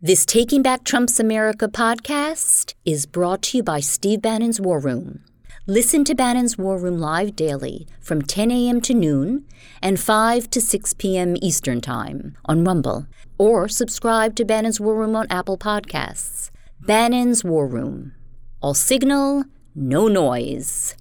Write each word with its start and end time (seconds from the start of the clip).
This 0.00 0.24
Taking 0.24 0.62
Back 0.62 0.84
Trump's 0.84 1.18
America 1.18 1.66
podcast 1.66 2.74
is 2.84 3.04
brought 3.04 3.42
to 3.42 3.56
you 3.56 3.62
by 3.64 3.80
Steve 3.80 4.22
Bannon's 4.22 4.60
War 4.60 4.78
Room. 4.78 5.24
Listen 5.66 6.04
to 6.04 6.14
Bannon's 6.14 6.56
War 6.56 6.78
Room 6.78 7.00
live 7.00 7.34
daily 7.34 7.84
from 8.00 8.22
10 8.22 8.52
a.m. 8.52 8.80
to 8.82 8.94
noon 8.94 9.44
and 9.82 9.98
5 9.98 10.50
to 10.50 10.60
6 10.60 10.94
p.m. 10.94 11.34
Eastern 11.42 11.80
Time 11.80 12.36
on 12.44 12.62
Rumble, 12.62 13.08
or 13.38 13.66
subscribe 13.66 14.36
to 14.36 14.44
Bannon's 14.44 14.78
War 14.78 14.94
Room 14.94 15.16
on 15.16 15.26
Apple 15.30 15.58
Podcasts. 15.58 16.52
Bannon's 16.80 17.42
War 17.42 17.66
Room. 17.66 18.14
All 18.60 18.74
signal, 18.74 19.46
no 19.74 20.06
noise. 20.06 20.94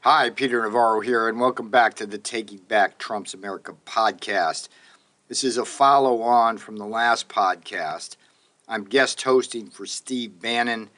Hi, 0.00 0.30
Peter 0.30 0.62
Navarro 0.62 1.00
here, 1.00 1.28
and 1.28 1.38
welcome 1.38 1.68
back 1.68 1.92
to 1.96 2.06
the 2.06 2.16
Taking 2.16 2.60
Back 2.60 2.96
Trump's 2.96 3.34
America 3.34 3.74
podcast. 3.84 4.70
This 5.28 5.44
is 5.44 5.58
a 5.58 5.66
follow 5.66 6.22
on 6.22 6.56
from 6.56 6.78
the 6.78 6.86
last 6.86 7.28
podcast 7.28 8.16
I'm 8.72 8.84
guest 8.84 9.20
hosting 9.20 9.68
for 9.68 9.84
Steve 9.84 10.40
Bannon, 10.40 10.88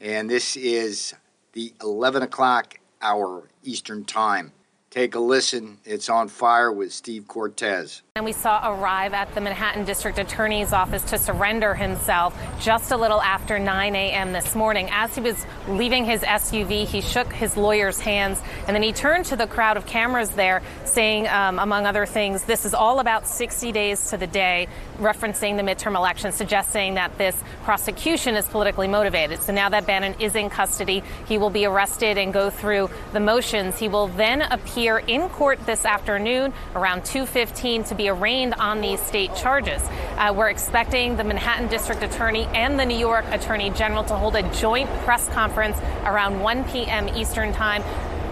and 0.00 0.28
this 0.28 0.56
is 0.56 1.14
the 1.52 1.72
11 1.80 2.24
o'clock 2.24 2.80
hour 3.00 3.44
Eastern 3.62 4.04
Time. 4.04 4.50
Take 4.90 5.14
a 5.14 5.20
listen. 5.20 5.78
It's 5.84 6.08
on 6.08 6.26
fire 6.26 6.72
with 6.72 6.92
Steve 6.92 7.28
Cortes. 7.28 8.02
And 8.16 8.24
we 8.24 8.32
saw 8.32 8.72
arrive 8.72 9.12
at 9.12 9.32
the 9.36 9.40
Manhattan 9.40 9.84
District 9.84 10.18
Attorney's 10.18 10.72
office 10.72 11.04
to 11.04 11.18
surrender 11.18 11.74
himself 11.76 12.36
just 12.58 12.90
a 12.90 12.96
little 12.96 13.22
after 13.22 13.60
9 13.60 13.94
a.m. 13.94 14.32
this 14.32 14.56
morning. 14.56 14.88
As 14.90 15.14
he 15.14 15.20
was 15.20 15.46
leaving 15.68 16.04
his 16.04 16.22
SUV, 16.22 16.88
he 16.88 17.00
shook 17.00 17.32
his 17.32 17.56
lawyer's 17.56 18.00
hands 18.00 18.42
and 18.66 18.74
then 18.74 18.82
he 18.82 18.92
turned 18.92 19.26
to 19.26 19.36
the 19.36 19.46
crowd 19.46 19.76
of 19.76 19.86
cameras 19.86 20.30
there, 20.30 20.60
saying, 20.84 21.28
um, 21.28 21.60
among 21.60 21.86
other 21.86 22.04
things, 22.04 22.42
this 22.42 22.64
is 22.64 22.74
all 22.74 22.98
about 22.98 23.28
60 23.28 23.70
days 23.70 24.10
to 24.10 24.16
the 24.16 24.26
day, 24.26 24.66
referencing 25.00 25.56
the 25.56 25.62
midterm 25.62 25.96
election, 25.96 26.30
suggesting 26.32 26.94
that 26.94 27.16
this 27.18 27.42
prosecution 27.64 28.36
is 28.36 28.46
politically 28.46 28.86
motivated. 28.86 29.40
So 29.40 29.52
now 29.52 29.68
that 29.70 29.86
Bannon 29.86 30.14
is 30.20 30.36
in 30.36 30.50
custody, 30.50 31.02
he 31.26 31.38
will 31.38 31.50
be 31.50 31.64
arrested 31.64 32.18
and 32.18 32.32
go 32.32 32.50
through 32.50 32.90
the 33.12 33.20
motions. 33.20 33.78
He 33.78 33.88
will 33.88 34.08
then 34.08 34.42
appear 34.42 34.98
in 34.98 35.28
court 35.30 35.64
this 35.66 35.84
afternoon 35.84 36.52
around 36.74 37.04
2:15 37.04 37.84
to 37.84 37.94
be 37.94 38.08
arraigned 38.08 38.54
on 38.54 38.80
these 38.80 39.00
state 39.00 39.34
charges. 39.34 39.82
Uh, 40.16 40.32
we're 40.36 40.50
expecting 40.50 41.16
the 41.16 41.24
Manhattan 41.24 41.68
District 41.68 42.02
Attorney 42.02 42.46
and 42.54 42.78
the 42.78 42.86
New 42.86 42.98
York 42.98 43.24
Attorney 43.30 43.70
General 43.70 44.04
to 44.04 44.14
hold 44.14 44.36
a 44.36 44.42
joint 44.54 44.88
press 45.04 45.28
conference 45.28 45.78
around 46.04 46.40
1 46.40 46.64
p.m. 46.64 47.08
Eastern 47.08 47.52
Time. 47.52 47.82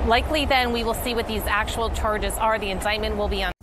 Likely 0.06 0.46
then 0.46 0.72
we 0.72 0.84
will 0.84 0.94
see 0.94 1.14
what 1.14 1.26
these 1.26 1.46
actual 1.46 1.90
charges 1.90 2.34
are. 2.38 2.58
The 2.58 2.70
indictment 2.70 3.16
will 3.16 3.28
be 3.28 3.42
on. 3.42 3.57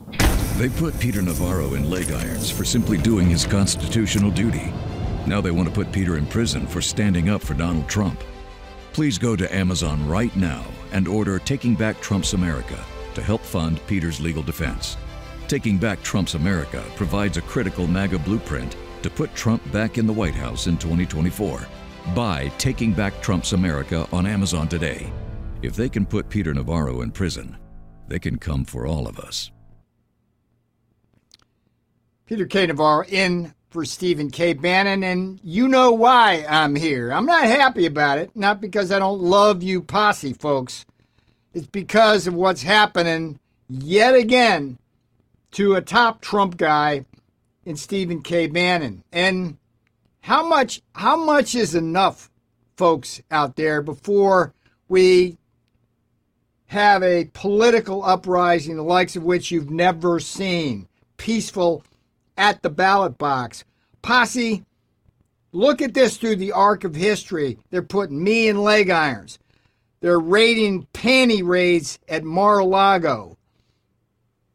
They 0.57 0.69
put 0.69 0.97
Peter 1.01 1.21
Navarro 1.21 1.73
in 1.73 1.89
leg 1.89 2.09
irons 2.13 2.49
for 2.49 2.63
simply 2.63 2.97
doing 2.97 3.29
his 3.29 3.45
constitutional 3.45 4.31
duty. 4.31 4.71
Now 5.27 5.41
they 5.41 5.51
want 5.51 5.67
to 5.67 5.75
put 5.75 5.91
Peter 5.91 6.15
in 6.15 6.25
prison 6.25 6.65
for 6.65 6.81
standing 6.81 7.27
up 7.27 7.41
for 7.41 7.55
Donald 7.55 7.89
Trump. 7.89 8.23
Please 8.93 9.17
go 9.17 9.35
to 9.35 9.53
Amazon 9.53 10.07
right 10.07 10.33
now 10.37 10.63
and 10.93 11.09
order 11.09 11.39
Taking 11.39 11.75
Back 11.75 11.99
Trump's 11.99 12.31
America 12.31 12.81
to 13.15 13.21
help 13.21 13.41
fund 13.41 13.85
Peter's 13.85 14.21
legal 14.21 14.41
defense. 14.41 14.95
Taking 15.49 15.77
Back 15.77 16.01
Trump's 16.03 16.35
America 16.35 16.81
provides 16.95 17.35
a 17.35 17.41
critical 17.41 17.85
MAGA 17.85 18.19
blueprint 18.19 18.77
to 19.03 19.09
put 19.09 19.35
Trump 19.35 19.61
back 19.73 19.97
in 19.97 20.07
the 20.07 20.13
White 20.13 20.35
House 20.35 20.67
in 20.67 20.77
2024. 20.77 21.67
Buy 22.15 22.49
Taking 22.57 22.93
Back 22.93 23.21
Trump's 23.21 23.51
America 23.51 24.07
on 24.13 24.25
Amazon 24.25 24.69
today. 24.69 25.11
If 25.61 25.75
they 25.75 25.89
can 25.89 26.05
put 26.05 26.29
Peter 26.29 26.53
Navarro 26.53 27.01
in 27.01 27.11
prison, 27.11 27.57
they 28.07 28.19
can 28.19 28.39
come 28.39 28.63
for 28.63 28.87
all 28.87 29.05
of 29.05 29.19
us. 29.19 29.51
Peter 32.25 32.47
K. 32.47 32.65
Navarro 32.65 33.05
in 33.07 33.53
for 33.69 33.85
Stephen 33.85 34.31
K. 34.31 34.53
Bannon, 34.53 35.03
and 35.03 35.39
you 35.43 35.67
know 35.67 35.91
why 35.91 36.43
I'm 36.49 36.75
here. 36.75 37.11
I'm 37.11 37.27
not 37.27 37.43
happy 37.43 37.85
about 37.85 38.17
it, 38.17 38.31
not 38.35 38.59
because 38.59 38.91
I 38.91 38.97
don't 38.97 39.21
love 39.21 39.61
you 39.61 39.81
posse, 39.81 40.33
folks. 40.33 40.85
It's 41.53 41.67
because 41.67 42.25
of 42.25 42.33
what's 42.33 42.63
happening 42.63 43.39
yet 43.69 44.15
again 44.15 44.79
to 45.51 45.75
a 45.75 45.81
top 45.81 46.21
Trump 46.21 46.57
guy 46.57 47.05
in 47.63 47.75
Stephen 47.75 48.23
K. 48.23 48.47
Bannon. 48.47 49.03
And 49.11 49.57
how 50.21 50.47
much 50.47 50.81
how 50.93 51.15
much 51.15 51.53
is 51.53 51.75
enough, 51.75 52.31
folks 52.75 53.21
out 53.29 53.55
there, 53.55 53.83
before 53.83 54.51
we 54.87 55.37
have 56.67 57.03
a 57.03 57.29
political 57.33 58.03
uprising 58.03 58.77
the 58.77 58.83
likes 58.83 59.15
of 59.15 59.21
which 59.21 59.51
you've 59.51 59.69
never 59.69 60.19
seen? 60.19 60.87
Peaceful 61.17 61.83
at 62.37 62.61
the 62.61 62.69
ballot 62.69 63.17
box. 63.17 63.63
Posse, 64.01 64.63
look 65.51 65.81
at 65.81 65.93
this 65.93 66.17
through 66.17 66.35
the 66.35 66.51
arc 66.51 66.83
of 66.83 66.95
history. 66.95 67.57
They're 67.69 67.81
putting 67.81 68.23
me 68.23 68.47
in 68.47 68.61
leg 68.61 68.89
irons. 68.89 69.39
They're 70.01 70.19
raiding 70.19 70.85
panty 70.93 71.41
raids 71.43 71.97
at 72.07 72.23
Mar-a-Lago. 72.23 73.37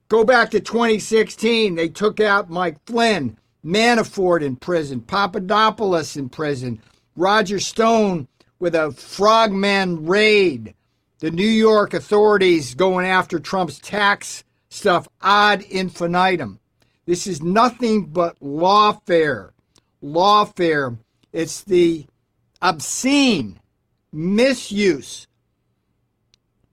Go 0.09 0.25
back 0.25 0.51
to 0.51 0.61
2016. 0.61 1.75
They 1.75 1.89
took 1.89 2.21
out 2.21 2.51
Mike 2.51 2.77
Flynn, 2.87 3.37
Manafort 3.65 4.43
in 4.43 4.57
prison, 4.57 5.01
Papadopoulos 5.01 6.17
in 6.17 6.29
prison, 6.29 6.81
Roger 7.17 7.59
Stone 7.59 8.29
with 8.61 8.75
a 8.75 8.93
frogman 8.93 10.07
raid. 10.07 10.75
The 11.19 11.33
New 11.33 11.43
York 11.43 11.95
authorities 11.95 12.75
going 12.75 13.07
after 13.07 13.41
Trump's 13.41 13.79
tax 13.81 14.45
stuff 14.69 15.09
ad 15.21 15.63
infinitum. 15.63 16.60
This 17.11 17.27
is 17.27 17.43
nothing 17.43 18.05
but 18.05 18.39
lawfare. 18.39 19.51
Lawfare. 20.01 20.97
It's 21.33 21.65
the 21.65 22.07
obscene 22.63 23.59
misuse 24.13 25.27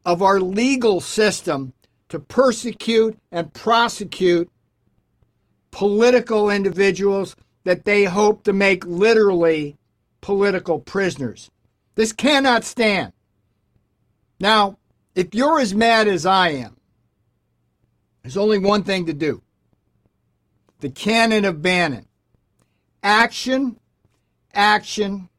of 0.05 0.21
our 0.21 0.39
legal 0.39 1.01
system 1.01 1.73
to 2.09 2.19
persecute 2.19 3.17
and 3.31 3.51
prosecute 3.51 4.47
political 5.71 6.51
individuals 6.51 7.35
that 7.63 7.85
they 7.85 8.03
hope 8.03 8.43
to 8.43 8.53
make 8.53 8.85
literally 8.85 9.75
political 10.21 10.77
prisoners. 10.77 11.49
This 11.95 12.13
cannot 12.13 12.63
stand. 12.63 13.11
Now, 14.39 14.77
if 15.15 15.33
you're 15.33 15.59
as 15.59 15.73
mad 15.73 16.07
as 16.07 16.27
I 16.27 16.49
am, 16.49 16.77
there's 18.21 18.37
only 18.37 18.59
one 18.59 18.83
thing 18.83 19.07
to 19.07 19.13
do 19.13 19.41
the 20.79 20.89
canon 20.89 21.45
of 21.45 21.61
Bannon. 21.61 22.07
Action, 23.03 23.79
action, 24.53 25.29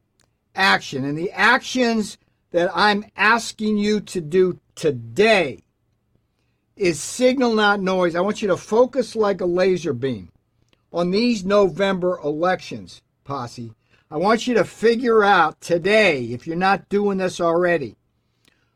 action. 0.55 1.05
And 1.05 1.17
the 1.17 1.31
actions 1.31 2.17
that 2.51 2.71
I'm 2.73 3.05
asking 3.15 3.77
you 3.77 3.99
to 4.01 4.21
do 4.21 4.59
today 4.75 5.59
is 6.75 6.99
signal, 6.99 7.53
not 7.53 7.81
noise. 7.81 8.15
I 8.15 8.21
want 8.21 8.41
you 8.41 8.47
to 8.47 8.57
focus 8.57 9.15
like 9.15 9.41
a 9.41 9.45
laser 9.45 9.93
beam 9.93 10.31
on 10.91 11.11
these 11.11 11.45
November 11.45 12.19
elections, 12.23 13.01
posse. 13.23 13.73
I 14.09 14.17
want 14.17 14.47
you 14.47 14.55
to 14.55 14.63
figure 14.63 15.23
out 15.23 15.61
today, 15.61 16.23
if 16.23 16.47
you're 16.47 16.55
not 16.55 16.89
doing 16.89 17.19
this 17.19 17.39
already, 17.39 17.95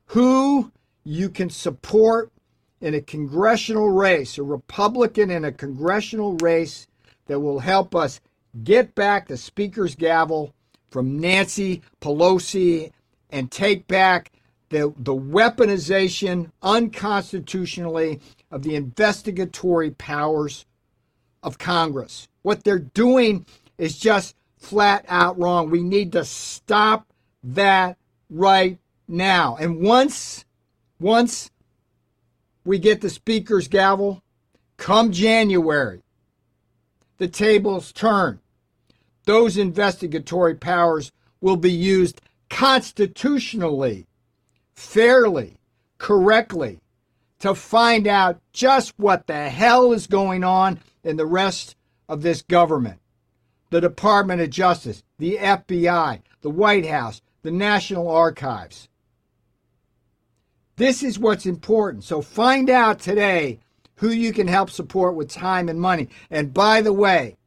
who 0.08 0.72
you 1.04 1.30
can 1.30 1.50
support 1.50 2.32
in 2.84 2.94
a 2.94 3.02
congressional 3.02 3.90
race, 3.90 4.38
a 4.38 4.44
Republican 4.44 5.32
in 5.32 5.46
a 5.46 5.54
congressional 5.54 6.36
race 6.40 6.86
that 7.28 7.40
will 7.40 7.60
help 7.60 7.96
us 7.96 8.20
get 8.66 8.94
back 8.94 9.26
the 9.26 9.38
Speaker's 9.38 9.96
gavel 9.96 10.54
from 10.92 11.18
Nancy 11.18 11.82
Pelosi 12.02 12.92
and 13.30 13.50
take 13.50 13.88
back 13.88 14.34
the, 14.68 14.94
the 14.98 15.16
weaponization 15.16 16.52
unconstitutionally 16.62 18.20
of 18.52 18.64
the 18.64 18.76
investigatory 18.76 19.92
powers 19.92 20.66
of 21.42 21.58
Congress. 21.58 22.28
What 22.42 22.66
they're 22.66 22.80
doing 22.80 23.46
is 23.78 23.98
just 23.98 24.36
flat 24.58 25.06
out 25.08 25.40
wrong. 25.40 25.70
We 25.70 25.82
need 25.82 26.12
to 26.12 26.26
stop 26.26 27.08
that 27.44 27.98
right 28.30 28.78
now. 29.08 29.56
And 29.58 29.82
once 29.82 30.44
once 31.00 31.50
we 32.66 32.80
get 32.80 33.02
the 33.02 33.10
Speaker's 33.10 33.68
gavel, 33.68 34.24
come 34.78 35.12
January, 35.12 36.02
the 37.18 37.28
tables 37.28 37.92
turn. 37.92 38.40
Those 39.26 39.58
investigatory 39.58 40.56
powers 40.56 41.12
will 41.40 41.58
be 41.58 41.72
used 41.72 42.22
constitutionally, 42.50 44.08
fairly, 44.74 45.58
correctly 45.98 46.80
to 47.40 47.54
find 47.54 48.08
out 48.08 48.40
just 48.54 48.94
what 48.98 49.28
the 49.28 49.50
hell 49.50 49.92
is 49.92 50.08
going 50.08 50.44
on 50.44 50.80
in 51.04 51.18
the 51.18 51.26
rest 51.26 51.76
of 52.08 52.22
this 52.22 52.42
government. 52.42 53.00
The 53.70 53.82
Department 53.82 54.42
of 54.42 54.50
Justice, 54.50 55.04
the 55.18 55.38
FBI, 55.38 56.22
the 56.42 56.50
White 56.50 56.86
House, 56.86 57.22
the 57.42 57.52
National 57.52 58.10
Archives. 58.10 58.88
This 60.76 61.04
is 61.04 61.20
what's 61.20 61.46
important. 61.46 62.04
So 62.04 62.22
find 62.22 62.70
out 62.70 63.00
today 63.00 63.60
who 63.96 64.10
you 64.10 64.34
can 64.34 64.48
help 64.48 64.70
support 64.70 65.16
with 65.16 65.30
time 65.30 65.70
and 65.70 65.80
money. 65.80 66.10
And 66.32 66.54
by 66.54 66.82
the 66.82 66.94
way, 66.94 67.38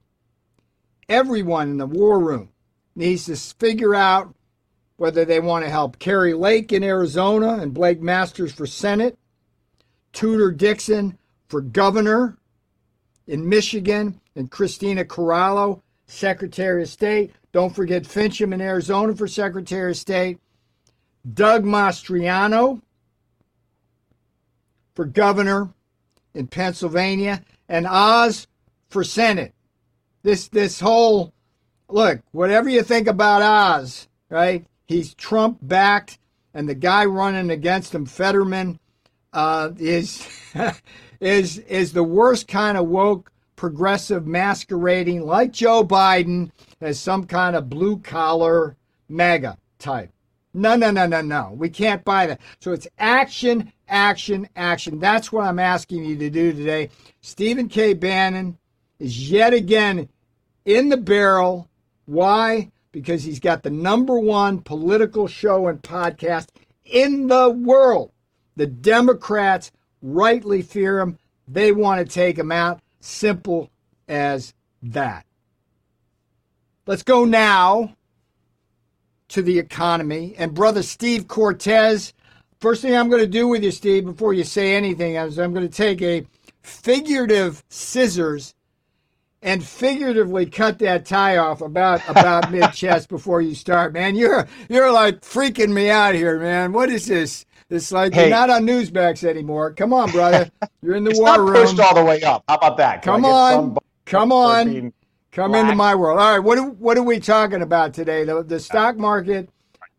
everyone 1.08 1.70
in 1.70 1.76
the 1.78 1.86
war 1.86 2.20
room 2.20 2.50
needs 2.94 3.26
to 3.26 3.36
figure 3.36 3.94
out 3.94 4.34
whether 4.96 5.24
they 5.24 5.40
want 5.40 5.64
to 5.64 5.70
help 5.70 5.98
Kari 5.98 6.34
Lake 6.34 6.72
in 6.72 6.82
Arizona 6.82 7.58
and 7.60 7.74
Blake 7.74 8.00
Masters 8.00 8.52
for 8.52 8.66
Senate, 8.66 9.18
Tudor 10.12 10.52
Dixon 10.52 11.18
for 11.48 11.60
governor 11.60 12.38
in 13.26 13.48
Michigan, 13.48 14.20
and 14.36 14.50
Kristina 14.50 15.04
Karamo, 15.04 15.82
Secretary 16.06 16.82
of 16.82 16.88
State. 16.88 17.32
Don't 17.52 17.74
forget 17.74 18.04
Finchem 18.04 18.54
in 18.54 18.60
Arizona 18.60 19.14
for 19.14 19.26
Secretary 19.26 19.90
of 19.90 19.96
State. 19.96 20.38
Doug 21.34 21.64
Mastriano 21.64 22.80
for 24.96 25.04
governor 25.04 25.68
in 26.34 26.48
Pennsylvania, 26.48 27.42
and 27.68 27.86
Oz 27.86 28.48
for 28.88 29.04
Senate. 29.04 29.54
This 30.22 30.48
this 30.48 30.80
whole 30.80 31.32
look, 31.88 32.20
whatever 32.32 32.68
you 32.68 32.82
think 32.82 33.06
about 33.06 33.42
Oz, 33.42 34.08
right? 34.28 34.66
He's 34.86 35.14
Trump 35.14 35.58
backed, 35.62 36.18
and 36.52 36.68
the 36.68 36.74
guy 36.74 37.04
running 37.04 37.50
against 37.50 37.94
him, 37.94 38.06
Fetterman, 38.06 38.80
uh, 39.32 39.70
is 39.78 40.26
is 41.20 41.58
is 41.58 41.92
the 41.92 42.02
worst 42.02 42.48
kind 42.48 42.76
of 42.76 42.88
woke 42.88 43.30
progressive 43.54 44.26
masquerading 44.26 45.24
like 45.24 45.52
Joe 45.52 45.84
Biden 45.84 46.50
as 46.80 46.98
some 46.98 47.24
kind 47.24 47.56
of 47.56 47.70
blue 47.70 47.98
collar 47.98 48.76
MAGA 49.08 49.56
type. 49.78 50.10
No, 50.52 50.74
no, 50.74 50.90
no, 50.90 51.06
no, 51.06 51.20
no. 51.20 51.52
We 51.54 51.68
can't 51.68 52.04
buy 52.04 52.26
that. 52.26 52.40
So 52.60 52.72
it's 52.72 52.88
action, 52.98 53.72
action, 53.88 54.48
action. 54.56 54.98
That's 54.98 55.32
what 55.32 55.44
I'm 55.44 55.58
asking 55.58 56.04
you 56.04 56.16
to 56.16 56.30
do 56.30 56.52
today. 56.52 56.90
Stephen 57.20 57.68
K. 57.68 57.94
Bannon 57.94 58.58
is 58.98 59.30
yet 59.30 59.52
again 59.52 60.08
in 60.64 60.88
the 60.88 60.96
barrel. 60.96 61.68
Why? 62.06 62.70
Because 62.92 63.24
he's 63.24 63.40
got 63.40 63.62
the 63.62 63.70
number 63.70 64.18
one 64.18 64.60
political 64.60 65.26
show 65.26 65.66
and 65.66 65.82
podcast 65.82 66.48
in 66.84 67.26
the 67.26 67.50
world. 67.50 68.12
The 68.56 68.66
Democrats 68.66 69.72
rightly 70.02 70.62
fear 70.62 71.00
him. 71.00 71.18
They 71.48 71.72
want 71.72 72.06
to 72.06 72.12
take 72.12 72.38
him 72.38 72.50
out. 72.50 72.80
Simple 73.00 73.70
as 74.08 74.54
that. 74.82 75.26
Let's 76.86 77.02
go 77.02 77.24
now 77.24 77.96
to 79.28 79.42
the 79.42 79.58
economy. 79.58 80.34
And 80.38 80.54
brother 80.54 80.82
Steve 80.82 81.28
Cortes, 81.28 82.12
first 82.60 82.82
thing 82.82 82.96
I'm 82.96 83.08
going 83.08 83.22
to 83.22 83.28
do 83.28 83.48
with 83.48 83.62
you, 83.62 83.70
Steve, 83.70 84.04
before 84.04 84.34
you 84.34 84.44
say 84.44 84.74
anything, 84.74 85.16
is 85.16 85.38
I'm 85.38 85.52
going 85.52 85.68
to 85.68 85.74
take 85.74 86.02
a 86.02 86.26
figurative 86.62 87.62
scissors 87.68 88.54
and 89.42 89.64
figuratively 89.64 90.46
cut 90.46 90.78
that 90.80 91.06
tie 91.06 91.36
off 91.36 91.60
about 91.60 92.06
about 92.08 92.50
mid 92.52 92.72
chest 92.72 93.08
before 93.08 93.40
you 93.40 93.54
start, 93.54 93.92
man. 93.92 94.16
You're 94.16 94.48
you're 94.68 94.92
like 94.92 95.20
freaking 95.20 95.72
me 95.72 95.90
out 95.90 96.14
here, 96.14 96.38
man. 96.38 96.72
What 96.72 96.90
is 96.90 97.06
this? 97.06 97.46
It's 97.68 97.90
like 97.92 98.14
hey. 98.14 98.22
you're 98.22 98.30
not 98.30 98.50
on 98.50 98.64
Newsmax 98.64 99.24
anymore. 99.24 99.72
Come 99.72 99.92
on, 99.92 100.10
brother. 100.10 100.50
You're 100.82 100.96
in 100.96 101.04
the 101.04 101.10
it's 101.10 101.18
war 101.18 101.36
not 101.36 101.40
room. 101.40 101.54
pushed 101.54 101.80
all 101.80 101.94
the 101.94 102.04
way 102.04 102.22
up. 102.22 102.44
How 102.48 102.56
about 102.56 102.76
that? 102.76 103.02
Can 103.02 103.14
Come 103.14 103.24
on. 103.24 103.76
Come 104.04 104.32
on. 104.32 104.92
Come 105.32 105.54
into 105.54 105.74
my 105.74 105.94
world. 105.94 106.18
All 106.18 106.32
right, 106.32 106.38
what 106.38 106.56
are, 106.56 106.70
what 106.70 106.96
are 106.96 107.02
we 107.02 107.20
talking 107.20 107.60
about 107.60 107.92
today? 107.92 108.24
The, 108.24 108.42
the 108.42 108.58
stock 108.58 108.96
market 108.96 109.50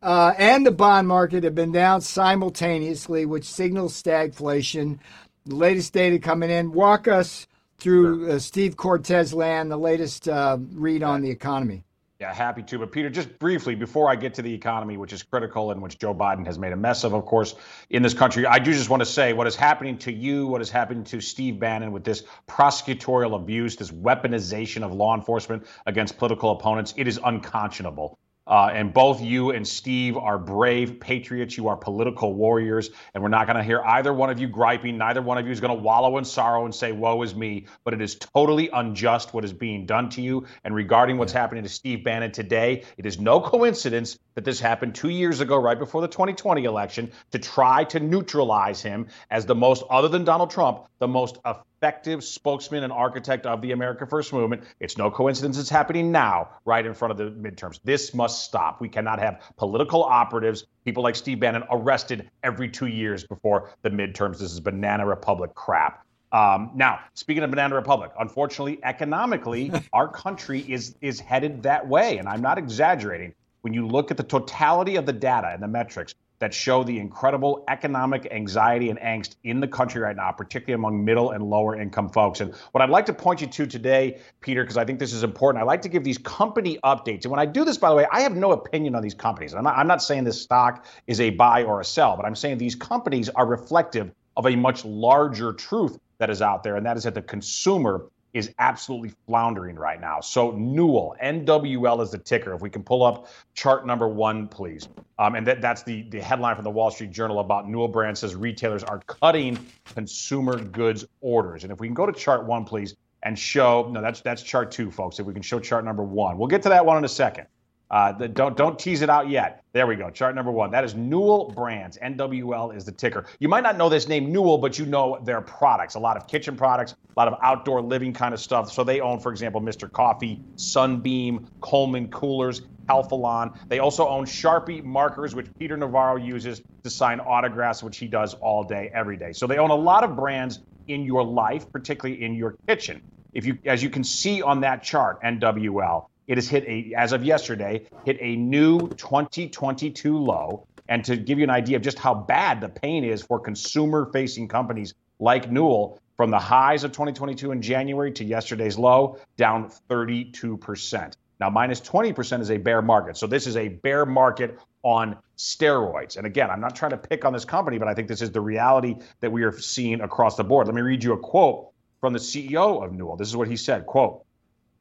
uh, 0.02 0.34
and 0.38 0.66
the 0.66 0.72
bond 0.72 1.08
market 1.08 1.44
have 1.44 1.56
been 1.56 1.72
down 1.72 2.02
simultaneously, 2.02 3.26
which 3.26 3.46
signals 3.46 4.02
stagflation. 4.02 5.00
The 5.46 5.56
latest 5.56 5.94
data 5.94 6.20
coming 6.20 6.50
in. 6.50 6.72
Walk 6.72 7.08
us 7.08 7.48
through 7.78 8.32
uh, 8.32 8.40
Steve 8.40 8.76
Cortes 8.76 9.34
land, 9.34 9.72
the 9.72 9.78
latest 9.78 10.28
uh, 10.28 10.58
read 10.74 11.04
on 11.04 11.22
the 11.22 11.30
economy. 11.30 11.84
Yeah, 12.20 12.34
happy 12.34 12.64
to. 12.64 12.80
But 12.80 12.92
Peter, 12.92 13.12
just 13.12 13.38
briefly 13.38 13.76
before 13.76 14.10
I 14.10 14.16
get 14.16 14.34
to 14.36 14.42
the 14.42 14.52
economy, 14.52 14.98
which 14.98 15.14
is 15.14 15.22
critical 15.22 15.70
and 15.70 15.84
which 15.84 16.00
Joe 16.00 16.16
Biden 16.16 16.48
has 16.48 16.58
made 16.58 16.74
a 16.74 16.76
mess 16.76 17.04
of, 17.04 17.14
of 17.14 17.26
course, 17.26 17.54
in 17.92 18.02
this 18.02 18.16
country, 18.16 18.48
I 18.48 18.58
do 18.58 18.74
just 18.74 18.90
want 18.90 19.02
to 19.02 19.06
say 19.06 19.34
what 19.34 19.46
is 19.46 19.56
happening 19.56 20.00
to 20.00 20.12
you, 20.12 20.48
what 20.48 20.60
is 20.60 20.72
happening 20.72 21.04
to 21.06 21.22
Steve 21.22 21.60
Bannon 21.60 21.92
with 21.92 22.04
this 22.04 22.24
prosecutorial 22.48 23.36
abuse, 23.36 23.76
this 23.76 23.92
weaponization 23.92 24.82
of 24.82 24.94
law 24.94 25.16
enforcement 25.16 25.68
against 25.86 26.18
political 26.18 26.50
opponents. 26.50 26.96
It 26.98 27.08
is 27.08 27.20
unconscionable. 27.24 28.18
Uh, 28.48 28.70
and 28.74 28.94
both 28.94 29.22
you 29.22 29.52
and 29.52 29.68
Steve 29.68 30.18
are 30.18 30.38
brave 30.38 31.00
patriots. 31.00 31.58
You 31.58 31.68
are 31.68 31.76
political 31.76 32.34
warriors. 32.34 32.90
And 33.14 33.22
we're 33.22 33.30
not 33.30 33.46
going 33.46 33.58
to 33.58 33.64
hear 33.64 33.82
either 33.82 34.14
one 34.14 34.30
of 34.30 34.40
you 34.40 34.48
griping. 34.48 34.98
Neither 34.98 35.22
one 35.22 35.38
of 35.38 35.46
you 35.46 35.52
is 35.52 35.60
going 35.60 35.76
to 35.76 35.84
wallow 35.84 36.18
in 36.18 36.26
sorrow 36.26 36.66
and 36.66 36.74
say, 36.74 36.92
woe 36.92 37.22
is 37.24 37.36
me. 37.36 37.66
But 37.84 37.94
it 37.94 38.02
is 38.02 38.16
totally 38.16 38.70
unjust 38.72 39.34
what 39.34 39.44
is 39.44 39.54
being 39.54 39.86
done 39.86 40.10
to 40.12 40.22
you. 40.22 40.46
And 40.64 40.74
regarding 40.74 41.18
what's 41.18 41.34
happening 41.34 41.64
to 41.64 41.70
Steve 41.70 42.04
Bannon 42.04 42.32
today, 42.32 42.84
it 42.98 43.06
is 43.06 43.20
no 43.20 43.42
coincidence 43.42 44.18
that 44.36 44.46
this 44.46 44.60
happened 44.60 44.96
two 44.96 45.10
years 45.10 45.40
ago, 45.40 45.58
right 45.58 45.78
before 45.78 46.02
the 46.02 46.08
2020 46.08 46.64
election, 46.64 47.12
to 47.32 47.40
try 47.40 47.84
to 47.86 48.00
neutralize 48.00 48.82
him 48.82 49.08
as 49.32 49.46
the 49.46 49.56
most, 49.56 49.84
other 49.90 50.08
than 50.08 50.24
Donald 50.24 50.52
Trump, 50.52 50.86
the 51.00 51.08
most 51.08 51.38
effective 51.78 52.24
spokesman 52.24 52.84
and 52.84 52.92
architect 52.92 53.46
of 53.46 53.62
the 53.62 53.72
America 53.72 54.06
First 54.06 54.34
movement. 54.34 54.64
It's 54.80 54.98
no 54.98 55.12
coincidence 55.12 55.60
it's 55.60 55.70
happening 55.70 56.12
now, 56.12 56.50
right 56.66 56.84
in 56.84 56.94
front 56.94 57.12
of 57.12 57.18
the 57.18 57.26
midterms. 57.32 57.80
This 57.84 58.14
must 58.14 58.44
stop. 58.44 58.82
We 58.82 58.90
cannot 58.90 59.20
have 59.20 59.42
political 59.58 60.04
operatives, 60.04 60.66
people 60.86 61.04
like 61.04 61.16
Steve 61.16 61.40
Bannon, 61.40 61.64
arrested 61.70 62.30
every 62.44 62.70
two 62.70 62.88
years 62.88 63.24
before 63.24 63.70
the 63.84 63.92
midterms. 63.92 64.40
This 64.40 64.54
is 64.54 64.60
banana 64.60 65.06
republic 65.06 65.54
crap. 65.54 66.04
Um, 66.32 66.72
now, 66.74 67.00
speaking 67.14 67.44
of 67.44 67.52
banana 67.52 67.76
republic, 67.76 68.12
unfortunately, 68.20 68.80
economically, 68.84 69.72
our 69.94 70.08
country 70.08 70.62
is 70.68 70.96
is 71.02 71.20
headed 71.20 71.64
that 71.64 71.88
way, 71.88 72.18
and 72.18 72.28
I'm 72.28 72.42
not 72.42 72.58
exaggerating. 72.58 73.34
When 73.62 73.74
you 73.74 73.88
look 73.88 74.12
at 74.12 74.18
the 74.18 74.24
totality 74.24 74.96
of 74.96 75.06
the 75.06 75.14
data 75.14 75.50
and 75.54 75.62
the 75.62 75.68
metrics, 75.68 76.16
that 76.40 76.54
show 76.54 76.84
the 76.84 77.00
incredible 77.00 77.64
economic 77.68 78.28
anxiety 78.32 78.90
and 78.90 79.00
angst 79.00 79.36
in 79.44 79.60
the 79.60 79.68
country 79.68 80.02
right 80.02 80.16
now, 80.16 80.32
particularly 80.32 80.76
among 80.76 81.04
middle 81.04 81.32
and 81.32 81.44
lower 81.44 81.80
income 81.80 82.10
folks. 82.10 82.42
And 82.42 82.54
what 82.72 82.82
I'd 82.82 82.90
like 82.90 83.06
to 83.08 83.14
point 83.14 83.42
you 83.42 83.48
to 83.48 83.66
today, 83.66 84.20
Peter, 84.42 84.64
because 84.64 84.78
I 84.78 84.86
think 84.86 85.00
this 85.00 85.14
is 85.14 85.24
important, 85.24 85.62
I 85.62 85.66
like 85.66 85.82
to 85.84 85.90
give 85.90 86.04
these 86.04 86.18
company 86.18 86.80
updates. 86.84 87.24
And 87.24 87.32
when 87.32 87.40
I 87.40 87.46
do 87.46 87.66
this, 87.66 87.78
by 87.78 87.90
the 87.90 87.96
way, 87.96 88.06
I 88.12 88.22
have 88.22 88.36
no 88.36 88.52
opinion 88.52 88.96
on 88.96 89.02
these 89.02 89.16
companies. 89.16 89.54
I'm 89.54 89.64
not, 89.64 89.78
I'm 89.78 89.88
not 89.88 90.04
saying 90.04 90.24
this 90.24 90.42
stock 90.42 90.86
is 91.08 91.20
a 91.20 91.32
buy 91.32 91.64
or 91.64 91.82
a 91.82 91.86
sell, 91.86 92.16
but 92.16 92.26
I'm 92.26 92.36
saying 92.36 92.58
these 92.58 92.76
companies 92.76 93.30
are 93.30 93.46
reflective 93.46 94.12
of 94.36 94.46
a 94.46 94.56
much 94.56 94.86
larger 94.86 95.54
truth 95.54 95.98
that 96.20 96.30
is 96.30 96.42
out 96.42 96.64
there, 96.64 96.76
and 96.76 96.86
that 96.86 96.98
is 96.98 97.04
that 97.04 97.14
the 97.14 97.22
consumer 97.22 98.08
is 98.38 98.54
absolutely 98.60 99.12
floundering 99.26 99.76
right 99.76 100.00
now. 100.00 100.20
So 100.22 100.52
Newell, 100.52 101.16
NWL 101.22 102.02
is 102.02 102.12
the 102.12 102.18
ticker. 102.18 102.54
If 102.54 102.62
we 102.62 102.70
can 102.70 102.84
pull 102.84 103.04
up 103.04 103.28
chart 103.54 103.86
number 103.86 104.08
one, 104.08 104.48
please. 104.48 104.88
Um, 105.20 105.36
and 105.36 105.46
that, 105.48 105.62
that's 105.62 105.84
the, 105.84 106.04
the 106.10 106.22
headline 106.22 106.56
from 106.56 106.64
the 106.64 106.72
Wall 106.72 106.92
Street 106.92 107.12
Journal 107.12 107.40
about 107.40 107.68
Newell 107.68 107.88
Brand 107.88 108.18
says 108.18 108.36
retailers 108.36 108.84
are 108.84 109.00
cutting 109.00 109.58
consumer 109.94 110.60
goods 110.60 111.06
orders. 111.22 111.64
And 111.64 111.72
if 111.72 111.80
we 111.80 111.88
can 111.88 111.96
go 111.96 112.06
to 112.06 112.14
chart 112.14 112.46
one, 112.46 112.64
please, 112.64 112.96
and 113.24 113.38
show, 113.38 113.90
no, 113.92 114.02
that's 114.02 114.22
that's 114.22 114.44
chart 114.44 114.72
two, 114.72 114.92
folks. 114.92 115.20
If 115.20 115.26
we 115.26 115.34
can 115.34 115.42
show 115.42 115.60
chart 115.60 115.84
number 115.84 116.04
one. 116.04 116.38
We'll 116.38 116.48
get 116.48 116.62
to 116.64 116.70
that 116.70 116.86
one 116.86 116.98
in 116.98 117.06
a 117.06 117.10
second. 117.10 117.48
Uh, 117.90 118.12
the, 118.12 118.28
don't 118.28 118.58
don't 118.58 118.78
tease 118.78 119.02
it 119.02 119.10
out 119.10 119.30
yet. 119.30 119.64
There 119.72 119.88
we 119.88 119.96
go. 119.96 120.10
Chart 120.10 120.36
number 120.36 120.52
one. 120.52 120.72
That 120.72 120.84
is 120.84 120.94
Newell 120.96 121.52
Brands. 121.52 121.98
NWL 121.98 122.76
is 122.76 122.84
the 122.84 122.92
ticker. 122.92 123.26
You 123.40 123.48
might 123.48 123.64
not 123.64 123.78
know 123.78 123.88
this 123.88 124.08
name 124.08 124.32
Newell, 124.32 124.58
but 124.58 124.78
you 124.78 124.86
know 124.86 125.20
their 125.24 125.40
products. 125.42 125.96
A 125.96 126.00
lot 126.00 126.18
of 126.18 126.28
kitchen 126.28 126.58
products, 126.58 126.94
a 126.94 127.20
lot 127.20 127.28
of 127.28 127.40
outdoor 127.42 127.82
living 127.82 128.12
kind 128.12 128.34
of 128.34 128.42
stuff. 128.42 128.72
So 128.72 128.84
they 128.84 129.00
own, 129.00 129.20
for 129.20 129.32
example, 129.32 129.62
Mr. 129.62 129.90
Coffee, 129.90 130.42
Sunbeam, 130.58 131.48
Coleman 131.62 132.10
Coolers, 132.10 132.62
Calphalon. 132.88 133.58
They 133.70 133.80
also 133.80 134.08
own 134.08 134.26
Sharpie 134.26 134.84
markers, 134.84 135.36
which 135.36 135.48
Peter 135.58 135.78
Navarro 135.78 136.18
uses 136.18 136.62
to 136.84 136.90
sign 136.90 137.20
autographs, 137.22 137.84
which 137.84 137.98
he 137.98 138.08
does 138.08 138.34
all 138.36 138.64
day, 138.64 138.92
every 138.94 139.18
day. 139.18 139.32
So 139.32 139.48
they 139.48 139.58
own 139.58 139.70
a 139.70 139.76
lot 139.76 140.04
of 140.04 140.16
brands 140.16 140.60
in 140.88 141.04
your 141.04 141.24
life, 141.24 141.72
particularly 141.72 142.24
in 142.24 142.34
your 142.34 142.56
kitchen. 142.68 143.02
If 143.34 143.46
you, 143.46 143.58
as 143.66 143.84
you 143.84 143.90
can 143.90 144.04
see 144.04 144.42
on 144.42 144.62
that 144.62 144.84
chart, 144.84 145.22
NWL, 145.22 146.08
it 146.28 146.38
has 146.38 146.48
hit 146.48 146.64
a, 146.66 146.94
as 146.96 147.14
of 147.14 147.24
yesterday, 147.24 147.86
hit 148.06 148.18
a 148.20 148.36
new 148.36 148.90
2022 148.90 150.18
low. 150.18 150.68
And 150.90 151.04
to 151.06 151.18
give 151.18 151.38
you 151.38 151.44
an 151.44 151.50
idea 151.50 151.78
of 151.78 151.84
just 151.84 152.00
how 152.00 152.14
bad 152.14 152.62
the 152.62 152.70
pain 152.70 153.04
is 153.04 153.22
for 153.22 153.40
consumer 153.40 154.10
facing 154.14 154.48
companies 154.48 154.94
like 155.20 155.52
Newell, 155.52 156.00
from 156.16 156.32
the 156.32 156.40
highs 156.40 156.84
of 156.84 156.92
2022 156.92 157.52
in 157.52 157.62
January 157.62 158.12
to 158.12 158.24
yesterday's 158.26 158.78
low, 158.78 159.20
down 159.38 159.72
32%. 159.90 161.14
Now, 161.40 161.50
minus 161.52 161.80
20% 161.82 162.42
is 162.42 162.50
a 162.50 162.58
bear 162.58 162.82
market. 162.82 163.16
So 163.16 163.28
this 163.28 163.46
is 163.46 163.56
a 163.56 163.68
bear 163.68 164.06
market 164.06 164.60
on 164.82 165.18
steroids. 165.38 166.18
And 166.18 166.26
again, 166.26 166.50
I'm 166.50 166.60
not 166.60 166.76
trying 166.76 166.92
to 166.92 166.98
pick 166.98 167.24
on 167.24 167.34
this 167.34 167.46
company, 167.46 167.78
but 167.78 167.88
I 167.88 167.94
think 167.94 168.08
this 168.08 168.24
is 168.24 168.32
the 168.32 168.42
reality 168.42 168.96
that 169.20 169.32
we 169.32 169.44
are 169.44 169.58
seeing 169.58 170.02
across 170.02 170.36
the 170.36 170.44
board. 170.44 170.66
Let 170.66 170.76
me 170.76 170.82
read 170.82 171.04
you 171.04 171.14
a 171.14 171.20
quote 171.20 171.70
from 172.02 172.14
the 172.14 172.20
CEO 172.20 172.84
of 172.84 172.94
Newell. 172.94 173.16
This 173.16 173.28
is 173.28 173.36
what 173.36 173.48
he 173.48 173.56
said, 173.56 173.86
quote, 173.86 174.26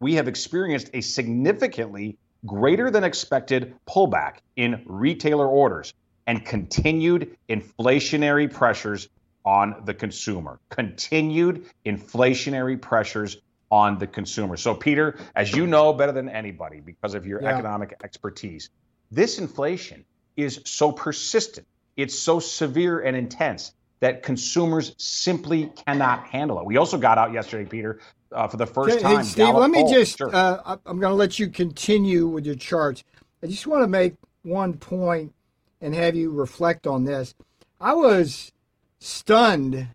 we 0.00 0.14
have 0.14 0.28
experienced 0.28 0.90
a 0.94 1.00
significantly 1.00 2.18
greater 2.44 2.90
than 2.90 3.04
expected 3.04 3.74
pullback 3.88 4.38
in 4.56 4.82
retailer 4.86 5.46
orders 5.48 5.94
and 6.26 6.44
continued 6.44 7.36
inflationary 7.48 8.52
pressures 8.52 9.08
on 9.44 9.82
the 9.84 9.94
consumer. 9.94 10.58
Continued 10.70 11.66
inflationary 11.84 12.80
pressures 12.80 13.38
on 13.70 13.98
the 13.98 14.06
consumer. 14.06 14.56
So, 14.56 14.74
Peter, 14.74 15.18
as 15.34 15.54
you 15.54 15.66
know 15.66 15.92
better 15.92 16.12
than 16.12 16.28
anybody 16.28 16.80
because 16.80 17.14
of 17.14 17.26
your 17.26 17.42
Yeah. 17.42 17.54
economic 17.54 17.94
expertise, 18.04 18.70
this 19.10 19.38
inflation 19.38 20.04
is 20.36 20.60
so 20.64 20.92
persistent, 20.92 21.66
it's 21.96 22.18
so 22.18 22.38
severe 22.38 23.00
and 23.00 23.16
intense 23.16 23.72
that 24.00 24.22
consumers 24.22 24.94
simply 24.98 25.72
cannot 25.86 26.26
handle 26.26 26.60
it. 26.60 26.66
We 26.66 26.76
also 26.78 26.98
got 26.98 27.18
out 27.18 27.32
yesterday, 27.32 27.68
Peter, 27.68 28.00
uh, 28.32 28.48
for 28.48 28.56
the 28.58 28.66
first 28.66 29.00
Hey, 29.00 29.00
time. 29.00 29.22
hey, 29.22 29.22
Steve, 29.22 29.36
Gallup 29.36 29.56
let 29.56 29.70
me 29.70 29.84
poll. 29.84 29.90
just, 29.90 30.18
Sure. 30.18 30.32
uh, 30.32 30.78
I'm 30.86 31.00
going 31.00 31.12
to 31.12 31.16
let 31.16 31.38
you 31.38 31.48
continue 31.48 32.26
with 32.28 32.46
your 32.46 32.56
charts. 32.56 33.04
I 33.42 33.46
just 33.48 33.66
want 33.66 33.82
to 33.84 33.88
make 33.88 34.14
one 34.42 34.74
point 34.74 35.34
and 35.80 35.94
have 35.94 36.16
you 36.16 36.30
reflect 36.32 36.86
on 36.86 37.04
this. 37.04 37.34
I 37.80 37.94
was 37.94 38.52
stunned 39.00 39.88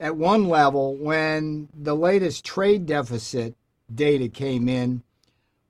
at 0.00 0.16
one 0.16 0.48
level 0.48 0.96
when 0.96 1.68
the 1.74 1.96
latest 1.96 2.44
trade 2.44 2.86
deficit 2.86 3.54
data 3.94 4.28
came 4.28 4.68
in, 4.68 5.02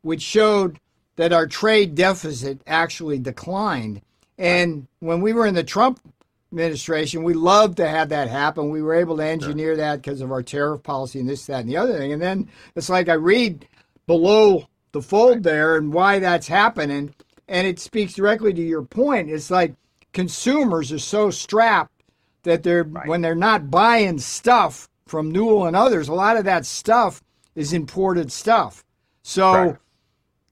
which 0.03 0.23
showed 0.23 0.81
that 1.17 1.33
our 1.33 1.47
trade 1.47 1.95
deficit 1.95 2.61
actually 2.67 3.19
declined. 3.19 4.03
And 4.39 4.89
when 5.01 5.21
we 5.23 5.33
were 5.33 5.47
in 5.47 5.55
the 5.55 5.65
Trump 5.65 6.01
administration, 6.55 7.25
we 7.25 7.35
love 7.35 7.75
to 7.77 7.89
have 7.89 8.09
that 8.11 8.29
happen. 8.29 8.71
We 8.71 8.83
were 8.83 8.95
able 8.95 9.17
to 9.17 9.25
engineer 9.25 9.77
that 9.77 9.97
because 9.97 10.21
of 10.21 10.31
our 10.31 10.43
tariff 10.43 10.83
policy 10.83 11.19
and 11.19 11.29
this, 11.29 11.47
that, 11.47 11.61
and 11.61 11.69
the 11.69 11.77
other 11.77 11.99
thing. 11.99 12.13
And 12.13 12.23
then 12.23 12.49
it's 12.77 12.89
like 12.89 13.09
I 13.09 13.15
read 13.15 13.67
below 14.07 14.67
the 14.93 15.03
fold 15.03 15.43
there 15.43 15.77
and 15.77 15.93
why 15.93 16.21
that's 16.21 16.47
happening. 16.47 17.15
And 17.49 17.67
it 17.67 17.79
speaks 17.81 18.15
directly 18.15 18.55
to 18.55 18.63
your 18.63 18.83
point. 18.83 19.31
It's 19.31 19.51
like 19.51 19.75
consumers 20.13 20.93
are 20.93 20.99
so 20.99 21.31
strapped 21.31 21.91
that 22.45 22.63
they're 22.63 22.85
when 22.85 23.21
they're 23.21 23.35
not 23.35 23.71
buying 23.71 24.19
stuff 24.19 24.89
from 25.07 25.31
Newell 25.31 25.67
and 25.67 25.77
others, 25.77 26.09
a 26.09 26.15
lot 26.15 26.37
of 26.37 26.45
that 26.45 26.65
stuff 26.65 27.23
is 27.55 27.73
imported 27.73 28.33
stuff. 28.33 28.85
So 29.23 29.53
Correct. 29.53 29.81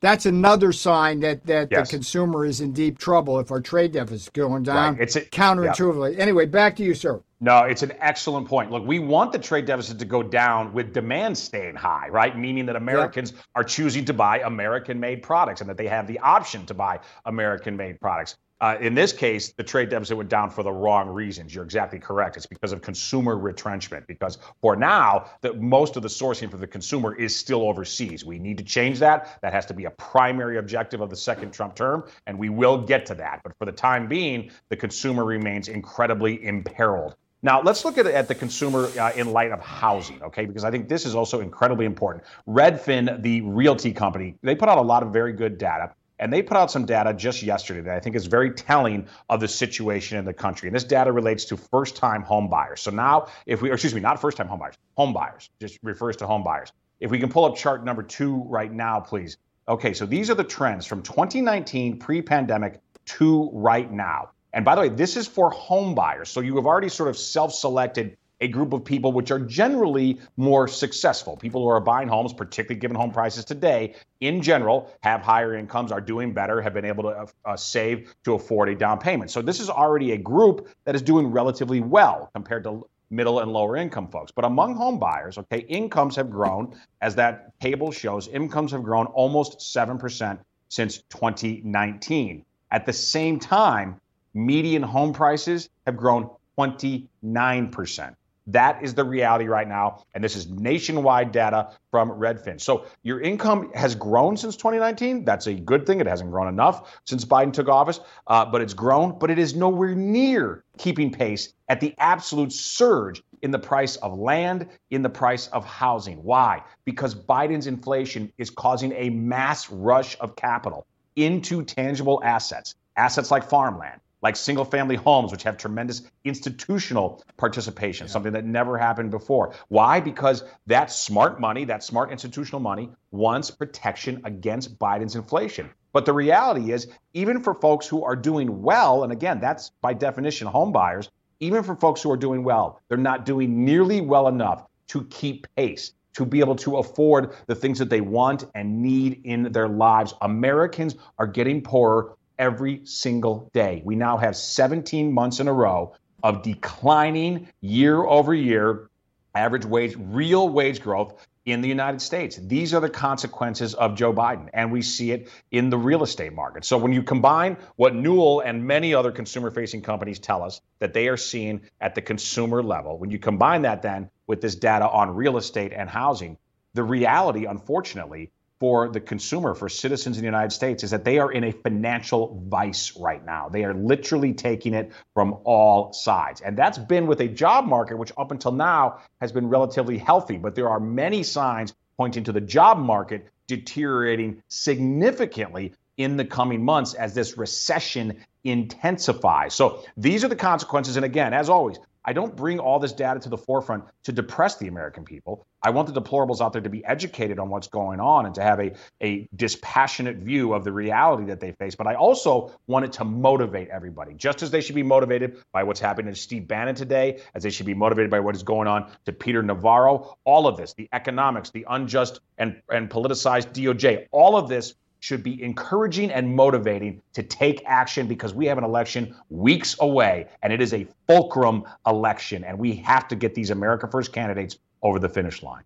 That's 0.03 0.27
another 0.27 0.73
sign 0.73 1.21
that, 1.21 1.47
that 1.47 1.69
Yes. 1.71 1.89
the 1.91 1.97
consumer 1.97 2.45
is 2.45 2.61
in 2.61 2.73
deep 2.73 2.99
trouble 2.99 3.39
if 3.41 3.51
our 3.51 3.61
trade 3.61 3.93
deficit 3.93 4.17
is 4.23 4.29
going 4.29 4.65
down. 4.65 4.95
Right. 4.95 5.03
It's 5.03 5.17
a- 5.17 5.23
counterintuitively. 5.23 6.19
Anyway, 6.19 6.45
back 6.47 6.77
to 6.77 6.83
you, 6.83 6.93
sir. 6.93 7.23
No, 7.41 7.61
it's 7.63 7.83
an 7.83 7.93
excellent 8.01 8.47
point. 8.47 8.71
Look, 8.71 8.87
we 8.87 8.99
want 8.99 9.33
the 9.33 9.39
trade 9.39 9.65
deficit 9.67 9.99
to 9.99 10.05
go 10.05 10.23
down 10.23 10.73
with 10.73 10.93
demand 10.93 11.37
staying 11.39 11.75
high, 11.77 12.09
right? 12.09 12.37
Meaning 12.39 12.67
that 12.67 12.77
Americans 12.77 13.33
are 13.57 13.65
choosing 13.65 14.05
to 14.05 14.13
buy 14.13 14.41
American 14.41 15.01
made 15.01 15.23
products 15.23 15.61
and 15.61 15.71
that 15.71 15.77
they 15.77 15.89
have 15.89 16.07
the 16.07 16.19
option 16.21 16.67
to 16.67 16.75
buy 16.75 17.01
American 17.25 17.77
made 17.77 18.01
products. 18.01 18.37
Uh, 18.63 18.77
in 18.81 18.95
this 18.95 19.13
case, 19.13 19.53
the 19.55 19.63
trade 19.65 19.89
deficit 19.89 20.17
went 20.17 20.29
down 20.29 20.49
for 20.49 20.63
the 20.63 20.71
wrong 20.71 21.09
reasons. 21.09 21.53
You're 21.53 21.65
exactly 21.65 21.99
correct. 21.99 22.37
It's 22.37 22.47
because 22.47 22.71
of 22.71 22.81
consumer 22.81 23.37
retrenchment. 23.37 24.07
Because 24.07 24.39
for 24.61 24.77
now, 24.77 25.27
the, 25.41 25.53
most 25.55 25.97
of 25.97 26.03
the 26.03 26.09
sourcing 26.09 26.49
for 26.49 26.59
the 26.59 26.67
consumer 26.69 27.13
is 27.17 27.35
still 27.35 27.63
overseas. 27.63 28.25
We 28.25 28.39
need 28.39 28.59
to 28.59 28.65
change 28.65 29.01
that. 29.01 29.41
That 29.43 29.53
has 29.53 29.67
to 29.67 29.75
be 29.75 29.87
a 29.87 29.91
primary 29.91 30.59
objective 30.59 31.01
of 31.01 31.11
the 31.11 31.17
second 31.17 31.53
Trump 31.53 31.75
term, 31.75 32.05
and 32.29 32.39
we 32.39 32.51
will 32.51 32.79
get 32.79 33.05
to 33.07 33.17
that. 33.17 33.41
But 33.43 33.59
for 33.59 33.65
the 33.65 33.73
time 33.73 34.07
being, 34.07 34.53
the 34.69 34.77
consumer 34.77 35.25
remains 35.25 35.67
incredibly 35.67 36.45
imperiled. 36.45 37.17
Now, 37.43 37.61
let's 37.61 37.85
look 37.85 37.99
at, 37.99 38.07
at 38.07 38.29
the 38.29 38.37
consumer 38.37 38.89
uh, 38.97 39.11
in 39.17 39.33
light 39.33 39.51
of 39.51 39.59
housing, 39.59 40.23
okay? 40.23 40.47
Because 40.47 40.63
I 40.63 40.71
think 40.71 40.89
this 40.89 41.05
is 41.05 41.17
also 41.17 41.41
incredibly 41.41 41.85
important. 41.85 42.23
Redfin, 42.47 43.21
the 43.23 43.41
realty 43.41 43.93
company, 43.93 44.37
they 44.43 44.55
put 44.55 44.69
out 44.69 44.79
a 44.79 44.83
lot 44.83 45.03
of 45.03 45.13
very 45.13 45.33
good 45.33 45.59
data. 45.59 45.93
And 46.19 46.33
they 46.33 46.43
put 46.43 46.57
out 46.57 46.71
some 46.71 46.87
data 46.87 47.13
just 47.13 47.43
yesterday 47.43 47.81
that 47.81 47.97
I 47.97 48.01
think 48.01 48.15
is 48.15 48.27
very 48.27 48.53
telling 48.53 49.07
of 49.29 49.41
the 49.41 49.49
situation 49.49 50.19
in 50.19 50.25
the 50.25 50.33
country. 50.33 50.69
And 50.69 50.77
this 50.77 50.85
data 50.85 51.11
relates 51.11 51.45
to 51.47 51.57
first 51.57 51.97
time 51.97 52.23
home 52.23 52.49
buyers. 52.49 52.81
So 52.81 52.91
now, 52.91 53.27
if 53.47 53.61
we, 53.61 53.73
excuse 53.73 53.95
me, 53.95 54.01
not 54.01 54.21
first 54.21 54.37
time 54.37 54.47
home 54.47 54.61
buyers, 54.61 54.77
home 54.97 55.13
buyers, 55.13 55.51
just 55.61 55.79
refers 55.83 56.17
to 56.19 56.27
home 56.27 56.45
buyers. 56.45 56.73
If 57.01 57.11
we 57.11 57.19
can 57.19 57.29
pull 57.29 57.45
up 57.45 57.57
chart 57.57 57.85
number 57.85 58.03
two 58.03 58.45
right 58.47 58.73
now, 58.73 59.01
please. 59.01 59.37
Okay, 59.69 59.95
so 59.95 60.07
these 60.07 60.31
are 60.31 60.35
the 60.35 60.45
trends 60.45 60.87
from 60.87 61.03
2019 61.03 61.99
pre 61.99 62.23
pandemic 62.23 62.81
to 63.07 63.51
right 63.53 63.91
now. 63.91 64.31
And 64.53 64.65
by 64.65 64.75
the 64.75 64.83
way, 64.83 64.89
this 64.91 65.17
is 65.17 65.27
for 65.27 65.51
home 65.51 65.95
buyers. 65.95 66.29
So 66.29 66.41
you 66.41 66.57
have 66.57 66.67
already 66.67 66.89
sort 66.89 67.09
of 67.09 67.17
self 67.17 67.53
selected 67.53 68.17
a 68.43 68.49
group 68.49 68.73
of 68.73 68.85
people 68.85 69.13
which 69.13 69.31
are 69.31 69.39
generally 69.39 70.19
more 70.37 70.67
successful. 70.67 71.37
People 71.37 71.63
who 71.63 71.69
are 71.69 71.81
buying 71.81 72.09
homes, 72.09 72.33
particularly 72.33 72.81
given 72.81 72.97
home 72.97 73.13
prices 73.13 73.45
today, 73.45 73.95
in 74.21 74.43
general, 74.43 74.93
have 75.03 75.23
higher 75.23 75.55
incomes, 75.55 75.93
are 75.93 76.01
doing 76.01 76.35
better, 76.35 76.61
have 76.61 76.75
been 76.75 76.85
able 76.85 77.05
to 77.05 77.09
uh, 77.11 77.27
uh, 77.45 77.57
save 77.57 78.13
to 78.25 78.35
afford 78.35 78.69
a 78.69 78.75
down 78.75 78.99
payment. 78.99 79.31
So 79.31 79.43
this 79.43 79.61
is 79.61 79.71
already 79.71 80.11
a 80.13 80.19
group 80.19 80.69
that 80.85 80.97
is 80.97 81.03
doing 81.03 81.29
relatively 81.29 81.81
well 81.81 82.31
compared 82.35 82.65
to 82.65 82.87
middle 83.11 83.39
and 83.39 83.53
lower 83.53 83.77
income 83.77 84.09
folks. 84.09 84.33
But 84.33 84.45
among 84.45 84.75
home 84.75 84.99
buyers, 84.99 85.39
okay, 85.39 85.61
incomes 85.61 86.17
have 86.17 86.29
grown, 86.29 86.75
as 87.01 87.15
that 87.15 87.59
table 87.61 87.93
shows, 87.93 88.27
incomes 88.27 88.73
have 88.73 88.83
grown 88.83 89.07
almost 89.07 89.61
7% 89.61 90.39
since 90.69 90.99
2019. 91.11 92.45
At 92.73 92.87
the 92.87 92.93
same 92.93 93.39
time, 93.39 94.01
median 94.35 94.83
home 94.83 95.13
prices 95.13 95.69
have 95.87 95.97
grown 95.97 96.31
29%. 96.59 98.17
That 98.49 98.83
is 98.83 98.95
the 98.95 99.05
reality 99.05 99.47
right 99.47 99.69
now. 99.69 100.05
And 100.15 100.23
this 100.23 100.35
is 100.35 100.49
nationwide 100.49 101.31
data 101.33 101.71
from 101.91 102.11
Redfin. 102.11 102.61
So 102.61 102.87
your 103.03 103.21
income 103.21 103.71
has 103.75 103.95
grown 103.95 104.37
since 104.37 104.57
2019. 104.57 105.25
That's 105.25 105.47
a 105.47 105.55
good 105.55 105.87
thing. 105.87 106.01
It 106.01 106.07
hasn't 106.07 106.31
grown 106.31 106.49
enough 106.49 107.01
since 107.05 107.25
Biden 107.25 107.53
took 107.53 107.69
office, 107.69 108.01
uh, 108.27 108.45
but 108.45 108.61
it's 108.61 108.75
grown, 108.75 109.19
but 109.19 109.31
it 109.31 109.39
is 109.39 109.55
nowhere 109.55 109.95
near 109.95 110.65
keeping 110.79 111.13
pace 111.13 111.53
at 111.69 111.81
the 111.81 111.95
absolute 111.99 112.53
surge 112.53 113.23
in 113.43 113.51
the 113.51 113.59
price 113.59 113.97
of 113.97 114.19
land, 114.19 114.69
in 114.91 115.03
the 115.03 115.11
price 115.11 115.49
of 115.49 115.65
housing. 115.65 116.23
Why? 116.23 116.63
Because 116.85 117.15
Biden's 117.15 117.67
inflation 117.67 118.33
is 118.39 118.51
causing 118.51 118.93
a 118.93 119.11
mass 119.11 119.71
rush 119.71 120.17
of 120.21 120.37
capital 120.37 120.87
into 121.17 121.63
tangible 121.63 122.21
assets, 122.25 122.75
assets 122.97 123.31
like 123.31 123.49
farmland, 123.49 124.01
like 124.23 124.37
single 124.37 124.65
family 124.65 124.97
homes, 124.97 125.33
which 125.33 125.43
have 125.43 125.57
tremendous 125.57 126.03
institutional 126.25 127.23
participation, 127.37 128.09
something 128.09 128.33
that 128.33 128.45
never 128.45 128.79
happened 128.79 129.11
before. 129.11 129.55
Why? 129.69 130.01
Because 130.01 130.45
that 130.67 130.91
smart 130.93 131.41
money, 131.41 131.65
that 131.65 131.83
smart 131.83 132.11
institutional 132.11 132.61
money, 132.61 132.91
wants 133.11 133.51
protection 133.51 134.23
against 134.25 134.79
Biden's 134.79 135.17
inflation. 135.17 135.69
But 135.93 136.07
the 136.07 136.13
reality 136.15 136.73
is, 136.73 136.87
even 137.13 137.43
for 137.43 137.55
folks 137.55 137.87
who 137.87 138.05
are 138.05 138.17
doing 138.17 138.63
well, 138.63 139.05
and 139.05 139.13
again, 139.13 139.41
that's 139.41 139.71
by 139.83 139.93
definition 139.93 140.47
home 140.47 140.73
buyers, 140.73 141.11
even 141.41 141.63
for 141.63 141.75
folks 141.75 142.01
who 142.01 142.11
are 142.11 142.17
doing 142.17 142.45
well, 142.45 142.81
they're 142.89 142.97
not 142.97 143.27
doing 143.27 143.65
nearly 143.65 144.01
well 144.01 144.29
enough 144.29 144.65
to 144.89 145.05
keep 145.05 145.47
pace 145.57 145.93
to 146.15 146.27
be 146.27 146.41
able 146.41 146.57
to 146.57 146.77
afford 146.77 147.35
the 147.47 147.55
things 147.55 147.79
that 147.79 147.89
they 147.89 148.01
want 148.01 148.45
and 148.55 148.83
need 148.83 149.23
in 149.25 149.51
their 149.53 149.69
lives. 149.69 150.15
Americans 150.21 150.95
are 151.19 151.27
getting 151.27 151.63
poorer 151.63 152.17
every 152.43 152.81
single 152.85 153.49
day. 153.55 153.83
We 153.85 153.95
now 153.95 154.17
have 154.17 154.35
17 154.35 155.13
months 155.13 155.39
in 155.39 155.47
a 155.47 155.53
row 155.53 155.95
of 156.25 156.43
declining 156.43 157.47
year 157.61 158.03
over 158.03 158.35
year 158.35 158.91
average 159.33 159.65
wage, 159.65 159.95
real 159.97 160.49
wage 160.49 160.83
growth 160.83 161.25
in 161.45 161.61
the 161.61 161.69
United 161.69 162.03
States. 162.03 162.41
These 162.43 162.75
are 162.75 162.81
the 162.81 162.91
consequences 162.91 163.75
of 163.75 163.95
Joe 163.95 164.13
Biden, 164.13 164.49
and 164.53 164.73
we 164.73 164.83
see 164.83 165.13
it 165.13 165.29
in 165.53 165.71
the 165.71 165.79
real 165.79 166.03
estate 166.03 166.33
market. 166.33 166.65
So 166.65 166.77
when 166.79 166.93
you 166.93 167.05
combine 167.05 167.57
what 167.77 167.95
Newell 167.95 168.41
and 168.41 168.67
many 168.67 168.93
other 168.93 169.13
consumer 169.13 169.53
facing 169.53 169.81
companies 169.81 170.19
tell 170.19 170.43
us 170.43 170.61
that 170.81 170.93
they 170.93 171.07
are 171.07 171.17
seeing 171.17 171.61
at 171.81 171.95
the 171.95 172.03
consumer 172.03 172.61
level, 172.61 172.99
when 172.99 173.13
you 173.13 173.21
combine 173.21 173.63
that 173.63 173.83
then 173.83 174.11
with 174.27 174.41
this 174.41 174.57
data 174.57 174.89
on 174.89 175.15
real 175.15 175.37
estate 175.37 175.73
and 175.73 175.89
housing, 175.89 176.37
the 176.75 176.83
reality, 176.83 177.45
unfortunately, 177.45 178.33
for 178.63 178.89
the 178.89 179.01
consumer, 179.01 179.57
for 179.57 179.69
citizens 179.69 180.17
in 180.17 180.23
the 180.23 180.27
United 180.27 180.53
States, 180.53 180.85
is 180.85 180.93
that 180.93 181.05
they 181.05 181.19
are 181.19 181.33
in 181.33 181.43
a 181.43 181.51
financial 181.51 182.41
vice 182.47 182.97
right 182.97 183.27
now. 183.27 183.49
They 183.49 183.65
are 183.65 183.75
literally 183.75 184.33
taking 184.35 184.73
it 184.73 184.93
from 185.15 185.37
all 185.43 185.93
sides. 185.93 186.43
And 186.43 186.57
that's 186.57 186.79
been 186.79 187.09
with 187.09 187.21
a 187.23 187.27
job 187.27 187.67
market, 187.67 187.99
which 187.99 188.13
up 188.17 188.31
until 188.31 188.53
now 188.53 189.01
has 189.21 189.33
been 189.33 189.49
relatively 189.49 189.99
healthy. 189.99 190.37
But 190.37 190.55
there 190.55 190.69
are 190.69 190.79
many 190.79 191.25
signs 191.25 191.75
pointing 191.97 192.23
to 192.23 192.31
the 192.31 192.41
job 192.41 192.79
market 192.79 193.27
deteriorating 193.49 194.41
significantly 194.47 195.73
in 195.97 196.17
the 196.17 196.25
coming 196.25 196.65
months 196.65 196.95
as 196.95 197.15
this 197.15 197.37
recession 197.37 198.25
intensifies. 198.45 199.55
So 199.55 199.83
these 199.97 200.23
are 200.23 200.29
the 200.29 200.37
consequences. 200.37 200.95
And 200.95 201.05
again, 201.05 201.35
as 201.35 201.49
always, 201.49 201.81
I 202.05 202.13
don't 202.13 202.35
bring 202.35 202.59
all 202.59 202.79
this 202.79 202.93
data 202.93 203.21
to 203.21 203.29
the 203.29 203.39
forefront 203.39 203.85
to 204.05 204.13
depress 204.13 204.57
the 204.57 204.69
American 204.69 205.05
people. 205.05 205.47
I 205.63 205.71
want 205.71 205.93
the 205.93 206.01
deplorables 206.01 206.41
out 206.41 206.53
there 206.53 206.63
to 206.63 206.69
be 206.69 206.85
educated 206.85 207.39
on 207.39 207.49
what's 207.49 207.69
going 207.69 208.01
on 208.01 208.27
and 208.27 208.35
to 208.35 208.43
have 208.43 208.59
a, 208.59 208.73
a 209.01 209.29
dispassionate 209.37 210.17
view 210.17 210.55
of 210.55 210.65
the 210.65 210.73
reality 210.73 211.27
that 211.27 211.39
they 211.39 211.53
face. 211.53 211.77
But 211.77 211.87
I 211.87 211.95
also 211.95 212.53
want 212.67 212.85
it 212.85 212.93
to 212.95 213.05
motivate 213.05 213.69
everybody, 213.69 214.15
just 214.15 214.43
as 214.43 214.51
they 214.51 214.61
should 214.61 214.75
be 214.75 214.83
motivated 214.83 215.37
by 215.53 215.63
what's 215.63 215.79
happening 215.79 216.13
to 216.13 216.19
Steve 216.19 216.49
Bannon 216.49 216.75
today, 216.75 217.21
as 217.35 217.45
they 217.45 217.51
should 217.51 217.67
be 217.67 217.75
motivated 217.75 218.11
by 218.11 218.19
what 218.19 218.35
is 218.35 218.43
going 218.43 218.67
on 218.67 218.91
to 219.05 219.13
Peter 219.13 219.43
Navarro. 219.43 220.17
All 220.25 220.49
of 220.49 220.57
this, 220.57 220.75
the 220.75 220.89
economics, 220.93 221.51
the 221.51 221.65
unjust 221.69 222.21
and, 222.39 222.61
and 222.69 222.91
politicized 222.91 223.53
DOJ, 223.53 224.09
all 224.11 224.37
of 224.37 224.49
this 224.49 224.75
should 225.03 225.25
be 225.25 225.43
encouraging 225.43 226.13
and 226.13 226.37
motivating 226.37 227.03
to 227.13 227.25
take 227.25 227.61
action 227.67 228.07
because 228.07 228.33
we 228.33 228.47
have 228.47 228.57
an 228.57 228.63
election 228.63 229.13
weeks 229.31 229.75
away 229.81 230.29
and 230.45 230.53
it 230.53 230.61
is 230.61 230.73
a 230.73 230.87
fulcrum 231.09 231.65
election 231.89 232.45
and 232.45 232.57
we 232.57 232.77
have 232.77 233.09
to 233.09 233.17
get 233.17 233.35
these 233.35 233.51
America 233.51 233.89
First 233.89 234.13
candidates 234.13 234.59
over 234.81 235.01
the 235.01 235.09
finish 235.09 235.43
line. 235.43 235.65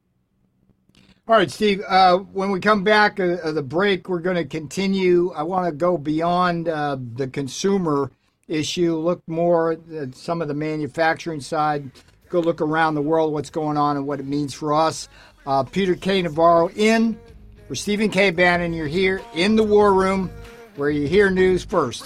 All 1.29 1.37
right, 1.37 1.51
Steve. 1.51 1.83
Uh, 1.87 2.17
when 2.17 2.51
we 2.51 2.61
come 2.61 2.83
back 2.83 3.21
uh, 3.21 3.37
uh 3.43 3.53
the 3.53 3.63
break, 3.63 4.09
we're 4.09 4.21
going 4.21 4.37
to 4.37 4.45
continue. 4.47 5.33
I 5.33 5.43
want 5.43 5.67
to 5.67 5.73
go 5.73 5.99
beyond 5.99 6.71
uh, 6.71 6.97
the 7.17 7.29
consumer 7.29 8.11
issue, 8.49 8.97
look 8.97 9.21
more 9.27 9.73
at 9.73 10.15
some 10.15 10.41
of 10.41 10.49
the 10.49 10.55
manufacturing 10.55 11.43
side, 11.43 11.91
go 12.31 12.41
look 12.41 12.63
around 12.63 12.95
the 12.95 13.03
world, 13.03 13.35
what's 13.35 13.51
going 13.51 13.77
on, 13.77 13.99
and 13.99 14.07
what 14.07 14.19
it 14.19 14.25
means 14.25 14.55
for 14.55 14.73
us. 14.73 15.11
Uh, 15.47 15.63
Peter 15.63 15.95
K. 15.95 16.23
Navarro 16.23 16.71
in 16.71 17.19
for 17.67 17.75
Stephen 17.75 18.11
K. 18.11 18.31
Bannon. 18.31 18.73
You're 18.73 18.87
here 18.87 19.21
in 19.35 19.57
the 19.57 19.63
War 19.63 19.93
Room, 19.93 20.31
where 20.77 20.91
you 20.91 21.07
hear 21.07 21.31
news 21.31 21.65
first. 21.65 22.05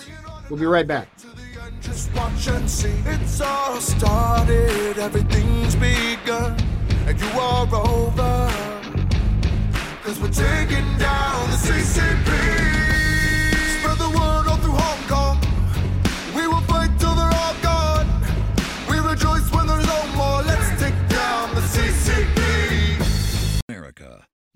We'll 0.48 0.58
be 0.58 0.66
right 0.66 0.86
back. 0.86 1.08
Just 1.80 2.14
watch 2.14 2.48
and 2.48 2.68
see. 2.68 2.92
It's 3.06 3.40
all 3.40 3.80
started, 3.80 4.98
everything's 4.98 5.74
begun, 5.76 6.56
and 7.06 7.20
you 7.20 7.28
are 7.40 7.66
over. 7.74 8.52
Cause 10.02 10.18
we're 10.20 10.28
taking 10.28 10.98
down 10.98 11.50
the 11.50 11.56
CCP. 11.56 12.79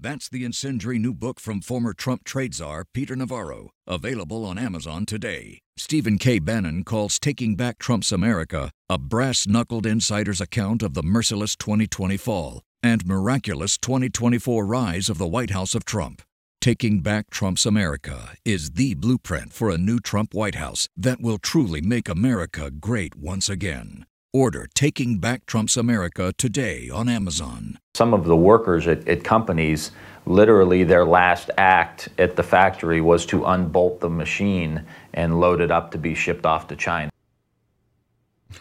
That's 0.04 0.28
the 0.28 0.44
incendiary 0.44 0.98
new 0.98 1.14
book 1.14 1.40
from 1.40 1.62
former 1.62 1.94
Trump 1.94 2.24
trade 2.24 2.52
czar 2.52 2.84
Peter 2.92 3.16
Navarro, 3.16 3.70
available 3.86 4.44
on 4.44 4.58
Amazon 4.58 5.06
today. 5.06 5.60
Stephen 5.78 6.18
K. 6.18 6.38
Bannon 6.38 6.84
calls 6.84 7.18
Taking 7.18 7.56
Back 7.56 7.78
Trump's 7.78 8.12
America 8.12 8.70
a 8.90 8.98
brass 8.98 9.46
knuckled 9.46 9.86
insider's 9.86 10.42
account 10.42 10.82
of 10.82 10.92
the 10.92 11.02
merciless 11.02 11.56
2020 11.56 12.18
fall 12.18 12.60
and 12.82 13.06
miraculous 13.06 13.78
2024 13.78 14.66
rise 14.66 15.08
of 15.08 15.16
the 15.16 15.26
White 15.26 15.52
House 15.52 15.74
of 15.74 15.86
Trump. 15.86 16.20
Taking 16.60 17.00
Back 17.00 17.30
Trump's 17.30 17.64
America 17.64 18.34
is 18.44 18.72
the 18.72 18.92
blueprint 18.92 19.54
for 19.54 19.70
a 19.70 19.78
new 19.78 20.00
Trump 20.00 20.34
White 20.34 20.56
House 20.56 20.86
that 20.98 21.22
will 21.22 21.38
truly 21.38 21.80
make 21.80 22.10
America 22.10 22.70
great 22.70 23.16
once 23.16 23.48
again. 23.48 24.04
Order 24.34 24.66
Taking 24.74 25.18
Back 25.18 25.46
Trump's 25.46 25.76
America 25.76 26.34
today 26.36 26.90
on 26.90 27.08
Amazon. 27.08 27.78
Some 27.94 28.12
of 28.12 28.24
the 28.24 28.34
workers 28.34 28.88
at, 28.88 29.06
at, 29.06 29.22
companies, 29.22 29.92
literally 30.26 30.82
their 30.82 31.04
last 31.04 31.52
act 31.56 32.08
at 32.18 32.34
the 32.34 32.42
factory 32.42 33.00
was 33.00 33.24
to 33.26 33.44
unbolt 33.44 34.00
the 34.00 34.10
machine 34.10 34.84
and 35.12 35.38
load 35.38 35.60
it 35.60 35.70
up 35.70 35.92
to 35.92 35.98
be 35.98 36.16
shipped 36.16 36.44
off 36.44 36.66
to 36.66 36.74
China. 36.74 37.12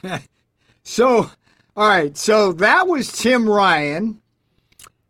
so 0.83 1.31
all 1.75 1.87
right, 1.87 2.15
so 2.15 2.53
that 2.53 2.87
was 2.87 3.11
Tim 3.11 3.49
Ryan, 3.49 4.21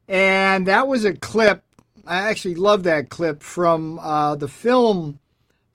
and 0.07 0.65
that 0.67 0.87
was 0.87 1.03
a 1.03 1.13
clip. 1.13 1.61
I 2.07 2.29
actually 2.29 2.55
love 2.55 2.83
that 2.83 3.09
clip 3.09 3.43
from 3.43 3.99
uh, 3.99 4.37
the 4.37 4.47
film 4.47 5.19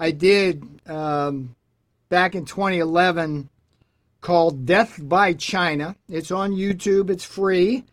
I 0.01 0.13
did 0.13 0.67
um, 0.87 1.57
back 2.09 2.35
in 2.35 2.47
2011 2.47 3.51
called 4.21 4.67
Death 4.67 4.99
by 5.03 5.33
China. 5.33 5.97
It's 6.09 6.31
on 6.31 6.53
YouTube, 6.53 7.11
it's 7.11 7.25
free. 7.25 7.85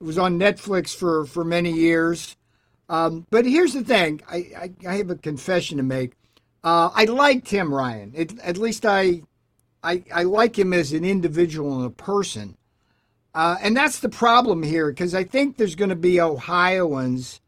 It 0.00 0.04
was 0.04 0.18
on 0.18 0.38
Netflix 0.38 0.94
for, 0.94 1.26
for 1.26 1.44
many 1.44 1.72
years. 1.72 2.36
Um, 2.88 3.26
but 3.30 3.46
here's 3.46 3.72
the 3.72 3.84
thing 3.84 4.20
I, 4.28 4.36
I, 4.36 4.70
I, 4.86 4.96
have 4.96 5.10
a 5.10 5.16
confession 5.16 5.78
to 5.78 5.82
make. 5.82 6.12
Uh, 6.62 6.90
I 6.94 7.04
like 7.04 7.44
Tim 7.44 7.72
Ryan. 7.72 8.12
It, 8.14 8.38
at 8.40 8.58
least 8.58 8.84
I 8.84 9.22
I, 9.82 10.04
I 10.14 10.22
like 10.22 10.58
him 10.58 10.72
as 10.72 10.92
an 10.92 11.04
individual 11.04 11.76
and 11.76 11.86
a 11.86 11.90
person. 11.90 12.56
Uh, 13.34 13.56
and 13.60 13.76
that's 13.76 14.00
the 14.00 14.08
problem 14.08 14.62
here 14.62 14.90
because 14.90 15.14
I 15.14 15.24
think 15.24 15.56
there's 15.56 15.74
going 15.74 15.90
to 15.90 15.96
be 15.96 16.20
Ohioans 16.20 17.40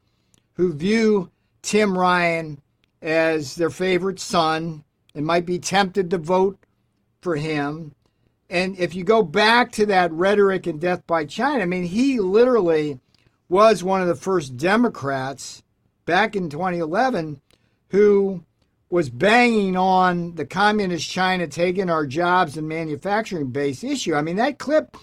who 0.54 0.72
view 0.72 1.30
Tim 1.62 1.96
Ryan 1.96 2.60
as 3.02 3.54
their 3.54 3.70
favorite 3.70 4.18
son 4.18 4.82
and 5.14 5.26
might 5.26 5.46
be 5.46 5.58
tempted 5.58 6.10
to 6.10 6.18
vote 6.18 6.58
for 7.20 7.36
him. 7.36 7.94
And 8.54 8.78
if 8.78 8.94
you 8.94 9.02
go 9.02 9.24
back 9.24 9.72
to 9.72 9.86
that 9.86 10.12
rhetoric 10.12 10.68
and 10.68 10.80
Death 10.80 11.04
by 11.08 11.24
China, 11.24 11.64
I 11.64 11.66
mean, 11.66 11.82
he 11.82 12.20
literally 12.20 13.00
was 13.48 13.82
one 13.82 14.00
of 14.00 14.06
the 14.06 14.14
first 14.14 14.56
Democrats 14.56 15.64
back 16.04 16.36
in 16.36 16.48
2011 16.48 17.40
who 17.88 18.44
was 18.90 19.10
banging 19.10 19.76
on 19.76 20.36
the 20.36 20.46
communist 20.46 21.10
China 21.10 21.48
taking 21.48 21.90
our 21.90 22.06
jobs 22.06 22.56
and 22.56 22.68
manufacturing 22.68 23.50
base 23.50 23.82
issue. 23.82 24.14
I 24.14 24.22
mean, 24.22 24.36
that 24.36 24.60
clip, 24.60 24.96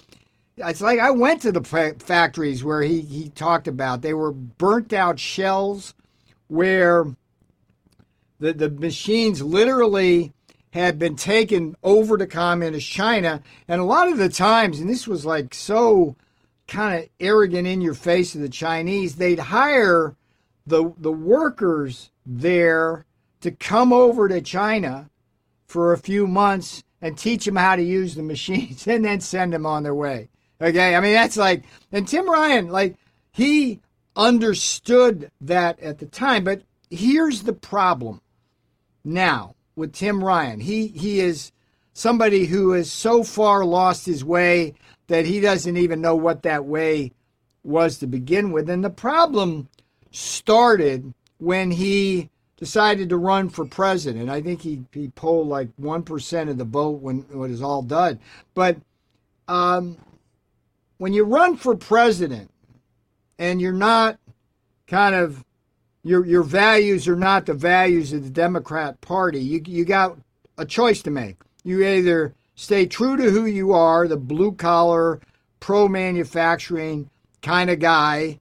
it's 0.56 0.80
like 0.80 1.00
I 1.00 1.12
went 1.12 1.42
to 1.42 1.52
the 1.52 1.62
factories 2.00 2.64
where 2.64 2.82
he, 2.82 3.02
he 3.02 3.28
talked 3.32 3.68
about 3.68 4.02
they 4.02 4.14
were 4.14 4.32
burnt 4.32 4.94
out 4.94 5.20
shells 5.20 5.94
where 6.48 7.06
the, 8.40 8.54
the 8.54 8.70
machines 8.70 9.42
literally 9.42 10.32
had 10.72 10.98
been 10.98 11.16
taken 11.16 11.76
over 11.84 12.18
to 12.18 12.26
communist 12.26 12.88
China. 12.88 13.42
And 13.68 13.82
a 13.82 13.86
lot 13.86 14.08
of 14.08 14.18
the 14.18 14.30
times, 14.30 14.80
and 14.80 14.90
this 14.90 15.08
was 15.08 15.26
like 15.26 15.54
so 15.54 16.16
kind 16.68 17.04
of 17.04 17.10
arrogant 17.20 17.68
in 17.68 17.82
your 17.82 17.94
face 17.94 18.36
of 18.36 18.42
the 18.42 18.50
Chinese, 18.50 19.16
they'd 19.16 19.40
hire 19.40 20.16
the 20.66 20.94
the 20.98 21.12
workers 21.12 22.12
there 22.26 23.06
to 23.42 23.52
come 23.52 23.92
over 23.92 24.30
to 24.30 24.42
China 24.42 25.10
for 25.66 25.92
a 25.92 25.98
few 25.98 26.28
months 26.28 26.84
and 27.02 27.18
teach 27.18 27.46
them 27.46 27.56
how 27.56 27.76
to 27.76 27.84
use 27.84 28.16
the 28.16 28.24
machines 28.24 28.88
and 28.88 29.04
then 29.04 29.20
send 29.20 29.54
them 29.54 29.66
on 29.66 29.84
their 29.84 29.96
way. 29.96 30.30
Okay. 30.62 30.96
I 30.96 31.00
mean, 31.00 31.14
that's 31.14 31.38
like, 31.38 31.64
and 31.92 32.08
Tim 32.08 32.30
Ryan, 32.30 32.70
like, 32.70 32.98
he 33.32 33.80
understood 34.16 35.32
that 35.42 35.80
at 35.80 35.98
the 35.98 36.06
time. 36.06 36.44
But 36.44 36.62
here's 36.90 37.44
the 37.44 37.54
problem 37.54 38.22
now 39.04 39.56
with 39.76 39.94
Tim 39.94 40.24
Ryan. 40.24 40.60
He, 40.60 40.88
he 40.88 41.20
is 41.20 41.52
somebody 41.94 42.46
who 42.46 42.72
has 42.72 42.92
so 42.92 43.24
far 43.24 43.66
lost 43.66 44.06
his 44.06 44.24
way 44.24 44.74
that 45.08 45.26
he 45.26 45.40
doesn't 45.40 45.78
even 45.78 46.02
know 46.02 46.16
what 46.16 46.44
that 46.44 46.66
way 46.66 47.12
was 47.64 47.98
to 48.00 48.08
begin 48.08 48.52
with. 48.52 48.70
And 48.70 48.84
the 48.84 48.90
problem 48.90 49.68
started 50.12 51.14
when 51.38 51.72
he 51.72 52.30
decided 52.58 53.10
to 53.10 53.18
run 53.18 53.50
for 53.50 53.66
president. 53.66 54.30
I 54.30 54.42
think 54.42 54.62
he, 54.62 54.84
he 54.92 55.08
polled 55.10 55.48
like 55.48 55.76
1% 55.78 56.50
of 56.50 56.58
the 56.58 56.64
vote 56.64 57.02
when, 57.02 57.26
it 57.32 57.36
was 57.36 57.62
all 57.62 57.82
done. 57.82 58.20
But 58.54 58.78
um, 59.48 59.98
when 60.98 61.14
you 61.14 61.24
run 61.24 61.58
for 61.58 61.76
president 61.76 62.52
and 63.40 63.60
you're 63.60 63.74
not 63.74 64.20
kind 64.86 65.16
of, 65.16 65.44
your, 66.04 66.26
your 66.26 66.44
values 66.44 67.08
are 67.08 67.16
not 67.16 67.46
the 67.46 67.54
values 67.54 68.14
of 68.14 68.24
the 68.24 68.30
Democrat 68.30 69.02
Party, 69.02 69.40
you, 69.40 69.62
you 69.66 69.86
got 69.86 70.18
a 70.58 70.66
choice 70.66 71.02
to 71.04 71.12
make. 71.12 71.38
You 71.64 71.84
either 71.84 72.34
stay 72.56 72.86
true 72.86 73.18
to 73.18 73.30
who 73.30 73.46
you 73.46 73.74
are, 73.74 74.08
the 74.08 74.18
blue 74.18 74.54
collar, 74.54 75.20
pro 75.60 75.88
manufacturing 75.88 77.10
kind 77.42 77.70
of 77.70 77.80
guy, 77.80 78.40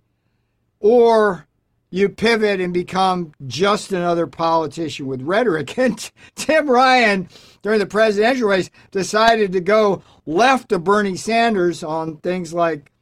or 0.80 1.46
you 1.90 2.08
pivot 2.08 2.60
and 2.60 2.72
become 2.72 3.32
just 3.46 3.92
another 3.92 4.26
politician 4.26 5.06
with 5.06 5.22
rhetoric. 5.22 5.76
And 5.78 6.10
Tim 6.34 6.70
Ryan, 6.70 7.28
during 7.62 7.80
the 7.80 7.86
presidential 7.86 8.48
race, 8.48 8.70
decided 8.90 9.52
to 9.52 9.60
go 9.60 10.02
left 10.24 10.72
of 10.72 10.84
Bernie 10.84 11.16
Sanders 11.16 11.82
on 11.82 12.18
things 12.18 12.54
like 12.54 12.92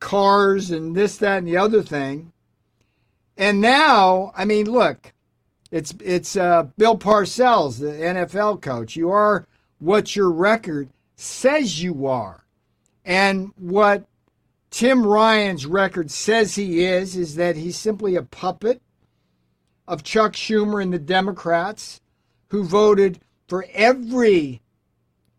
cars 0.00 0.70
and 0.70 0.96
this, 0.96 1.18
that, 1.18 1.38
and 1.38 1.46
the 1.46 1.56
other 1.56 1.82
thing. 1.82 2.32
And 3.36 3.60
now, 3.60 4.32
I 4.34 4.44
mean, 4.44 4.70
look, 4.70 5.12
it's 5.70 5.94
it's 6.02 6.36
uh, 6.36 6.64
Bill 6.78 6.96
Parcells, 6.96 7.80
the 7.80 7.86
NFL 7.86 8.62
coach. 8.62 8.96
You 8.96 9.10
are 9.10 9.46
what 9.78 10.16
your 10.16 10.30
record 10.30 10.88
says 11.16 11.82
you 11.82 12.06
are, 12.06 12.44
and 13.04 13.52
what 13.56 14.06
Tim 14.70 15.06
Ryan's 15.06 15.66
record 15.66 16.10
says 16.10 16.54
he 16.54 16.84
is, 16.84 17.16
is 17.16 17.34
that 17.36 17.56
he's 17.56 17.76
simply 17.76 18.16
a 18.16 18.22
puppet 18.22 18.80
of 19.86 20.02
Chuck 20.02 20.32
Schumer 20.32 20.82
and 20.82 20.92
the 20.92 20.98
Democrats 20.98 22.00
who 22.48 22.64
voted 22.64 23.20
for 23.48 23.66
every 23.72 24.60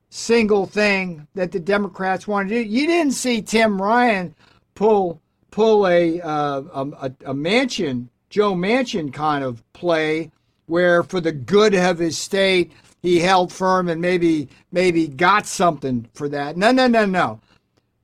single 0.10 0.66
thing 0.66 1.28
that 1.36 1.52
the 1.52 1.60
Democrats 1.60 2.28
wanted 2.28 2.50
to 2.50 2.64
do. 2.64 2.70
You 2.70 2.88
didn't 2.88 3.14
see 3.14 3.42
Tim 3.42 3.82
Ryan 3.82 4.36
pull 4.76 5.22
pull 5.52 5.88
a 5.88 6.22
uh, 6.22 6.62
a, 6.74 7.12
a 7.26 7.34
Manchin 7.34 8.08
Joe 8.30 8.54
Manchin 8.54 9.12
kind 9.12 9.44
of 9.44 9.64
play 9.74 10.32
where 10.66 11.04
for 11.04 11.22
the 11.22 11.32
good 11.32 11.74
of 11.74 12.00
his 12.00 12.18
state 12.18 12.72
he 13.02 13.20
held 13.20 13.54
firm 13.54 13.88
and 13.88 14.02
maybe 14.02 14.50
maybe 14.72 15.08
got 15.08 15.46
something 15.46 16.10
for 16.14 16.28
that. 16.30 16.58
No, 16.58 16.72
no, 16.72 16.88
no, 16.88 17.06
no. 17.06 17.40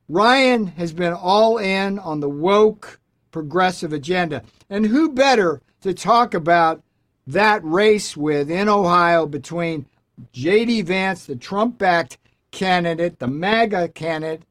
Ryan 0.08 0.66
has 0.66 0.92
been 0.92 1.12
all 1.12 1.58
in 1.58 1.98
on 1.98 2.20
the 2.20 2.28
woke 2.28 3.00
progressive 3.30 3.92
agenda. 3.92 4.42
And 4.70 4.86
who 4.86 5.10
better 5.10 5.60
to 5.80 5.92
talk 5.92 6.34
about 6.34 6.82
that 7.26 7.64
race 7.64 8.16
with 8.16 8.50
in 8.50 8.68
Ohio 8.68 9.26
between 9.26 9.86
J.D. 10.32 10.82
Vance, 10.82 11.26
the 11.26 11.36
Trump 11.36 11.78
backed 11.78 12.18
candidate, 12.52 13.18
the 13.18 13.26
MAGA 13.26 13.88
candidate, 13.88 14.42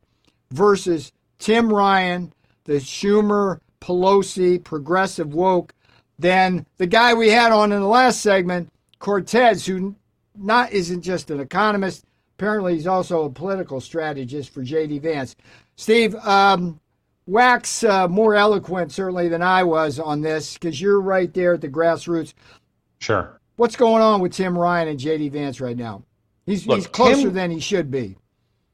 versus 0.51 1.11
Tim 1.39 1.71
Ryan, 1.71 2.33
the 2.65 2.73
Schumer 2.73 3.59
Pelosi, 3.81 4.63
progressive 4.63 5.33
woke, 5.33 5.73
than 6.19 6.65
the 6.77 6.87
guy 6.87 7.13
we 7.13 7.29
had 7.29 7.51
on 7.51 7.71
in 7.71 7.81
the 7.81 7.87
last 7.87 8.21
segment, 8.21 8.69
Cortes, 8.99 9.65
who 9.65 9.95
not 10.35 10.71
isn't 10.71 11.01
just 11.01 11.31
an 11.31 11.39
economist. 11.39 12.05
Apparently, 12.37 12.73
he's 12.73 12.87
also 12.87 13.25
a 13.25 13.29
political 13.29 13.81
strategist 13.81 14.53
for 14.53 14.63
J.D. 14.63 14.99
Vance. 14.99 15.35
Steve, 15.75 16.15
um, 16.15 16.79
wax 17.25 17.83
uh, 17.83 18.07
more 18.07 18.35
eloquent 18.35 18.91
certainly 18.91 19.27
than 19.27 19.41
I 19.41 19.63
was 19.63 19.99
on 19.99 20.21
this 20.21 20.55
because 20.55 20.79
you're 20.81 21.01
right 21.01 21.33
there 21.33 21.53
at 21.53 21.61
the 21.61 21.69
grassroots. 21.69 22.33
Sure. 22.99 23.39
What's 23.55 23.75
going 23.75 24.01
on 24.01 24.19
with 24.21 24.33
Tim 24.33 24.57
Ryan 24.57 24.87
and 24.87 24.99
J.D. 24.99 25.29
Vance 25.29 25.61
right 25.61 25.77
now? 25.77 26.03
He's, 26.45 26.65
Look, 26.65 26.77
he's 26.77 26.87
closer 26.87 27.23
Tim, 27.23 27.33
than 27.33 27.51
he 27.51 27.59
should 27.59 27.91
be. 27.91 28.17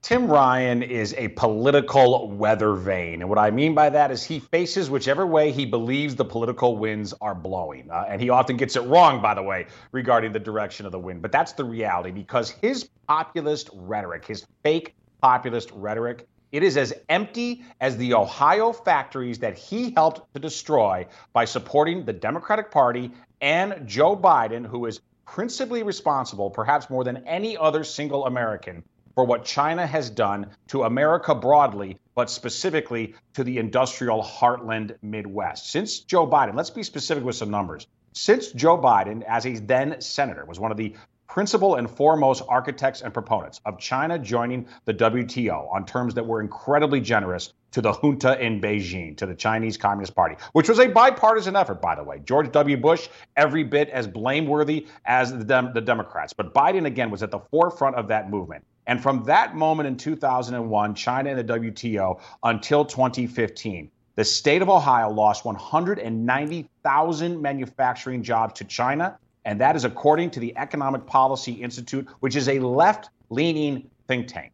Tim 0.01 0.27
Ryan 0.27 0.81
is 0.81 1.13
a 1.17 1.27
political 1.27 2.31
weather 2.31 2.73
vane. 2.73 3.21
And 3.21 3.29
what 3.29 3.37
I 3.37 3.51
mean 3.51 3.75
by 3.75 3.89
that 3.89 4.11
is 4.11 4.23
he 4.23 4.39
faces 4.39 4.89
whichever 4.89 5.27
way 5.27 5.51
he 5.51 5.65
believes 5.65 6.15
the 6.15 6.23
political 6.23 6.77
winds 6.77 7.13
are 7.19 7.35
blowing. 7.35 7.91
Uh, 7.91 8.05
and 8.07 8.21
he 8.21 8.29
often 8.29 8.55
gets 8.55 8.77
it 8.77 8.81
wrong, 8.81 9.21
by 9.21 9.33
the 9.33 9.43
way, 9.43 9.67
regarding 9.91 10.31
the 10.31 10.39
direction 10.39 10.85
of 10.85 10.93
the 10.93 10.99
wind. 10.99 11.21
But 11.21 11.33
that's 11.33 11.51
the 11.51 11.65
reality 11.65 12.11
because 12.11 12.49
his 12.49 12.89
populist 13.07 13.69
rhetoric, 13.73 14.25
his 14.25 14.47
fake 14.63 14.95
populist 15.21 15.69
rhetoric, 15.73 16.27
it 16.53 16.63
is 16.63 16.77
as 16.77 16.93
empty 17.09 17.65
as 17.81 17.97
the 17.97 18.13
Ohio 18.13 18.71
factories 18.71 19.39
that 19.39 19.57
he 19.57 19.91
helped 19.91 20.33
to 20.33 20.39
destroy 20.39 21.07
by 21.33 21.43
supporting 21.43 22.05
the 22.05 22.13
Democratic 22.13 22.71
Party 22.71 23.11
and 23.41 23.85
Joe 23.85 24.15
Biden, 24.15 24.65
who 24.65 24.85
is 24.85 25.01
principally 25.25 25.83
responsible, 25.83 26.49
perhaps 26.49 26.89
more 26.89 27.03
than 27.03 27.17
any 27.27 27.57
other 27.57 27.83
single 27.83 28.25
American, 28.25 28.83
for 29.19 29.25
what 29.25 29.43
China 29.43 29.85
has 29.85 30.09
done 30.09 30.47
to 30.69 30.83
America 30.83 31.35
broadly, 31.35 31.99
but 32.15 32.29
specifically 32.29 33.13
to 33.33 33.43
the 33.43 33.57
industrial 33.57 34.23
heartland 34.23 34.95
Midwest. 35.01 35.69
Since 35.69 35.99
Joe 35.99 36.25
Biden, 36.25 36.55
let's 36.55 36.69
be 36.69 36.83
specific 36.83 37.25
with 37.25 37.35
some 37.35 37.51
numbers. 37.51 37.85
Since 38.13 38.53
Joe 38.53 38.77
Biden, 38.77 39.23
as 39.23 39.45
a 39.45 39.59
then 39.59 39.99
senator, 39.99 40.45
was 40.45 40.57
one 40.57 40.71
of 40.71 40.77
the 40.77 40.95
principal 41.27 41.75
and 41.75 41.89
foremost 41.89 42.43
architects 42.47 43.01
and 43.01 43.13
proponents 43.13 43.59
of 43.65 43.77
China 43.77 44.17
joining 44.17 44.65
the 44.85 44.93
WTO 44.93 45.69
on 45.69 45.85
terms 45.85 46.13
that 46.13 46.25
were 46.25 46.39
incredibly 46.39 47.01
generous 47.01 47.51
to 47.71 47.81
the 47.81 47.91
junta 47.91 48.41
in 48.41 48.61
Beijing, 48.61 49.17
to 49.17 49.25
the 49.25 49.35
Chinese 49.35 49.75
Communist 49.75 50.15
Party, 50.15 50.35
which 50.53 50.69
was 50.69 50.79
a 50.79 50.87
bipartisan 50.87 51.57
effort, 51.57 51.81
by 51.81 51.93
the 51.93 52.03
way. 52.03 52.19
George 52.23 52.51
W. 52.53 52.77
Bush, 52.77 53.09
every 53.35 53.63
bit 53.63 53.89
as 53.89 54.07
blameworthy 54.07 54.87
as 55.03 55.31
the, 55.31 55.43
Dem- 55.43 55.73
the 55.73 55.81
Democrats. 55.81 56.31
But 56.31 56.53
Biden, 56.53 56.85
again, 56.85 57.11
was 57.11 57.21
at 57.21 57.31
the 57.31 57.39
forefront 57.51 57.97
of 57.97 58.07
that 58.07 58.29
movement. 58.29 58.63
And 58.89 59.01
from 59.01 59.23
that 59.23 59.55
moment 59.55 59.87
in 59.87 59.95
2001, 59.95 60.95
China 60.95 61.29
and 61.29 61.39
the 61.39 61.53
WTO 61.53 62.19
until 62.43 62.83
2015, 62.83 63.89
the 64.15 64.25
state 64.25 64.61
of 64.61 64.67
Ohio 64.69 65.09
lost 65.09 65.45
190,000 65.45 67.41
manufacturing 67.41 68.23
jobs 68.23 68.53
to 68.55 68.65
China 68.65 69.17
and 69.45 69.59
that 69.61 69.75
is 69.75 69.85
according 69.85 70.31
to 70.31 70.39
the 70.39 70.55
Economic 70.57 71.05
Policy 71.05 71.53
Institute, 71.53 72.07
which 72.19 72.35
is 72.35 72.49
a 72.49 72.59
left 72.59 73.09
leaning 73.29 73.89
think 74.07 74.27
tank. 74.27 74.51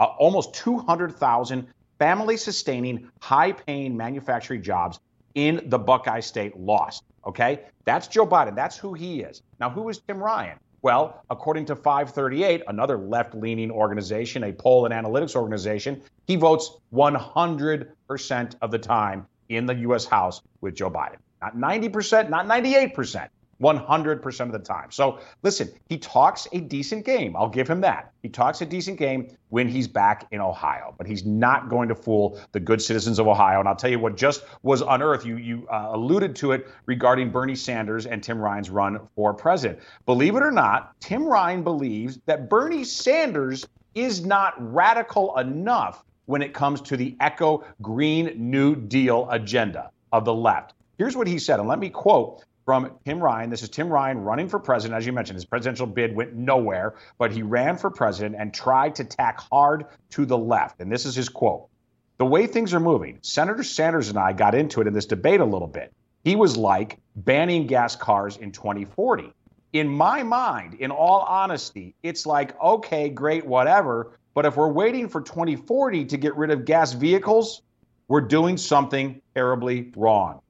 Uh, 0.00 0.06
almost 0.18 0.54
200,000 0.54 1.66
family 1.98 2.36
sustaining, 2.36 3.08
high 3.20 3.52
paying 3.52 3.96
manufacturing 3.96 4.62
jobs 4.62 4.98
in 5.34 5.60
the 5.66 5.78
Buckeye 5.78 6.20
State 6.20 6.56
lost. 6.56 7.04
Okay? 7.26 7.60
That's 7.84 8.08
Joe 8.08 8.26
Biden. 8.26 8.56
That's 8.56 8.76
who 8.76 8.94
he 8.94 9.20
is. 9.20 9.42
Now, 9.60 9.70
who 9.70 9.88
is 9.88 9.98
Tim 9.98 10.18
Ryan? 10.18 10.58
Well, 10.82 11.22
according 11.30 11.66
to 11.66 11.76
538, 11.76 12.62
another 12.66 12.98
left 12.98 13.34
leaning 13.34 13.70
organization, 13.70 14.42
a 14.42 14.52
poll 14.52 14.84
and 14.84 14.92
analytics 14.92 15.36
organization, 15.36 16.02
he 16.26 16.34
votes 16.34 16.76
100% 16.92 18.54
of 18.60 18.70
the 18.72 18.78
time 18.78 19.26
in 19.48 19.66
the 19.66 19.74
U.S. 19.76 20.04
House 20.04 20.42
with 20.60 20.74
Joe 20.74 20.90
Biden. 20.90 21.18
Not 21.40 21.56
90%, 21.56 22.28
not 22.30 22.46
98%. 22.46 23.28
100% 23.62 24.40
of 24.40 24.52
the 24.52 24.58
time. 24.58 24.90
So 24.90 25.20
listen, 25.42 25.70
he 25.88 25.96
talks 25.96 26.48
a 26.52 26.60
decent 26.60 27.04
game. 27.04 27.36
I'll 27.36 27.48
give 27.48 27.68
him 27.68 27.80
that. 27.82 28.12
He 28.22 28.28
talks 28.28 28.60
a 28.60 28.66
decent 28.66 28.98
game 28.98 29.28
when 29.50 29.68
he's 29.68 29.86
back 29.86 30.26
in 30.32 30.40
Ohio, 30.40 30.94
but 30.98 31.06
he's 31.06 31.24
not 31.24 31.68
going 31.68 31.88
to 31.88 31.94
fool 31.94 32.40
the 32.52 32.60
good 32.60 32.82
citizens 32.82 33.18
of 33.18 33.28
Ohio. 33.28 33.60
And 33.60 33.68
I'll 33.68 33.76
tell 33.76 33.90
you 33.90 33.98
what 33.98 34.16
just 34.16 34.44
was 34.62 34.82
unearthed. 34.82 35.24
You 35.24 35.36
you 35.36 35.66
uh, 35.68 35.90
alluded 35.92 36.34
to 36.36 36.52
it 36.52 36.68
regarding 36.86 37.30
Bernie 37.30 37.54
Sanders 37.54 38.06
and 38.06 38.22
Tim 38.22 38.38
Ryan's 38.38 38.70
run 38.70 39.00
for 39.14 39.32
president. 39.32 39.80
Believe 40.06 40.36
it 40.36 40.42
or 40.42 40.52
not, 40.52 40.98
Tim 41.00 41.26
Ryan 41.26 41.62
believes 41.62 42.18
that 42.26 42.48
Bernie 42.48 42.84
Sanders 42.84 43.66
is 43.94 44.24
not 44.24 44.54
radical 44.58 45.36
enough 45.38 46.04
when 46.26 46.42
it 46.42 46.54
comes 46.54 46.80
to 46.80 46.96
the 46.96 47.16
eco 47.20 47.64
green 47.82 48.32
new 48.36 48.74
deal 48.74 49.28
agenda 49.30 49.90
of 50.12 50.24
the 50.24 50.34
left. 50.34 50.74
Here's 50.98 51.16
what 51.16 51.26
he 51.26 51.38
said, 51.38 51.58
and 51.58 51.68
let 51.68 51.78
me 51.78 51.90
quote 51.90 52.44
from 52.64 52.90
Tim 53.04 53.20
Ryan. 53.20 53.50
This 53.50 53.62
is 53.62 53.68
Tim 53.68 53.88
Ryan 53.88 54.18
running 54.18 54.48
for 54.48 54.58
president. 54.58 54.98
As 54.98 55.06
you 55.06 55.12
mentioned, 55.12 55.36
his 55.36 55.44
presidential 55.44 55.86
bid 55.86 56.14
went 56.14 56.34
nowhere, 56.34 56.94
but 57.18 57.32
he 57.32 57.42
ran 57.42 57.76
for 57.76 57.90
president 57.90 58.36
and 58.38 58.54
tried 58.54 58.94
to 58.96 59.04
tack 59.04 59.40
hard 59.50 59.86
to 60.10 60.24
the 60.24 60.38
left. 60.38 60.80
And 60.80 60.90
this 60.90 61.04
is 61.04 61.14
his 61.14 61.28
quote 61.28 61.68
The 62.18 62.26
way 62.26 62.46
things 62.46 62.72
are 62.74 62.80
moving, 62.80 63.18
Senator 63.22 63.62
Sanders 63.62 64.08
and 64.08 64.18
I 64.18 64.32
got 64.32 64.54
into 64.54 64.80
it 64.80 64.86
in 64.86 64.92
this 64.92 65.06
debate 65.06 65.40
a 65.40 65.44
little 65.44 65.68
bit. 65.68 65.92
He 66.24 66.36
was 66.36 66.56
like 66.56 66.98
banning 67.16 67.66
gas 67.66 67.96
cars 67.96 68.36
in 68.36 68.52
2040. 68.52 69.32
In 69.72 69.88
my 69.88 70.22
mind, 70.22 70.74
in 70.74 70.90
all 70.90 71.20
honesty, 71.20 71.94
it's 72.02 72.26
like, 72.26 72.60
okay, 72.60 73.08
great, 73.08 73.44
whatever. 73.46 74.18
But 74.34 74.46
if 74.46 74.56
we're 74.56 74.70
waiting 74.70 75.08
for 75.08 75.20
2040 75.20 76.04
to 76.06 76.16
get 76.16 76.36
rid 76.36 76.50
of 76.50 76.64
gas 76.64 76.92
vehicles, 76.92 77.62
we're 78.06 78.20
doing 78.20 78.56
something 78.56 79.20
terribly 79.34 79.90
wrong. 79.96 80.42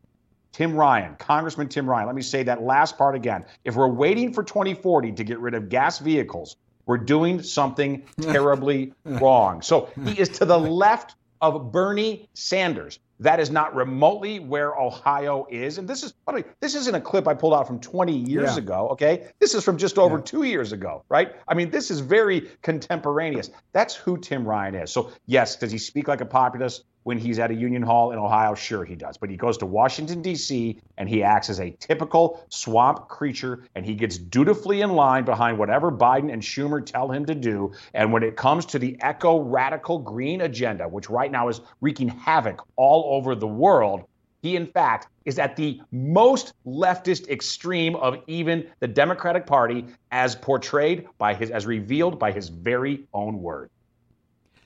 Tim 0.53 0.77
Ryan, 0.77 1.17
Congressman 1.17 1.69
Tim 1.69 1.89
Ryan, 1.89 2.07
let 2.07 2.15
me 2.15 2.23
say 2.23 2.43
that 2.43 2.63
last 2.63 2.99
part 2.99 3.15
again. 3.15 3.45
If 3.65 3.75
we're 3.75 3.89
waiting 3.89 4.33
for 4.33 4.43
2040 4.43 5.13
to 5.13 5.25
get 5.25 5.39
rid 5.39 5.55
of 5.55 5.69
gas 5.69 5.99
vehicles, 5.99 6.57
we're 6.87 6.99
doing 6.99 7.43
something 7.43 8.03
terribly 8.21 8.93
wrong. 9.05 9.63
So 9.63 9.89
he 10.05 10.19
is 10.21 10.29
to 10.31 10.45
the 10.45 10.59
left 10.59 11.17
of 11.41 11.73
Bernie 11.73 12.29
Sanders. 12.35 12.99
That 13.21 13.39
is 13.41 13.51
not 13.51 13.75
remotely 13.75 14.41
where 14.41 14.75
Ohio 14.75 15.47
is. 15.51 15.79
And 15.79 15.89
this 15.89 16.03
is, 16.03 16.13
by 16.13 16.33
the 16.33 16.41
way, 16.41 16.45
this 16.61 16.75
isn't 16.75 16.95
a 16.95 17.01
clip 17.01 17.29
I 17.29 17.35
pulled 17.35 17.55
out 17.55 17.67
from 17.67 17.81
20 17.81 18.17
years 18.17 18.53
yeah. 18.53 18.59
ago, 18.59 18.89
okay? 18.91 19.29
This 19.39 19.55
is 19.55 19.65
from 19.65 19.79
just 19.79 19.99
over 19.99 20.17
yeah. 20.17 20.23
two 20.25 20.43
years 20.43 20.73
ago, 20.73 21.05
right? 21.09 21.35
I 21.47 21.55
mean, 21.55 21.71
this 21.71 21.91
is 21.91 22.01
very 22.01 22.51
contemporaneous. 22.63 23.51
That's 23.73 23.95
who 23.95 24.19
Tim 24.19 24.45
Ryan 24.45 24.75
is. 24.75 24.93
So, 24.93 25.13
yes, 25.27 25.57
does 25.57 25.71
he 25.71 25.79
speak 25.79 26.09
like 26.09 26.21
a 26.21 26.27
populist? 26.27 26.85
when 27.05 27.19
he's 27.19 27.39
at 27.39 27.51
a 27.51 27.55
union 27.55 27.83
hall 27.83 28.13
in 28.13 28.19
Ohio? 28.19 28.55
Sure, 28.55 28.85
he 28.85 28.95
does. 28.95 29.17
But 29.17 29.31
he 29.31 29.37
goes 29.37 29.59
to 29.59 29.67
Washington, 29.67 30.23
D.C., 30.23 30.81
and 30.99 31.09
he 31.09 31.23
acts 31.23 31.51
as 31.51 31.61
a 31.61 31.71
typical 31.71 32.45
swamp 32.49 33.09
creature, 33.09 33.65
and 33.75 33.85
he 33.85 33.95
gets 33.95 34.19
dutifully 34.19 34.83
in 34.83 34.91
line 34.91 35.25
behind 35.25 35.59
whatever 35.59 35.91
Biden 35.91 36.33
and 36.33 36.43
Schumer 36.43 36.85
tell 36.85 37.11
him 37.11 37.27
to 37.27 37.35
do. 37.35 37.73
And 37.95 38.13
when 38.13 38.23
it 38.23 38.37
comes 38.37 38.67
to 38.67 38.79
the 38.79 38.97
eco 39.03 39.41
radical 39.41 39.99
green 39.99 40.43
agenda, 40.43 40.89
which 40.89 41.11
right 41.11 41.31
now 41.31 41.49
is 41.49 41.61
wreaking 41.81 42.09
havoc 42.09 42.63
all 42.77 43.12
over 43.13 43.35
the 43.35 43.47
world, 43.47 44.05
he, 44.41 44.57
in 44.57 44.67
fact, 44.67 45.07
is 45.27 45.39
at 45.39 45.55
the 45.55 45.81
most 45.93 46.55
leftist 46.67 47.29
extreme 47.29 47.95
of 47.95 48.17
even 48.27 48.67
the 48.81 48.89
Democratic 48.89 49.47
Party 49.47 49.87
as 50.11 50.35
portrayed 50.35 51.07
by 51.19 51.35
his, 51.35 51.51
as 51.51 51.67
revealed 51.67 52.19
by 52.19 52.33
his 52.33 52.49
very 52.49 53.07
own 53.13 53.41
word. 53.41 53.71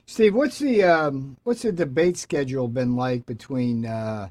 Steve, 0.05 0.33
what's 0.33 0.59
the 0.59 0.83
um, 0.83 1.35
what's 1.43 1.63
the 1.63 1.71
debate 1.73 2.17
schedule 2.17 2.69
been 2.69 2.95
like 2.95 3.25
between 3.25 3.85
uh, 3.85 4.29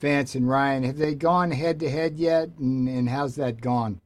Vance 0.00 0.36
and 0.36 0.48
Ryan? 0.48 0.84
Have 0.84 0.98
they 0.98 1.16
gone 1.16 1.50
head 1.50 1.80
to 1.80 1.90
head 1.90 2.16
yet, 2.16 2.50
and, 2.60 2.88
and 2.88 3.08
how's 3.08 3.34
that 3.34 3.60
gone? 3.60 4.00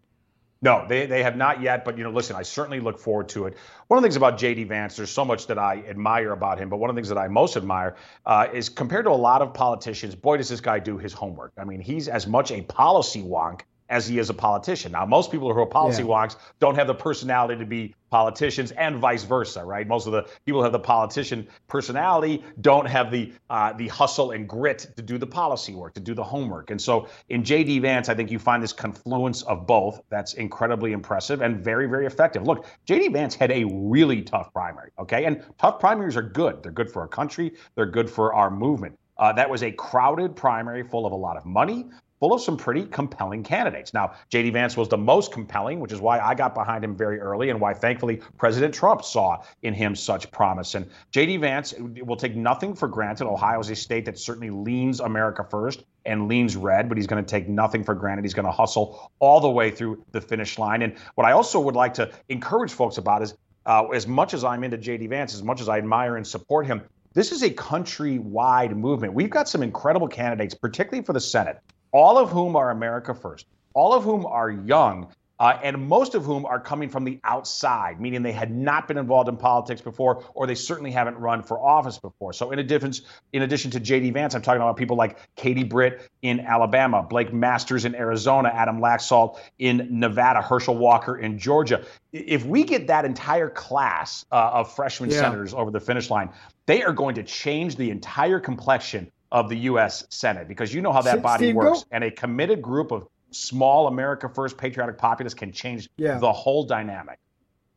No, 0.62 0.84
they, 0.86 1.06
they 1.06 1.22
have 1.22 1.36
not 1.36 1.62
yet. 1.62 1.84
But 1.84 1.96
you 1.96 2.04
know, 2.04 2.10
listen, 2.10 2.36
I 2.36 2.42
certainly 2.42 2.80
look 2.80 2.98
forward 2.98 3.28
to 3.30 3.46
it. 3.46 3.56
One 3.88 3.96
of 3.96 4.02
the 4.02 4.06
things 4.06 4.16
about 4.16 4.38
J.D. 4.38 4.64
Vance, 4.64 4.96
there's 4.96 5.10
so 5.10 5.24
much 5.24 5.46
that 5.46 5.58
I 5.58 5.82
admire 5.88 6.32
about 6.32 6.58
him, 6.58 6.68
but 6.68 6.76
one 6.76 6.90
of 6.90 6.96
the 6.96 6.98
things 6.98 7.08
that 7.08 7.18
I 7.18 7.28
most 7.28 7.56
admire 7.56 7.96
uh, 8.26 8.46
is 8.52 8.68
compared 8.68 9.06
to 9.06 9.10
a 9.10 9.12
lot 9.12 9.40
of 9.40 9.54
politicians, 9.54 10.14
boy, 10.14 10.36
does 10.36 10.48
this 10.48 10.60
guy 10.60 10.78
do 10.78 10.98
his 10.98 11.12
homework. 11.12 11.52
I 11.56 11.64
mean, 11.64 11.80
he's 11.80 12.08
as 12.08 12.26
much 12.26 12.50
a 12.50 12.60
policy 12.62 13.22
wonk 13.22 13.62
as 13.90 14.06
he 14.06 14.18
is 14.18 14.30
a 14.30 14.34
politician. 14.34 14.92
Now, 14.92 15.04
most 15.04 15.30
people 15.30 15.52
who 15.52 15.60
are 15.60 15.66
policy 15.66 16.02
yeah. 16.02 16.08
wonks 16.08 16.36
don't 16.60 16.76
have 16.76 16.86
the 16.86 16.94
personality 16.94 17.58
to 17.58 17.66
be 17.66 17.94
politicians, 18.10 18.72
and 18.72 18.96
vice 18.96 19.24
versa, 19.24 19.64
right? 19.64 19.86
Most 19.86 20.06
of 20.06 20.12
the 20.12 20.22
people 20.44 20.60
who 20.60 20.64
have 20.64 20.72
the 20.72 20.78
politician 20.78 21.46
personality 21.68 22.44
don't 22.60 22.86
have 22.86 23.10
the 23.10 23.32
uh, 23.50 23.72
the 23.72 23.88
hustle 23.88 24.32
and 24.32 24.48
grit 24.48 24.86
to 24.96 25.02
do 25.02 25.18
the 25.18 25.26
policy 25.26 25.74
work, 25.74 25.94
to 25.94 26.00
do 26.00 26.14
the 26.14 26.24
homework. 26.24 26.70
And 26.70 26.80
so, 26.80 27.08
in 27.28 27.44
J.D. 27.44 27.78
Vance, 27.80 28.08
I 28.08 28.14
think 28.14 28.30
you 28.30 28.38
find 28.38 28.62
this 28.62 28.72
confluence 28.72 29.42
of 29.42 29.66
both 29.66 30.00
that's 30.08 30.34
incredibly 30.34 30.92
impressive 30.92 31.42
and 31.42 31.62
very, 31.62 31.86
very 31.86 32.06
effective. 32.06 32.44
Look, 32.44 32.66
J.D. 32.86 33.08
Vance 33.08 33.34
had 33.34 33.50
a 33.50 33.64
really 33.64 34.22
tough 34.22 34.52
primary, 34.52 34.90
okay? 34.98 35.24
And 35.24 35.44
tough 35.58 35.78
primaries 35.78 36.16
are 36.16 36.22
good. 36.22 36.62
They're 36.62 36.72
good 36.72 36.90
for 36.90 37.02
our 37.02 37.08
country. 37.08 37.52
They're 37.74 37.86
good 37.86 38.10
for 38.10 38.34
our 38.34 38.50
movement. 38.50 38.98
Uh, 39.18 39.32
that 39.34 39.50
was 39.50 39.62
a 39.62 39.70
crowded 39.72 40.34
primary 40.34 40.82
full 40.82 41.04
of 41.04 41.12
a 41.12 41.16
lot 41.16 41.36
of 41.36 41.44
money, 41.44 41.86
full 42.20 42.32
of 42.34 42.40
some 42.40 42.56
pretty 42.56 42.84
compelling 42.84 43.42
candidates. 43.42 43.92
Now, 43.92 44.12
J.D. 44.28 44.50
Vance 44.50 44.76
was 44.76 44.88
the 44.88 44.98
most 44.98 45.32
compelling, 45.32 45.80
which 45.80 45.92
is 45.92 46.00
why 46.00 46.20
I 46.20 46.34
got 46.34 46.54
behind 46.54 46.84
him 46.84 46.94
very 46.94 47.18
early 47.18 47.50
and 47.50 47.60
why, 47.60 47.74
thankfully, 47.74 48.20
President 48.36 48.74
Trump 48.74 49.02
saw 49.02 49.42
in 49.62 49.74
him 49.74 49.96
such 49.96 50.30
promise. 50.30 50.74
And 50.74 50.88
J.D. 51.10 51.38
Vance 51.38 51.74
will 51.78 52.16
take 52.16 52.36
nothing 52.36 52.74
for 52.74 52.86
granted. 52.86 53.26
Ohio 53.26 53.58
is 53.58 53.70
a 53.70 53.76
state 53.76 54.04
that 54.04 54.18
certainly 54.18 54.50
leans 54.50 55.00
America 55.00 55.44
first. 55.50 55.84
and 56.06 56.28
leans 56.28 56.56
red, 56.56 56.88
but 56.88 56.96
he's 56.96 57.06
going 57.06 57.22
to 57.22 57.28
take 57.28 57.48
nothing 57.48 57.84
for 57.84 57.94
granted. 57.94 58.24
He's 58.24 58.34
going 58.34 58.46
to 58.46 58.52
hustle 58.52 59.12
all 59.18 59.40
the 59.40 59.50
way 59.50 59.70
through 59.70 60.02
the 60.12 60.20
finish 60.20 60.58
line. 60.58 60.82
And 60.82 60.96
what 61.14 61.26
I 61.26 61.32
also 61.32 61.60
would 61.60 61.76
like 61.76 61.94
to 61.94 62.10
encourage 62.28 62.72
folks 62.72 62.98
about 62.98 63.22
is 63.22 63.34
uh, 63.66 63.86
as 63.88 64.06
much 64.06 64.32
as 64.34 64.42
I'm 64.42 64.64
into 64.64 64.78
JD 64.78 65.08
Vance, 65.10 65.34
as 65.34 65.42
much 65.42 65.60
as 65.60 65.68
I 65.68 65.78
admire 65.78 66.16
and 66.16 66.26
support 66.26 66.66
him, 66.66 66.82
this 67.12 67.32
is 67.32 67.42
a 67.42 67.50
country-wide 67.50 68.76
movement. 68.76 69.14
We've 69.14 69.30
got 69.30 69.48
some 69.48 69.62
incredible 69.62 70.08
candidates, 70.08 70.54
particularly 70.54 71.04
for 71.04 71.12
the 71.12 71.20
Senate, 71.20 71.58
all 71.92 72.18
of 72.18 72.30
whom 72.30 72.56
are 72.56 72.70
America 72.70 73.14
first, 73.14 73.46
all 73.74 73.94
of 73.94 74.04
whom 74.04 74.26
are 74.26 74.50
young, 74.50 75.12
uh, 75.40 75.58
and 75.62 75.88
most 75.88 76.14
of 76.14 76.22
whom 76.22 76.44
are 76.44 76.60
coming 76.60 76.90
from 76.90 77.02
the 77.02 77.18
outside, 77.24 77.98
meaning 77.98 78.22
they 78.22 78.30
had 78.30 78.54
not 78.54 78.86
been 78.86 78.98
involved 78.98 79.26
in 79.26 79.38
politics 79.38 79.80
before, 79.80 80.22
or 80.34 80.46
they 80.46 80.54
certainly 80.54 80.90
haven't 80.90 81.16
run 81.16 81.42
for 81.42 81.58
office 81.58 81.96
before. 81.96 82.34
So, 82.34 82.50
in 82.50 82.58
addition, 82.58 82.92
in 83.32 83.40
addition 83.40 83.70
to 83.70 83.80
J.D. 83.80 84.10
Vance, 84.10 84.34
I'm 84.34 84.42
talking 84.42 84.60
about 84.60 84.76
people 84.76 84.98
like 84.98 85.18
Katie 85.36 85.64
Britt 85.64 86.06
in 86.20 86.40
Alabama, 86.40 87.02
Blake 87.02 87.32
Masters 87.32 87.86
in 87.86 87.94
Arizona, 87.94 88.50
Adam 88.50 88.80
Laxalt 88.80 89.38
in 89.58 89.88
Nevada, 89.90 90.42
Herschel 90.42 90.76
Walker 90.76 91.16
in 91.16 91.38
Georgia. 91.38 91.86
If 92.12 92.44
we 92.44 92.62
get 92.62 92.88
that 92.88 93.06
entire 93.06 93.48
class 93.48 94.26
uh, 94.30 94.50
of 94.52 94.70
freshman 94.70 95.08
yeah. 95.08 95.22
senators 95.22 95.54
over 95.54 95.70
the 95.70 95.80
finish 95.80 96.10
line, 96.10 96.28
they 96.66 96.82
are 96.82 96.92
going 96.92 97.14
to 97.14 97.22
change 97.22 97.76
the 97.76 97.90
entire 97.90 98.40
complexion 98.40 99.10
of 99.32 99.48
the 99.48 99.56
U.S. 99.56 100.04
Senate 100.10 100.48
because 100.48 100.74
you 100.74 100.80
know 100.80 100.92
how 100.92 101.02
that 101.02 101.22
body 101.22 101.46
Steve, 101.46 101.54
works, 101.56 101.84
go. 101.84 101.88
and 101.92 102.04
a 102.04 102.10
committed 102.10 102.60
group 102.60 102.90
of 102.90 103.06
small 103.30 103.86
America 103.86 104.28
First 104.28 104.58
patriotic 104.58 104.98
populists 104.98 105.34
can 105.34 105.52
change 105.52 105.88
yeah. 105.96 106.18
the 106.18 106.32
whole 106.32 106.64
dynamic. 106.64 107.18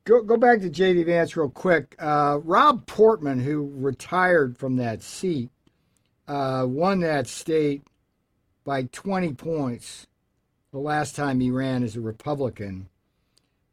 Go, 0.05 0.21
go 0.21 0.35
back 0.35 0.59
to 0.61 0.69
J.D. 0.69 1.03
Vance 1.03 1.37
real 1.37 1.49
quick. 1.49 1.95
Uh, 1.97 2.39
Rob 2.43 2.85
Portman, 2.87 3.39
who 3.39 3.71
retired 3.75 4.57
from 4.57 4.75
that 4.77 5.01
seat, 5.01 5.49
uh, 6.27 6.65
won 6.67 6.99
that 7.01 7.27
state 7.27 7.83
by 8.65 8.83
20 8.83 9.33
points 9.33 10.07
the 10.71 10.79
last 10.79 11.15
time 11.15 11.39
he 11.39 11.51
ran 11.51 11.83
as 11.83 11.95
a 11.95 12.01
Republican. 12.01 12.89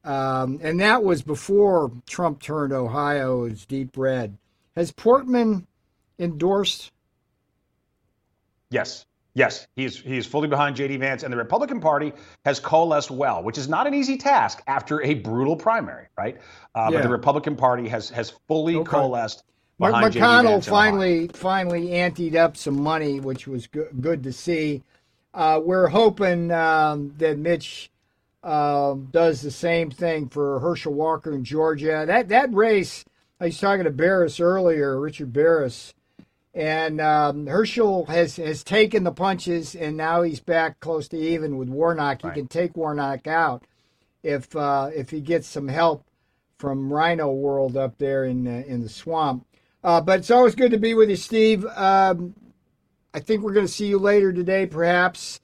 Um, 0.05 0.61
and 0.63 0.81
that 0.81 1.03
was 1.03 1.23
before 1.23 1.93
Trump 2.07 2.41
turned 2.41 2.73
Ohio 2.73 3.45
as 3.47 3.67
deep 3.67 3.97
red. 3.97 4.37
Has 4.77 4.93
Portman 4.93 5.67
endorsed? 6.19 6.93
Yes. 8.71 9.07
Yes, 9.35 9.69
he's 9.77 9.97
he's 9.97 10.27
fully 10.27 10.49
behind 10.49 10.77
JD 10.77 10.99
Vance, 10.99 11.23
and 11.23 11.33
the 11.33 11.37
Republican 11.37 11.81
Party 11.81 12.13
has 12.45 12.59
coalesced 12.59 13.13
well, 13.13 13.45
which 13.45 13.59
is 13.59 13.69
not 13.69 13.87
an 13.87 13.95
easy 13.95 14.17
task 14.17 14.61
after 14.67 15.01
a 15.03 15.15
brutal 15.15 15.55
primary, 15.55 16.07
right? 16.19 16.39
Uh, 16.75 16.89
yeah. 16.91 16.97
But 16.99 17.03
the 17.05 17.09
Republican 17.11 17.55
Party 17.55 17.89
has 17.89 18.11
has 18.11 18.31
fully 18.49 18.75
okay. 18.77 18.91
coalesced. 18.91 19.45
Behind 19.79 20.13
McConnell 20.13 20.65
finally 20.65 21.29
finally 21.29 21.91
anteed 21.91 22.35
up 22.35 22.57
some 22.57 22.83
money, 22.83 23.21
which 23.21 23.47
was 23.47 23.69
good, 23.69 23.89
good 24.01 24.25
to 24.25 24.33
see. 24.33 24.83
Uh, 25.33 25.61
we're 25.63 25.87
hoping 25.87 26.51
um, 26.51 27.15
that 27.19 27.39
Mitch 27.39 27.91
uh, 28.43 28.95
does 29.13 29.43
the 29.43 29.51
same 29.51 29.91
thing 29.91 30.29
for 30.29 30.59
Herschel 30.59 30.93
Walker 30.93 31.33
in 31.33 31.45
Georgia. 31.45 32.05
That 32.05 32.29
that 32.31 32.53
race, 32.53 33.05
I 33.41 33.47
was 33.47 33.61
talking 33.61 33.85
to 33.85 33.91
Baris 33.91 34.41
earlier, 34.41 35.01
Richard 35.01 35.33
Baris 35.33 35.95
and 36.55 37.01
um, 37.01 37.47
Herschel 37.47 38.07
has, 38.07 38.37
has 38.37 38.65
taken 38.65 39.05
the 39.05 39.13
punches, 39.13 39.75
and 39.75 39.97
now 39.97 40.23
he's 40.23 40.41
back 40.41 40.81
close 40.81 41.09
to 41.09 41.17
even 41.17 41.57
with 41.57 41.69
Warnock. 41.69 42.25
Right. 42.25 42.35
He 42.35 42.41
can 42.41 42.49
take 42.49 42.77
Warnock 42.77 43.27
out 43.27 43.65
if 44.23 44.55
uh, 44.57 44.91
if 44.95 45.11
he 45.11 45.21
gets 45.21 45.47
some 45.47 45.69
help 45.69 46.05
from 46.59 46.93
RINO 46.93 47.33
World 47.33 47.77
up 47.77 47.99
there 47.99 48.25
in 48.25 48.47
uh, 48.47 48.65
in 48.67 48.83
the 48.83 48.89
swamp. 48.89 49.47
Uh, 49.83 50.01
but 50.01 50.19
it's 50.19 50.31
always 50.31 50.55
good 50.55 50.73
to 50.73 50.79
be 50.79 50.93
with 50.95 51.09
you, 51.09 51.17
Steve. 51.17 51.65
Um, 51.65 52.35
I 53.15 53.21
think 53.21 53.43
we're 53.43 53.55
going 53.55 53.67
to 53.67 53.73
see 53.73 53.87
you 53.87 53.99
later 53.99 54.33
today, 54.33 54.67
perhaps. 54.67 55.41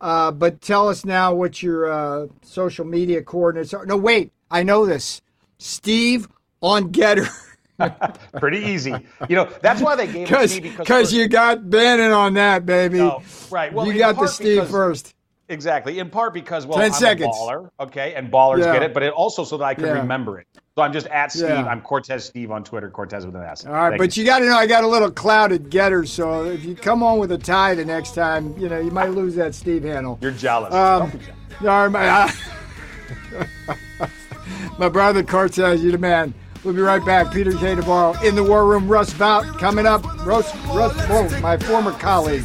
Uh, 0.00 0.30
but 0.30 0.60
tell 0.60 0.88
us 0.88 1.04
now 1.04 1.34
what 1.34 1.62
your 1.62 1.90
uh, 1.90 2.26
social 2.42 2.84
media 2.84 3.22
coordinates 3.22 3.74
are. 3.74 3.84
No, 3.84 3.96
wait, 3.96 4.32
I 4.50 4.62
know 4.62 4.86
this. 4.86 5.20
Steve 5.58 6.28
on 6.62 6.92
GETTR. 6.92 7.28
Pretty 8.38 8.58
easy. 8.58 8.94
You 9.28 9.36
know, 9.36 9.48
that's 9.62 9.80
why 9.80 9.96
they 9.96 10.06
gave 10.06 10.30
it 10.30 10.48
to 10.48 10.60
me 10.60 10.70
because 10.76 11.12
you 11.12 11.28
got 11.28 11.68
Bannon 11.68 12.12
on 12.12 12.34
that, 12.34 12.66
baby. 12.66 12.98
No, 12.98 13.22
right. 13.50 13.72
Well, 13.72 13.86
you 13.86 13.98
got 13.98 14.16
the 14.16 14.26
Steve 14.26 14.56
because, 14.56 14.70
first. 14.70 15.14
Exactly. 15.48 15.98
In 15.98 16.08
part 16.08 16.32
because 16.32 16.64
well, 16.64 16.78
10 16.78 16.86
I'm 16.86 16.92
seconds. 16.92 17.36
a 17.36 17.40
baller, 17.40 17.70
okay, 17.80 18.14
and 18.14 18.30
ballers 18.30 18.60
yeah. 18.60 18.72
get 18.72 18.82
it, 18.84 18.94
but 18.94 19.02
it 19.02 19.12
also 19.12 19.42
so 19.42 19.56
that 19.58 19.64
I 19.64 19.74
can 19.74 19.86
yeah. 19.86 19.92
remember 19.92 20.38
it. 20.38 20.46
So 20.76 20.82
I'm 20.82 20.92
just 20.92 21.08
at 21.08 21.32
Steve. 21.32 21.48
Yeah. 21.48 21.66
I'm 21.66 21.80
Cortes 21.80 22.24
Steve 22.24 22.52
on 22.52 22.62
Twitter. 22.62 22.88
Cortes 22.88 23.26
with 23.26 23.34
an 23.34 23.42
S. 23.42 23.66
All 23.66 23.72
right, 23.72 23.90
Thank 23.90 23.98
but 24.00 24.16
you, 24.16 24.22
you 24.22 24.28
got 24.28 24.38
to 24.38 24.46
know 24.46 24.56
I 24.56 24.68
got 24.68 24.84
a 24.84 24.86
little 24.86 25.10
clouded 25.10 25.68
GETTR, 25.68 26.06
so 26.06 26.44
if 26.44 26.64
you 26.64 26.76
come 26.76 27.02
on 27.02 27.18
with 27.18 27.32
a 27.32 27.38
tie 27.38 27.74
the 27.74 27.84
next 27.84 28.14
time, 28.14 28.56
you 28.56 28.68
know 28.68 28.78
you 28.78 28.92
might 28.92 29.10
lose 29.10 29.34
that 29.34 29.54
Steve 29.56 29.82
handle. 29.82 30.18
You're 30.22 30.30
jealous. 30.30 30.72
Um, 30.72 31.10
jealous. 31.60 31.92
My, 31.92 32.32
my 34.78 34.88
brother 34.88 35.24
Cortes, 35.24 35.82
you're 35.82 35.92
the 35.92 35.98
man. 35.98 36.32
We'll 36.64 36.74
be 36.74 36.80
right 36.80 37.04
back. 37.04 37.32
Peter 37.32 37.52
K. 37.52 37.74
Navarro 37.74 38.18
in 38.22 38.34
the 38.34 38.44
War 38.44 38.66
Room. 38.66 38.86
Russ 38.88 39.12
Vought 39.12 39.58
coming 39.58 39.86
up. 39.86 40.04
Russ, 40.26 40.54
Russ, 40.66 40.94
whoa, 41.08 41.40
my 41.40 41.56
former 41.56 41.92
colleague. 41.92 42.44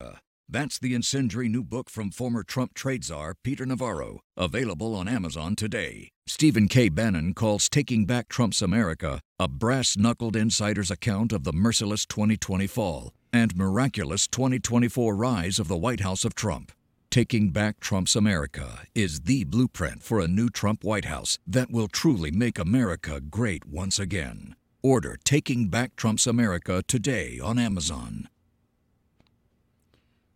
Uh, 0.00 0.12
that's 0.48 0.78
the 0.78 0.94
incendiary 0.94 1.48
new 1.48 1.64
book 1.64 1.88
from 1.88 2.10
former 2.10 2.42
Trump 2.42 2.74
trade 2.74 3.04
czar 3.04 3.34
Peter 3.42 3.64
Navarro, 3.64 4.20
available 4.36 4.94
on 4.94 5.08
Amazon 5.08 5.56
today. 5.56 6.10
Stephen 6.26 6.68
K. 6.68 6.88
Bannon 6.88 7.34
calls 7.34 7.68
Taking 7.68 8.04
Back 8.04 8.28
Trump's 8.28 8.60
America 8.60 9.20
a 9.38 9.48
brass 9.48 9.96
knuckled 9.96 10.34
insider's 10.34 10.90
account 10.90 11.32
of 11.32 11.44
the 11.44 11.52
merciless 11.52 12.04
2020 12.06 12.66
fall 12.66 13.12
and 13.32 13.54
miraculous 13.56 14.26
2024 14.26 15.14
rise 15.14 15.58
of 15.58 15.68
the 15.68 15.76
White 15.76 16.00
House 16.00 16.24
of 16.24 16.34
Trump. 16.34 16.72
Taking 17.16 17.48
Back 17.48 17.80
Trump's 17.80 18.14
America 18.14 18.82
is 18.94 19.20
the 19.20 19.44
blueprint 19.44 20.02
for 20.02 20.20
a 20.20 20.28
new 20.28 20.50
Trump 20.50 20.84
White 20.84 21.06
House 21.06 21.38
that 21.46 21.70
will 21.70 21.88
truly 21.88 22.30
make 22.30 22.58
America 22.58 23.22
great 23.22 23.64
once 23.64 23.98
again. 23.98 24.54
Order 24.82 25.16
Taking 25.24 25.68
Back 25.68 25.96
Trump's 25.96 26.26
America 26.26 26.82
today 26.86 27.40
on 27.42 27.58
Amazon. 27.58 28.28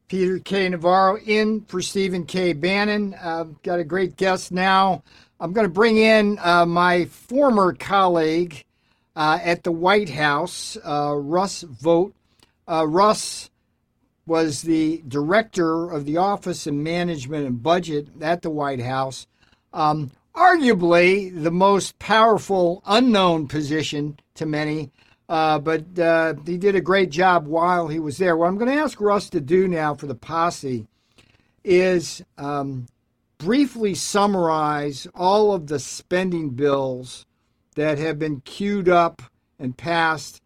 Peter 0.08 0.38
K. 0.38 0.70
Navarro 0.70 1.18
in 1.18 1.60
for 1.66 1.82
Stephen 1.82 2.24
K. 2.24 2.54
Bannon. 2.54 3.14
Uh, 3.20 3.44
got 3.62 3.78
a 3.78 3.84
great 3.84 4.16
guest 4.16 4.50
now. 4.50 5.02
I'm 5.38 5.52
going 5.52 5.66
to 5.66 5.70
bring 5.70 5.98
in 5.98 6.38
uh, 6.38 6.64
my 6.64 7.04
former 7.04 7.74
colleague 7.74 8.64
uh, 9.14 9.38
at 9.42 9.64
the 9.64 9.72
White 9.72 10.08
House, 10.08 10.78
uh, 10.82 11.14
Russ 11.14 11.60
Vought. 11.60 12.14
Uh, 12.66 12.86
Russ 12.86 13.49
was 14.26 14.62
the 14.62 15.02
director 15.08 15.90
of 15.90 16.04
the 16.04 16.16
Office 16.16 16.66
of 16.66 16.74
Management 16.74 17.46
and 17.46 17.62
Budget 17.62 18.08
at 18.20 18.42
the 18.42 18.50
White 18.50 18.80
House. 18.80 19.26
Um, 19.72 20.10
arguably 20.34 21.42
the 21.42 21.50
most 21.50 21.98
powerful 21.98 22.82
unknown 22.86 23.48
position 23.48 24.18
to 24.34 24.46
many, 24.46 24.90
uh, 25.28 25.58
but 25.58 25.98
uh, 25.98 26.34
he 26.46 26.56
did 26.56 26.74
a 26.74 26.80
great 26.80 27.10
job 27.10 27.46
while 27.46 27.88
he 27.88 27.98
was 27.98 28.18
there. 28.18 28.36
What 28.36 28.48
I'm 28.48 28.58
going 28.58 28.70
to 28.70 28.82
ask 28.82 29.00
Russ 29.00 29.28
to 29.30 29.40
do 29.40 29.68
now 29.68 29.94
for 29.94 30.06
the 30.06 30.14
posse 30.14 30.86
is 31.64 32.22
um, 32.38 32.86
briefly 33.38 33.94
summarize 33.94 35.06
all 35.14 35.52
of 35.52 35.66
the 35.66 35.78
spending 35.78 36.50
bills 36.50 37.26
that 37.74 37.98
have 37.98 38.18
been 38.18 38.40
queued 38.42 38.88
up 38.88 39.22
and 39.58 39.76
passed 39.76 40.42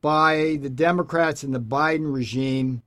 by 0.00 0.58
the 0.60 0.70
Democrats 0.70 1.42
and 1.42 1.54
the 1.54 1.60
Biden 1.60 2.12
regime 2.12 2.82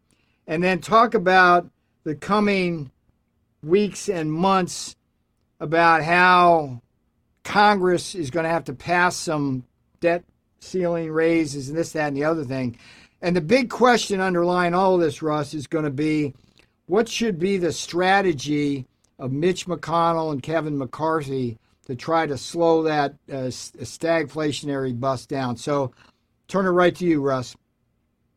and 0.51 0.61
then 0.61 0.81
talk 0.81 1.13
about 1.13 1.69
the 2.03 2.13
coming 2.13 2.91
weeks 3.63 4.09
and 4.09 4.29
months 4.29 4.97
about 5.61 6.03
how 6.03 6.81
Congress 7.45 8.15
is 8.15 8.29
going 8.29 8.43
to 8.43 8.49
have 8.49 8.65
to 8.65 8.73
pass 8.73 9.15
some 9.15 9.63
debt 10.01 10.25
ceiling 10.59 11.09
raises 11.09 11.69
and 11.69 11.77
this, 11.77 11.93
that, 11.93 12.09
and 12.09 12.17
the 12.17 12.25
other 12.25 12.43
thing. 12.43 12.77
And 13.21 13.33
the 13.33 13.39
big 13.39 13.69
question 13.69 14.19
underlying 14.19 14.73
all 14.73 14.95
of 14.95 14.99
this, 14.99 15.21
Russ, 15.21 15.53
is 15.53 15.67
going 15.67 15.85
to 15.85 15.89
be 15.89 16.33
what 16.87 17.07
should 17.07 17.39
be 17.39 17.55
the 17.55 17.71
strategy 17.71 18.85
of 19.19 19.31
Mitch 19.31 19.67
McConnell 19.67 20.33
and 20.33 20.43
Kevin 20.43 20.77
McCarthy 20.77 21.57
to 21.85 21.95
try 21.95 22.25
to 22.25 22.37
slow 22.37 22.83
that 22.83 23.13
uh, 23.31 23.47
stagflationary 23.47 24.99
bust 24.99 25.29
down. 25.29 25.55
So 25.55 25.93
turn 26.49 26.65
it 26.65 26.71
right 26.71 26.95
to 26.97 27.05
you, 27.05 27.21
Russ. 27.21 27.55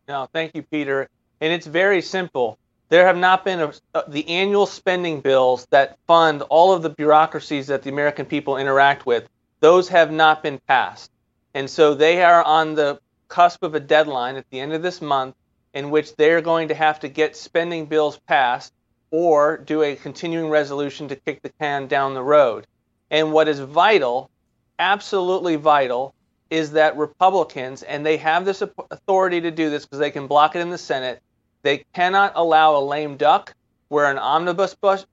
No, 0.06 0.28
thank 0.32 0.54
you, 0.54 0.62
Peter 0.62 1.08
and 1.40 1.52
it's 1.52 1.66
very 1.66 2.02
simple. 2.02 2.58
There 2.88 3.06
have 3.06 3.16
not 3.16 3.44
been 3.44 3.60
a, 3.60 4.04
the 4.08 4.28
annual 4.28 4.66
spending 4.66 5.20
bills 5.20 5.66
that 5.70 5.98
fund 6.06 6.42
all 6.42 6.72
of 6.72 6.82
the 6.82 6.90
bureaucracies 6.90 7.68
that 7.68 7.82
the 7.82 7.90
American 7.90 8.26
people 8.26 8.56
interact 8.56 9.06
with. 9.06 9.28
Those 9.60 9.88
have 9.88 10.12
not 10.12 10.42
been 10.42 10.60
passed. 10.68 11.10
And 11.54 11.68
so 11.68 11.94
they 11.94 12.22
are 12.22 12.42
on 12.42 12.74
the 12.74 13.00
cusp 13.28 13.62
of 13.62 13.74
a 13.74 13.80
deadline 13.80 14.36
at 14.36 14.48
the 14.50 14.60
end 14.60 14.72
of 14.72 14.82
this 14.82 15.00
month 15.00 15.34
in 15.72 15.90
which 15.90 16.14
they're 16.16 16.40
going 16.40 16.68
to 16.68 16.74
have 16.74 17.00
to 17.00 17.08
get 17.08 17.36
spending 17.36 17.86
bills 17.86 18.18
passed 18.28 18.72
or 19.10 19.56
do 19.56 19.82
a 19.82 19.96
continuing 19.96 20.50
resolution 20.50 21.08
to 21.08 21.16
kick 21.16 21.42
the 21.42 21.48
can 21.48 21.86
down 21.86 22.14
the 22.14 22.22
road. 22.22 22.66
And 23.10 23.32
what 23.32 23.48
is 23.48 23.60
vital, 23.60 24.30
absolutely 24.78 25.56
vital, 25.56 26.14
is 26.54 26.70
that 26.70 26.96
Republicans, 26.96 27.82
and 27.82 28.06
they 28.06 28.16
have 28.16 28.44
this 28.44 28.62
authority 28.62 29.40
to 29.40 29.50
do 29.50 29.70
this 29.70 29.84
because 29.84 29.98
they 29.98 30.12
can 30.12 30.28
block 30.28 30.54
it 30.54 30.60
in 30.60 30.70
the 30.70 30.78
Senate, 30.78 31.20
They 31.64 31.84
cannot 31.94 32.32
allow 32.36 32.76
a 32.76 32.84
lame 32.84 33.16
duck 33.16 33.54
where 33.88 34.10
an 34.10 34.18
omnibus 34.18 34.74
bus, 34.74 35.04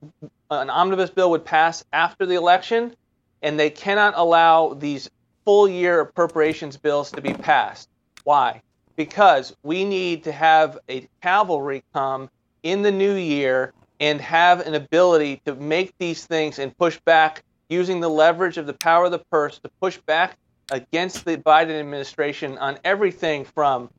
an 0.50 0.70
omnibus 0.70 1.10
bill 1.10 1.30
would 1.30 1.44
pass 1.44 1.82
after 1.92 2.26
the 2.26 2.34
election, 2.34 2.94
and 3.42 3.58
they 3.58 3.70
cannot 3.70 4.14
allow 4.16 4.74
these 4.74 5.10
full 5.44 5.66
year 5.66 6.00
appropriations 6.00 6.76
bills 6.76 7.10
to 7.12 7.22
be 7.22 7.32
passed. 7.32 7.88
Why? 8.22 8.62
Because 8.94 9.56
we 9.62 9.84
need 9.84 10.24
to 10.24 10.32
have 10.32 10.78
a 10.88 11.08
cavalry 11.22 11.82
come 11.94 12.30
in 12.62 12.82
the 12.82 12.92
new 12.92 13.14
year 13.14 13.72
and 13.98 14.20
have 14.20 14.60
an 14.60 14.74
ability 14.74 15.40
to 15.46 15.54
make 15.54 15.94
these 15.98 16.26
things 16.26 16.58
and 16.58 16.76
push 16.76 17.00
back 17.00 17.42
using 17.68 18.00
the 18.00 18.10
leverage 18.10 18.58
of 18.58 18.66
the 18.66 18.74
power 18.74 19.06
of 19.06 19.10
the 19.10 19.18
purse 19.18 19.58
to 19.60 19.70
push 19.80 19.96
back 19.96 20.36
against 20.72 21.24
the 21.24 21.36
Biden 21.36 21.78
administration 21.78 22.58
on 22.58 22.78
everything 22.82 23.44
from 23.44 23.90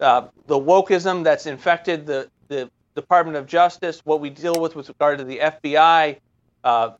uh, 0.00 0.26
the 0.46 0.58
wokeism 0.58 1.22
that's 1.22 1.46
infected 1.46 2.06
the, 2.06 2.28
the 2.48 2.70
Department 2.94 3.36
of 3.36 3.46
Justice, 3.46 4.00
what 4.04 4.20
we 4.20 4.30
deal 4.30 4.60
with 4.60 4.74
with 4.74 4.88
regard 4.88 5.18
to 5.18 5.24
the 5.24 5.38
FBI, 5.38 6.18
uh, 6.64 6.90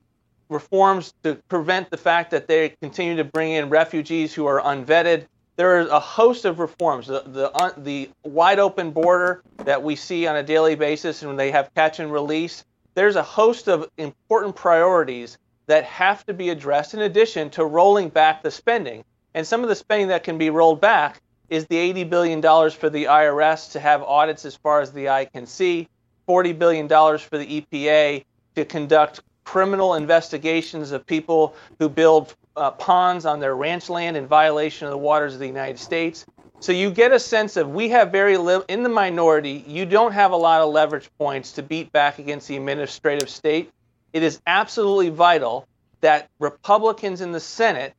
reforms 0.48 1.14
to 1.22 1.34
prevent 1.48 1.90
the 1.90 1.96
fact 1.96 2.30
that 2.30 2.46
they 2.46 2.70
continue 2.80 3.16
to 3.16 3.24
bring 3.24 3.52
in 3.52 3.70
refugees 3.70 4.34
who 4.34 4.46
are 4.46 4.60
unvetted. 4.60 5.26
There 5.56 5.80
is 5.80 5.88
a 5.88 6.00
host 6.00 6.44
of 6.44 6.58
reforms. 6.58 7.06
The, 7.06 7.22
the, 7.26 7.50
uh, 7.52 7.72
the 7.78 8.10
wide 8.24 8.58
open 8.58 8.90
border 8.90 9.42
that 9.58 9.82
we 9.82 9.96
see 9.96 10.26
on 10.26 10.36
a 10.36 10.42
daily 10.42 10.74
basis 10.74 11.22
and 11.22 11.30
when 11.30 11.36
they 11.36 11.50
have 11.50 11.72
catch 11.74 12.00
and 12.00 12.12
release, 12.12 12.64
there's 12.94 13.16
a 13.16 13.22
host 13.22 13.68
of 13.68 13.88
important 13.96 14.54
priorities 14.54 15.38
that 15.66 15.84
have 15.84 16.26
to 16.26 16.34
be 16.34 16.50
addressed 16.50 16.92
in 16.92 17.00
addition 17.00 17.48
to 17.50 17.64
rolling 17.64 18.10
back 18.10 18.42
the 18.42 18.50
spending. 18.50 19.04
And 19.34 19.46
some 19.46 19.62
of 19.62 19.68
the 19.68 19.74
spending 19.74 20.08
that 20.08 20.24
can 20.24 20.38
be 20.38 20.50
rolled 20.50 20.80
back 20.80 21.20
is 21.48 21.66
the 21.66 21.76
$80 21.76 22.08
billion 22.10 22.40
for 22.70 22.90
the 22.90 23.04
IRS 23.04 23.72
to 23.72 23.80
have 23.80 24.02
audits 24.02 24.44
as 24.44 24.56
far 24.56 24.80
as 24.80 24.92
the 24.92 25.08
eye 25.08 25.26
can 25.26 25.46
see, 25.46 25.88
$40 26.28 26.58
billion 26.58 26.88
for 26.88 27.38
the 27.38 27.60
EPA 27.60 28.24
to 28.54 28.64
conduct 28.64 29.20
criminal 29.44 29.94
investigations 29.94 30.92
of 30.92 31.04
people 31.06 31.54
who 31.78 31.88
build 31.88 32.34
uh, 32.56 32.70
ponds 32.70 33.26
on 33.26 33.40
their 33.40 33.56
ranch 33.56 33.88
land 33.88 34.16
in 34.16 34.26
violation 34.26 34.86
of 34.86 34.90
the 34.90 34.98
waters 34.98 35.34
of 35.34 35.40
the 35.40 35.46
United 35.46 35.78
States. 35.78 36.26
So 36.60 36.70
you 36.70 36.90
get 36.90 37.12
a 37.12 37.18
sense 37.18 37.56
of 37.56 37.70
we 37.70 37.88
have 37.88 38.12
very 38.12 38.36
little 38.36 38.64
in 38.68 38.82
the 38.82 38.88
minority. 38.88 39.64
You 39.66 39.84
don't 39.84 40.12
have 40.12 40.30
a 40.30 40.36
lot 40.36 40.60
of 40.60 40.70
leverage 40.70 41.10
points 41.18 41.52
to 41.52 41.62
beat 41.62 41.90
back 41.92 42.18
against 42.18 42.46
the 42.46 42.56
administrative 42.56 43.28
state. 43.28 43.72
It 44.12 44.22
is 44.22 44.40
absolutely 44.46 45.08
vital 45.08 45.66
that 46.02 46.28
Republicans 46.38 47.20
in 47.20 47.32
the 47.32 47.40
Senate 47.40 47.94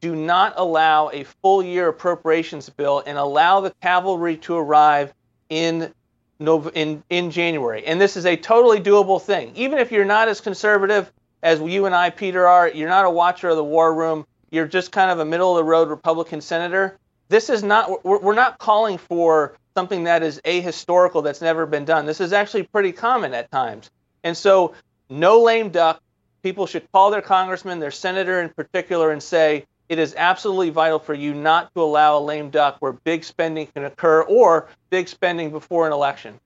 do 0.00 0.14
not 0.14 0.54
allow 0.56 1.10
a 1.10 1.24
full 1.24 1.62
year 1.62 1.88
appropriations 1.88 2.68
bill 2.68 3.02
and 3.06 3.18
allow 3.18 3.60
the 3.60 3.70
cavalry 3.82 4.36
to 4.38 4.56
arrive 4.56 5.12
in 5.48 5.92
in 6.38 7.02
in 7.08 7.30
January. 7.30 7.84
And 7.86 8.00
this 8.00 8.16
is 8.16 8.26
a 8.26 8.36
totally 8.36 8.80
doable 8.80 9.20
thing. 9.20 9.52
Even 9.54 9.78
if 9.78 9.90
you're 9.90 10.04
not 10.04 10.28
as 10.28 10.40
conservative 10.40 11.10
as 11.42 11.60
you 11.60 11.86
and 11.86 11.94
I, 11.94 12.10
Peter, 12.10 12.46
are, 12.46 12.68
you're 12.68 12.88
not 12.88 13.04
a 13.04 13.10
watcher 13.10 13.48
of 13.48 13.56
the 13.56 13.64
war 13.64 13.94
room. 13.94 14.26
You're 14.50 14.66
just 14.66 14.92
kind 14.92 15.10
of 15.10 15.18
a 15.18 15.24
middle 15.24 15.52
of 15.52 15.56
the 15.56 15.64
road 15.64 15.88
Republican 15.88 16.40
senator. 16.40 16.98
This 17.28 17.50
is 17.50 17.62
not. 17.62 18.04
We're, 18.04 18.18
we're 18.18 18.34
not 18.34 18.58
calling 18.58 18.98
for 18.98 19.56
something 19.74 20.04
that 20.04 20.22
is 20.22 20.40
ahistorical 20.44 21.22
that's 21.22 21.40
never 21.40 21.66
been 21.66 21.84
done. 21.84 22.06
This 22.06 22.20
is 22.20 22.32
actually 22.32 22.64
pretty 22.64 22.92
common 22.92 23.34
at 23.34 23.50
times. 23.50 23.90
And 24.24 24.36
so, 24.36 24.74
no 25.08 25.42
lame 25.42 25.70
duck. 25.70 26.00
People 26.42 26.66
should 26.66 26.90
call 26.92 27.10
their 27.10 27.22
congressman, 27.22 27.80
their 27.80 27.90
senator 27.90 28.40
in 28.40 28.50
particular, 28.50 29.10
and 29.10 29.22
say, 29.22 29.64
it 29.88 29.98
is 29.98 30.14
absolutely 30.16 30.70
vital 30.70 30.98
for 30.98 31.14
you 31.14 31.34
not 31.34 31.72
to 31.74 31.82
allow 31.82 32.18
a 32.18 32.20
lame 32.20 32.50
duck 32.50 32.76
where 32.80 32.92
big 32.92 33.24
spending 33.24 33.66
can 33.68 33.84
occur 33.84 34.22
or 34.22 34.68
big 34.90 35.08
spending 35.08 35.50
before 35.50 35.86
an 35.86 35.92
election. 35.92 36.38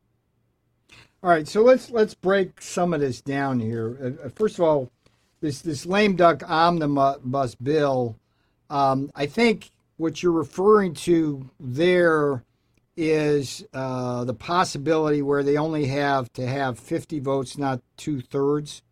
All 1.22 1.30
right, 1.30 1.46
so 1.46 1.62
let's 1.62 1.90
let's 1.90 2.14
break 2.14 2.62
some 2.62 2.94
of 2.94 3.00
this 3.00 3.20
down 3.20 3.60
here. 3.60 4.16
Uh, 4.22 4.26
uh 4.26 4.28
first 4.30 4.58
of 4.58 4.64
all, 4.64 4.90
this 5.40 5.60
this 5.60 5.84
lame 5.84 6.16
duck 6.16 6.42
omnibus 6.48 7.54
bill. 7.56 8.16
Um, 8.70 9.10
I 9.14 9.26
think 9.26 9.70
what 9.96 10.22
you're 10.22 10.32
referring 10.32 10.94
to 10.94 11.50
there 11.58 12.42
is 12.96 13.66
uh, 13.72 14.24
the 14.24 14.34
possibility 14.34 15.22
where 15.22 15.42
they 15.42 15.56
only 15.56 15.86
have 15.86 16.32
to 16.34 16.46
have 16.46 16.78
50 16.78 17.20
votes, 17.20 17.58
not 17.58 17.80
two 17.96 18.20
thirds, 18.20 18.82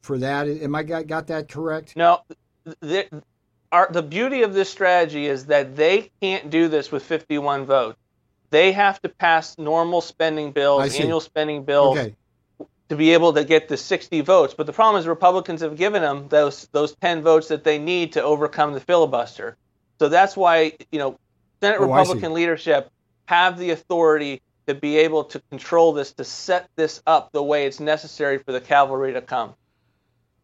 for 0.00 0.18
that. 0.18 0.46
Am 0.46 0.74
I 0.74 0.82
got, 0.82 1.06
got 1.06 1.26
that 1.28 1.48
correct? 1.48 1.96
No, 1.96 2.22
our, 3.72 3.88
the 3.90 4.02
beauty 4.02 4.42
of 4.42 4.54
this 4.54 4.70
strategy 4.70 5.26
is 5.26 5.46
that 5.46 5.76
they 5.76 6.10
can't 6.20 6.50
do 6.50 6.68
this 6.68 6.90
with 6.90 7.02
51 7.02 7.66
votes. 7.66 7.98
They 8.50 8.72
have 8.72 9.00
to 9.02 9.08
pass 9.08 9.58
normal 9.58 10.00
spending 10.00 10.52
bills, 10.52 10.98
annual 10.98 11.20
spending 11.20 11.64
bills, 11.64 11.98
okay. 11.98 12.14
to 12.88 12.96
be 12.96 13.12
able 13.12 13.34
to 13.34 13.44
get 13.44 13.68
the 13.68 13.76
60 13.76 14.22
votes. 14.22 14.54
But 14.54 14.66
the 14.66 14.72
problem 14.72 14.98
is 14.98 15.06
Republicans 15.06 15.60
have 15.60 15.76
given 15.76 16.00
them 16.00 16.28
those 16.28 16.66
those 16.72 16.94
10 16.96 17.22
votes 17.22 17.48
that 17.48 17.62
they 17.62 17.78
need 17.78 18.12
to 18.12 18.22
overcome 18.22 18.72
the 18.72 18.80
filibuster. 18.80 19.56
So 19.98 20.08
that's 20.08 20.34
why 20.34 20.72
you 20.90 20.98
know 20.98 21.18
Senate 21.60 21.78
oh, 21.80 21.86
Republican 21.86 22.32
leadership 22.32 22.90
have 23.26 23.58
the 23.58 23.70
authority 23.70 24.40
to 24.66 24.74
be 24.74 24.96
able 24.98 25.24
to 25.24 25.40
control 25.50 25.92
this, 25.92 26.12
to 26.12 26.24
set 26.24 26.68
this 26.76 27.02
up 27.06 27.32
the 27.32 27.42
way 27.42 27.66
it's 27.66 27.80
necessary 27.80 28.38
for 28.38 28.52
the 28.52 28.60
cavalry 28.60 29.12
to 29.12 29.20
come. 29.20 29.54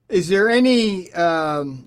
Is 0.08 0.28
there 0.28 0.50
any 0.50 1.12
um, 1.12 1.86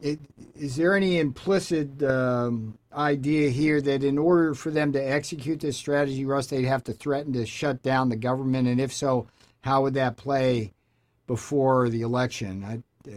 is 0.56 0.75
there 0.75 0.95
any 0.95 1.19
implicit 1.19 2.01
um, 2.03 2.77
idea 2.93 3.49
here 3.49 3.80
that 3.82 4.03
in 4.03 4.17
order 4.17 4.56
for 4.56 4.71
them 4.71 4.91
to 4.93 4.99
execute 4.99 5.60
this 5.60 5.77
strategy, 5.77 6.25
Russ, 6.25 6.47
they'd 6.47 6.65
have 6.65 6.84
to 6.86 6.93
threaten 6.93 7.34
to 7.34 7.45
shut 7.45 7.84
down 7.84 8.10
the 8.10 8.15
government, 8.15 8.67
and 8.67 8.82
if 8.82 8.91
so, 8.91 9.27
how 9.62 9.84
would 9.84 9.93
that 9.93 10.17
play 10.17 10.73
before 11.27 11.89
the 11.89 12.01
election? 12.01 12.63
I, 12.63 13.10
uh, 13.10 13.15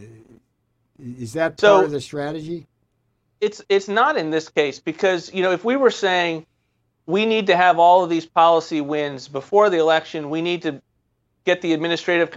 is 0.98 1.32
that 1.32 1.52
part 1.52 1.60
so, 1.60 1.84
of 1.84 1.90
the 1.90 2.00
strategy? 2.00 2.66
It's 3.40 3.62
it's 3.70 3.88
not 3.88 4.18
in 4.18 4.30
this 4.30 4.50
case 4.50 4.80
because 4.80 5.32
you 5.32 5.42
know 5.42 5.52
if 5.52 5.64
we 5.64 5.76
were 5.76 5.90
saying 5.90 6.44
we 7.06 7.24
need 7.24 7.46
to 7.46 7.56
have 7.56 7.78
all 7.78 8.04
of 8.04 8.10
these 8.10 8.26
policy 8.26 8.82
wins 8.82 9.28
before 9.28 9.70
the 9.70 9.78
election, 9.78 10.28
we 10.28 10.42
need 10.42 10.62
to 10.62 10.82
get 11.46 11.62
the 11.62 11.72
administrative 11.72 12.30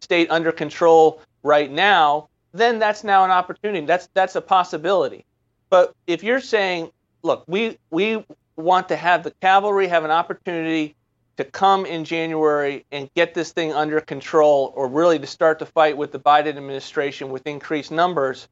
state 0.00 0.30
under 0.30 0.50
control 0.50 1.20
right 1.42 1.70
now, 1.70 2.28
then 2.52 2.78
that's 2.78 3.04
now 3.04 3.24
an 3.24 3.30
opportunity. 3.30 3.86
That's 3.86 4.08
that's 4.14 4.36
a 4.36 4.40
possibility. 4.40 5.24
But 5.68 5.94
if 6.06 6.22
you're 6.22 6.40
saying, 6.40 6.90
look, 7.22 7.44
we 7.46 7.78
we 7.90 8.24
want 8.56 8.88
to 8.88 8.96
have 8.96 9.22
the 9.22 9.30
cavalry 9.40 9.86
have 9.88 10.04
an 10.04 10.10
opportunity 10.10 10.96
to 11.36 11.44
come 11.44 11.86
in 11.86 12.04
January 12.04 12.84
and 12.92 13.08
get 13.14 13.32
this 13.32 13.52
thing 13.52 13.72
under 13.72 14.00
control, 14.00 14.72
or 14.76 14.88
really 14.88 15.18
to 15.18 15.26
start 15.26 15.58
to 15.60 15.66
fight 15.66 15.96
with 15.96 16.12
the 16.12 16.18
Biden 16.18 16.48
administration 16.48 17.30
with 17.30 17.46
increased 17.46 17.90
numbers, 17.90 18.46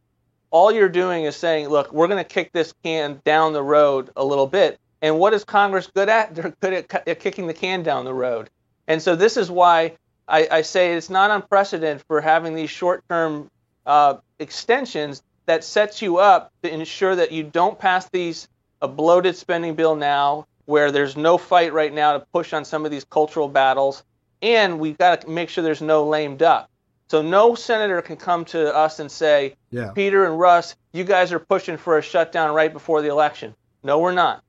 all 0.50 0.72
you're 0.72 0.88
doing 0.88 1.24
is 1.24 1.36
saying, 1.36 1.68
look, 1.68 1.92
we're 1.92 2.06
going 2.06 2.22
to 2.22 2.28
kick 2.28 2.50
this 2.52 2.72
can 2.82 3.20
down 3.24 3.52
the 3.52 3.62
road 3.62 4.10
a 4.16 4.24
little 4.24 4.46
bit. 4.46 4.78
And 5.02 5.18
what 5.18 5.34
is 5.34 5.44
Congress 5.44 5.86
good 5.86 6.08
at? 6.08 6.34
They're 6.34 6.54
good 6.60 6.72
at, 6.72 7.08
at 7.08 7.20
kicking 7.20 7.46
the 7.46 7.54
can 7.54 7.82
down 7.82 8.04
the 8.04 8.14
road. 8.14 8.48
And 8.86 9.02
so 9.02 9.14
this 9.14 9.36
is 9.36 9.50
why 9.50 9.96
I, 10.28 10.46
I 10.50 10.62
say 10.62 10.92
it's 10.92 11.10
not 11.10 11.30
unprecedented 11.30 12.04
for 12.06 12.20
having 12.20 12.54
these 12.54 12.70
short-term 12.70 13.50
uh, 13.86 14.16
extensions 14.38 15.22
that 15.46 15.64
sets 15.64 16.02
you 16.02 16.18
up 16.18 16.52
to 16.62 16.72
ensure 16.72 17.16
that 17.16 17.32
you 17.32 17.42
don't 17.42 17.78
pass 17.78 18.08
these 18.10 18.48
a 18.82 18.88
bloated 18.88 19.34
spending 19.34 19.74
bill 19.74 19.96
now, 19.96 20.46
where 20.66 20.92
there's 20.92 21.16
no 21.16 21.38
fight 21.38 21.72
right 21.72 21.92
now 21.92 22.12
to 22.12 22.20
push 22.32 22.52
on 22.52 22.64
some 22.64 22.84
of 22.84 22.90
these 22.90 23.04
cultural 23.04 23.48
battles, 23.48 24.04
and 24.42 24.78
we've 24.78 24.98
got 24.98 25.22
to 25.22 25.30
make 25.30 25.48
sure 25.48 25.64
there's 25.64 25.80
no 25.80 26.06
lame 26.06 26.36
duck. 26.36 26.68
So 27.08 27.22
no 27.22 27.54
senator 27.54 28.02
can 28.02 28.16
come 28.16 28.44
to 28.46 28.76
us 28.76 28.98
and 28.98 29.10
say, 29.10 29.56
yeah. 29.70 29.92
Peter 29.94 30.26
and 30.26 30.38
Russ, 30.38 30.76
you 30.92 31.04
guys 31.04 31.32
are 31.32 31.38
pushing 31.38 31.78
for 31.78 31.96
a 31.96 32.02
shutdown 32.02 32.54
right 32.54 32.72
before 32.72 33.00
the 33.00 33.08
election. 33.08 33.54
No, 33.82 33.98
we're 33.98 34.12
not. 34.12 34.44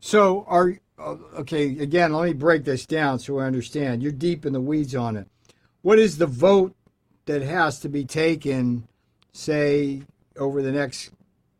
So 0.00 0.44
are 0.48 0.74
okay, 1.00 1.78
again, 1.78 2.12
let 2.12 2.24
me 2.24 2.32
break 2.32 2.64
this 2.64 2.86
down 2.86 3.18
so 3.18 3.38
I 3.38 3.44
understand. 3.44 4.02
You're 4.02 4.12
deep 4.12 4.44
in 4.44 4.52
the 4.52 4.60
weeds 4.60 4.94
on 4.94 5.16
it. 5.16 5.26
What 5.82 5.98
is 5.98 6.18
the 6.18 6.26
vote 6.26 6.74
that 7.26 7.42
has 7.42 7.78
to 7.80 7.88
be 7.88 8.04
taken, 8.04 8.88
say, 9.32 10.02
over 10.36 10.62
the 10.62 10.72
next 10.72 11.10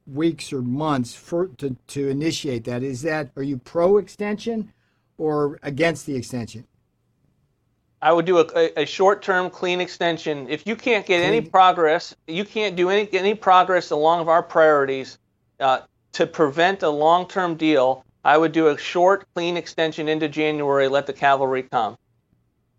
weeks 0.06 0.52
or 0.52 0.62
months 0.62 1.14
for 1.14 1.48
to, 1.58 1.76
to 1.88 2.08
initiate 2.08 2.64
that? 2.64 2.82
Is 2.82 3.02
that 3.02 3.30
are 3.36 3.42
you 3.42 3.58
pro 3.58 3.98
extension 3.98 4.72
or 5.18 5.58
against 5.62 6.06
the 6.06 6.16
extension? 6.16 6.66
I 8.00 8.12
would 8.12 8.26
do 8.26 8.38
a, 8.38 8.82
a 8.82 8.86
short-term 8.86 9.50
clean 9.50 9.80
extension. 9.80 10.48
If 10.48 10.66
you 10.66 10.76
can't 10.76 11.04
get 11.04 11.18
clean. 11.18 11.28
any 11.28 11.40
progress, 11.40 12.14
you 12.28 12.44
can't 12.44 12.76
do 12.76 12.90
any 12.90 13.08
any 13.12 13.34
progress 13.34 13.90
along 13.90 14.20
of 14.20 14.28
our 14.28 14.42
priorities 14.42 15.18
uh, 15.58 15.80
to 16.12 16.26
prevent 16.26 16.82
a 16.82 16.88
long-term 16.88 17.56
deal 17.56 18.04
I 18.28 18.36
would 18.36 18.52
do 18.52 18.68
a 18.68 18.76
short, 18.76 19.26
clean 19.34 19.56
extension 19.56 20.06
into 20.06 20.28
January, 20.28 20.86
let 20.88 21.06
the 21.06 21.14
cavalry 21.14 21.62
come. 21.62 21.96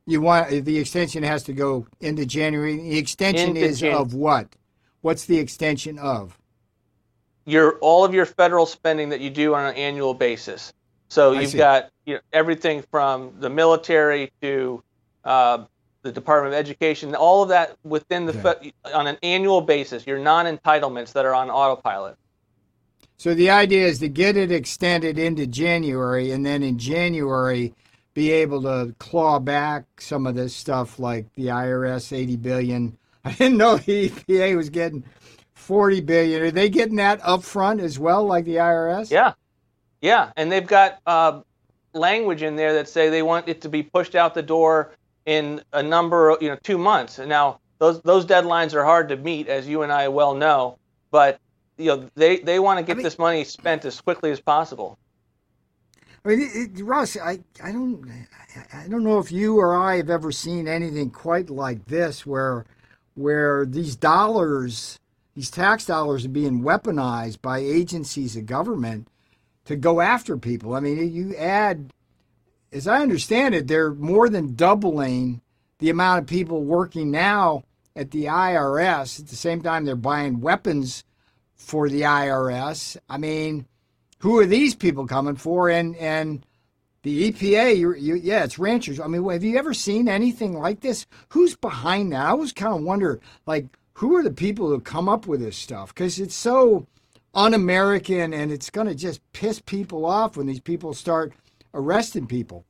You 0.06 0.22
want 0.22 0.64
the 0.64 0.78
extension 0.78 1.24
has 1.24 1.42
to 1.46 1.54
go 1.54 1.88
into 2.00 2.24
January. 2.24 2.78
The 2.78 3.00
extension 3.00 3.50
into 3.50 3.62
is 3.62 3.80
Jan- 3.80 3.96
of 3.96 4.14
what? 4.14 4.56
What's 5.02 5.26
the 5.26 5.40
extension 5.40 5.98
of? 5.98 6.38
Your 7.46 7.80
all 7.80 8.06
of 8.06 8.14
your 8.14 8.28
federal 8.28 8.68
spending 8.68 9.10
that 9.10 9.22
you 9.22 9.32
do 9.32 9.56
on 9.56 9.66
an 9.66 9.74
annual 9.74 10.14
basis. 10.14 10.72
So 11.08 11.32
you've 11.32 11.56
got 11.56 11.90
you 12.06 12.14
know, 12.14 12.22
everything 12.32 12.84
from 12.92 13.34
the 13.40 13.50
military 13.50 14.32
to 14.44 14.84
uh, 15.24 15.66
the 16.04 16.12
Department 16.12 16.54
of 16.54 16.60
Education, 16.60 17.16
all 17.16 17.42
of 17.42 17.50
that 17.50 17.76
within 17.84 18.28
the 18.28 18.38
okay. 18.52 18.72
on 18.94 19.08
an 19.08 19.18
annual 19.24 19.62
basis, 19.62 20.06
your 20.06 20.20
non-entitlements 20.20 21.14
that 21.14 21.26
are 21.26 21.34
on 21.34 21.50
autopilot. 21.50 22.18
So 23.20 23.34
the 23.34 23.50
idea 23.50 23.86
is 23.86 24.00
to 24.00 24.08
get 24.08 24.38
it 24.38 24.50
extended 24.50 25.20
into 25.20 25.46
January, 25.46 26.32
and 26.32 26.46
then 26.46 26.64
in 26.64 26.78
January 26.78 27.74
be 28.14 28.32
able 28.32 28.62
to 28.62 28.96
claw 28.98 29.40
back 29.40 29.84
some 30.00 30.26
of 30.26 30.36
this 30.36 30.56
stuff 30.56 31.00
like 31.00 31.26
the 31.36 31.48
IRS 31.48 32.16
80 32.16 32.38
billion. 32.38 32.98
I 33.26 33.34
didn't 33.34 33.58
know 33.58 33.76
the 33.76 34.10
EPA 34.10 34.56
was 34.56 34.70
getting 34.70 35.04
40 35.54 36.00
billion. 36.00 36.42
Are 36.44 36.52
they 36.52 36.70
getting 36.70 36.96
that 36.96 37.20
up 37.22 37.44
front 37.44 37.82
as 37.82 38.00
well, 38.00 38.24
like 38.24 38.46
the 38.46 38.56
IRS? 38.56 39.12
Yeah, 39.12 39.34
yeah, 40.00 40.32
and 40.38 40.50
they've 40.50 40.66
got 40.66 41.00
uh, 41.06 41.42
language 41.94 42.42
in 42.42 42.56
there 42.56 42.74
that 42.76 42.88
say 42.88 43.10
they 43.10 43.22
want 43.22 43.50
it 43.50 43.60
to 43.62 43.70
be 43.70 43.84
pushed 43.84 44.16
out 44.16 44.34
the 44.34 44.42
door 44.42 44.94
in 45.26 45.62
a 45.74 45.84
number, 45.84 46.30
of, 46.30 46.42
you 46.42 46.48
know, 46.48 46.58
two 46.64 46.78
months. 46.78 47.20
And 47.20 47.28
now 47.28 47.60
those 47.80 48.02
those 48.04 48.26
deadlines 48.26 48.74
are 48.74 48.86
hard 48.86 49.10
to 49.10 49.18
meet, 49.18 49.50
as 49.50 49.68
you 49.68 49.82
and 49.82 49.92
I 49.92 50.08
well 50.08 50.36
know. 50.36 50.78
But 51.12 51.42
you 51.80 51.86
know, 51.86 52.10
they 52.16 52.40
they 52.40 52.60
want 52.60 52.78
to 52.78 52.84
get 52.84 52.94
I 52.94 52.96
mean, 52.96 53.04
this 53.04 53.18
money 53.18 53.44
spent 53.46 53.86
as 53.86 54.00
quickly 54.02 54.32
as 54.32 54.40
possible. 54.40 55.00
I 56.26 56.28
mean, 56.28 56.52
it, 56.54 56.84
Russ, 56.84 57.18
I, 57.18 57.40
I 57.64 57.72
don't 57.72 58.06
I 58.74 58.88
don't 58.90 59.04
know 59.04 59.20
if 59.20 59.32
you 59.32 59.58
or 59.58 59.76
I 59.76 59.96
have 59.96 60.10
ever 60.10 60.32
seen 60.32 60.68
anything 60.68 61.10
quite 61.10 61.50
like 61.50 61.86
this, 61.86 62.26
where 62.26 62.66
where 63.16 63.66
these 63.66 63.96
dollars, 63.96 65.00
these 65.36 65.50
tax 65.50 65.86
dollars, 65.86 66.26
are 66.26 66.30
being 66.30 66.62
weaponized 66.62 67.42
by 67.42 67.60
agencies 67.60 68.36
of 68.36 68.46
government 68.46 69.08
to 69.66 69.78
go 69.78 70.02
after 70.02 70.38
people. 70.38 70.76
I 70.76 70.82
mean, 70.82 71.14
you 71.14 71.36
add, 71.38 71.94
as 72.74 72.88
I 72.88 73.02
understand 73.02 73.56
it, 73.56 73.68
they're 73.68 73.94
more 73.94 74.28
than 74.28 74.56
doubling 74.56 75.42
the 75.80 75.90
amount 75.90 76.20
of 76.22 76.28
people 76.28 76.64
working 76.64 77.10
now 77.10 77.64
at 77.96 78.12
the 78.12 78.26
IRS. 78.26 79.20
At 79.20 79.28
the 79.28 79.36
same 79.38 79.62
time, 79.62 79.86
they're 79.86 79.96
buying 79.96 80.42
weapons 80.42 81.04
for 81.60 81.90
the 81.90 82.02
IRS. 82.02 82.98
I 83.08 83.18
mean, 83.18 83.68
who 84.20 84.40
are 84.40 84.46
these 84.46 84.74
people 84.74 85.06
coming 85.06 85.36
for? 85.36 85.70
And 85.70 85.96
and 85.98 86.44
the 87.04 87.32
EPA, 87.32 87.78
you, 87.78 87.94
you, 87.94 88.16
yeah, 88.16 88.44
it's 88.44 88.60
ranchers. 88.60 89.00
I 89.00 89.08
mean, 89.08 89.28
have 89.30 89.44
you 89.44 89.58
ever 89.58 89.74
seen 89.74 90.10
anything 90.10 90.58
like 90.58 90.82
this? 90.82 91.06
Who's 91.30 91.56
behind 91.56 92.12
that? 92.12 92.26
I 92.26 92.30
always 92.30 92.52
kind 92.52 92.76
of 92.76 92.84
wonder, 92.84 93.22
like, 93.46 93.68
who 93.94 94.18
are 94.18 94.24
the 94.24 94.32
people 94.32 94.68
who 94.68 94.80
come 94.82 95.08
up 95.08 95.26
with 95.26 95.40
this 95.40 95.56
stuff? 95.56 95.94
Because 95.94 96.20
it's 96.20 96.36
so 96.36 96.88
un-American, 97.34 98.34
and 98.34 98.52
it's 98.52 98.70
going 98.70 98.88
to 98.88 98.96
just 98.96 99.22
piss 99.32 99.62
people 99.62 100.06
off 100.06 100.36
when 100.36 100.48
these 100.48 100.60
people 100.60 100.94
start 100.94 101.32
arresting 101.74 102.28
people. 102.28 102.66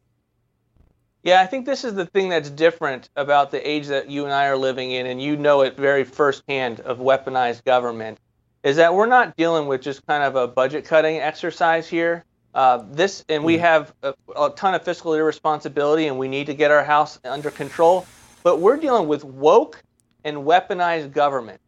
Yeah, 1.23 1.41
I 1.41 1.47
think 1.47 1.65
this 1.65 1.83
is 1.83 1.95
the 1.95 2.05
thing 2.05 2.29
that's 2.29 2.49
different 2.49 3.09
about 3.15 3.51
the 3.51 3.67
age 3.67 3.87
that 3.87 4.09
you 4.09 4.25
and 4.25 4.33
I 4.33 4.45
are 4.45 4.57
living 4.57 4.91
in, 4.91 5.07
and 5.07 5.21
you 5.21 5.37
know 5.37 5.61
it 5.61 5.75
very 5.75 6.03
firsthand 6.03 6.81
of 6.81 6.99
weaponized 6.99 7.65
government 7.65 8.19
is 8.63 8.75
that 8.75 8.93
we're 8.93 9.05
not 9.05 9.35
dealing 9.37 9.67
with 9.67 9.81
just 9.81 10.05
kind 10.05 10.23
of 10.23 10.35
a 10.35 10.47
budget 10.47 10.85
cutting 10.85 11.17
exercise 11.17 11.87
here. 11.87 12.25
Uh, 12.53 12.83
this 12.91 13.23
and 13.29 13.43
we 13.43 13.57
have 13.59 13.93
a, 14.01 14.13
a, 14.35 14.49
ton 14.49 14.73
of 14.73 14.83
fiscal 14.83 15.13
irresponsibility, 15.13 16.07
and 16.07 16.17
we 16.17 16.27
need 16.27 16.47
to 16.47 16.53
get 16.53 16.71
our 16.71 16.83
house 16.83 17.19
under 17.23 17.51
control. 17.51 18.05
But 18.43 18.59
we're 18.59 18.77
dealing 18.77 19.07
with 19.07 19.23
woke 19.23 19.83
and 20.23 20.37
weaponized 20.37 21.13
government, 21.13 21.61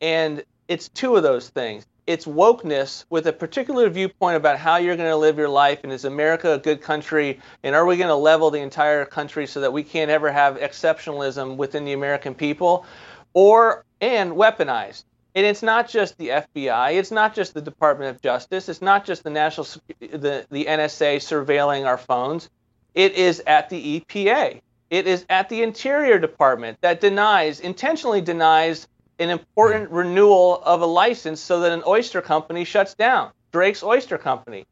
and 0.00 0.42
it's 0.66 0.88
two 0.88 1.16
of 1.16 1.22
those 1.22 1.48
things. 1.50 1.86
It's 2.06 2.24
wokeness 2.24 3.04
with 3.10 3.26
a 3.26 3.32
particular 3.32 3.88
viewpoint 3.90 4.36
about 4.36 4.58
how 4.58 4.76
you're 4.76 4.96
going 4.96 5.10
to 5.10 5.16
live 5.16 5.38
your 5.38 5.48
life, 5.48 5.80
and 5.84 5.92
is 5.92 6.04
America 6.04 6.52
a 6.52 6.58
good 6.58 6.82
country, 6.82 7.38
and 7.62 7.76
are 7.76 7.86
we 7.86 7.96
going 7.96 8.08
to 8.08 8.16
level 8.16 8.50
the 8.50 8.60
entire 8.60 9.04
country 9.04 9.46
so 9.46 9.60
that 9.60 9.72
we 9.72 9.84
can't 9.84 10.10
ever 10.10 10.32
have 10.32 10.56
exceptionalism 10.56 11.56
within 11.56 11.84
the 11.84 11.92
American 11.92 12.34
people, 12.34 12.84
or 13.34 13.84
and 14.00 14.32
weaponized 14.32 15.04
and 15.38 15.46
it's 15.46 15.62
not 15.62 15.88
just 15.88 16.18
the 16.18 16.30
FBI, 16.30 16.94
it's 16.94 17.12
not 17.12 17.32
just 17.32 17.54
the 17.54 17.60
Department 17.60 18.12
of 18.12 18.20
Justice, 18.20 18.68
it's 18.68 18.82
not 18.82 19.04
just 19.04 19.22
the 19.22 19.30
national 19.30 19.68
the, 20.00 20.44
the 20.50 20.64
NSA 20.64 21.18
surveilling 21.18 21.86
our 21.86 21.96
phones. 21.96 22.50
It 22.92 23.12
is 23.12 23.40
at 23.46 23.70
the 23.70 24.00
EPA. 24.00 24.60
It 24.90 25.06
is 25.06 25.24
at 25.30 25.48
the 25.48 25.62
Interior 25.62 26.18
Department 26.18 26.78
that 26.80 27.00
denies 27.00 27.60
intentionally 27.60 28.20
denies 28.20 28.88
an 29.20 29.30
important 29.30 29.90
hmm. 29.90 29.94
renewal 29.94 30.60
of 30.64 30.82
a 30.82 30.86
license 30.86 31.40
so 31.40 31.60
that 31.60 31.70
an 31.70 31.84
oyster 31.86 32.20
company 32.20 32.64
shuts 32.64 32.94
down. 32.94 33.30
Drake's 33.52 33.84
Oyster 33.84 34.18
Company. 34.18 34.66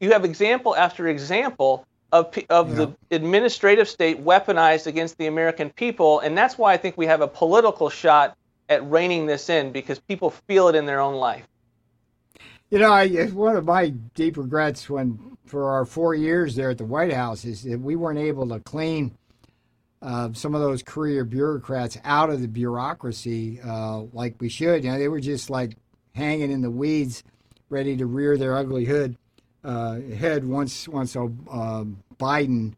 You 0.00 0.12
have 0.12 0.24
example 0.24 0.74
after 0.74 1.08
example 1.08 1.84
of, 2.12 2.34
of 2.48 2.70
yeah. 2.70 2.86
the 2.86 2.94
administrative 3.14 3.90
state 3.90 4.24
weaponized 4.24 4.86
against 4.86 5.18
the 5.18 5.26
American 5.26 5.68
people, 5.68 6.20
and 6.20 6.36
that's 6.36 6.56
why 6.56 6.72
I 6.72 6.78
think 6.78 6.96
we 6.96 7.04
have 7.04 7.20
a 7.20 7.28
political 7.28 7.90
shot 7.90 8.38
at 8.68 8.88
reining 8.90 9.26
this 9.26 9.48
in 9.48 9.72
because 9.72 9.98
people 9.98 10.30
feel 10.30 10.68
it 10.68 10.74
in 10.74 10.86
their 10.86 11.00
own 11.00 11.14
life. 11.14 11.46
You 12.70 12.78
know, 12.78 12.92
I, 12.92 13.08
one 13.28 13.56
of 13.56 13.64
my 13.64 13.88
deep 13.88 14.36
regrets 14.36 14.90
when 14.90 15.36
for 15.46 15.70
our 15.70 15.86
four 15.86 16.14
years 16.14 16.54
there 16.54 16.70
at 16.70 16.78
the 16.78 16.84
White 16.84 17.12
House 17.12 17.44
is 17.44 17.62
that 17.62 17.80
we 17.80 17.96
weren't 17.96 18.18
able 18.18 18.46
to 18.48 18.60
clean 18.60 19.16
uh, 20.02 20.32
some 20.32 20.54
of 20.54 20.60
those 20.60 20.82
career 20.82 21.24
bureaucrats 21.24 21.96
out 22.04 22.30
of 22.30 22.40
the 22.42 22.48
bureaucracy 22.48 23.60
uh, 23.64 24.02
like 24.12 24.36
we 24.40 24.48
should. 24.48 24.84
You 24.84 24.90
know, 24.90 24.98
they 24.98 25.08
were 25.08 25.20
just 25.20 25.48
like 25.48 25.76
hanging 26.14 26.52
in 26.52 26.60
the 26.60 26.70
weeds, 26.70 27.24
ready 27.70 27.96
to 27.96 28.06
rear 28.06 28.36
their 28.36 28.56
ugly 28.56 28.84
hood 28.84 29.16
uh, 29.64 30.00
head 30.00 30.44
once 30.44 30.86
once 30.88 31.16
uh, 31.16 31.26
Biden 32.18 32.74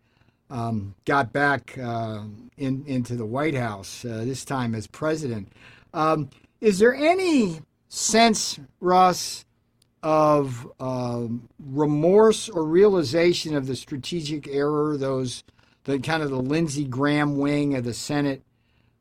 um, 0.51 0.95
got 1.05 1.32
back 1.32 1.76
uh, 1.78 2.22
in 2.57 2.84
into 2.86 3.16
the 3.16 3.26
White 3.26 3.55
House. 3.55 4.05
Uh, 4.05 4.24
this 4.24 4.45
time 4.45 4.74
as 4.74 4.86
president. 4.86 5.53
Um, 5.93 6.30
is 6.61 6.78
there 6.78 6.95
any 6.95 7.61
sense, 7.88 8.59
Russ, 8.80 9.45
of 10.03 10.70
um, 10.80 11.49
remorse 11.59 12.49
or 12.49 12.64
realization 12.64 13.55
of 13.55 13.66
the 13.66 13.76
strategic 13.76 14.49
error? 14.49 14.97
Those, 14.97 15.45
the 15.84 15.99
kind 15.99 16.22
of 16.22 16.30
the 16.30 16.41
Lindsey 16.41 16.84
Graham 16.84 17.38
wing 17.38 17.74
of 17.74 17.84
the 17.84 17.95
Senate 17.95 18.43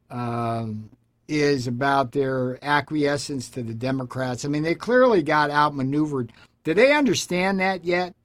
um, 0.09 0.89
is 1.27 1.67
about 1.67 2.11
their 2.11 2.57
acquiescence 2.63 3.49
to 3.49 3.63
the 3.63 3.73
Democrats. 3.73 4.45
I 4.45 4.47
mean, 4.47 4.63
they 4.63 4.75
clearly 4.75 5.21
got 5.21 5.51
outmaneuvered. 5.51 6.31
Do 6.63 6.73
they 6.73 6.91
understand 6.93 7.59
that 7.59 7.85
yet? 7.85 8.15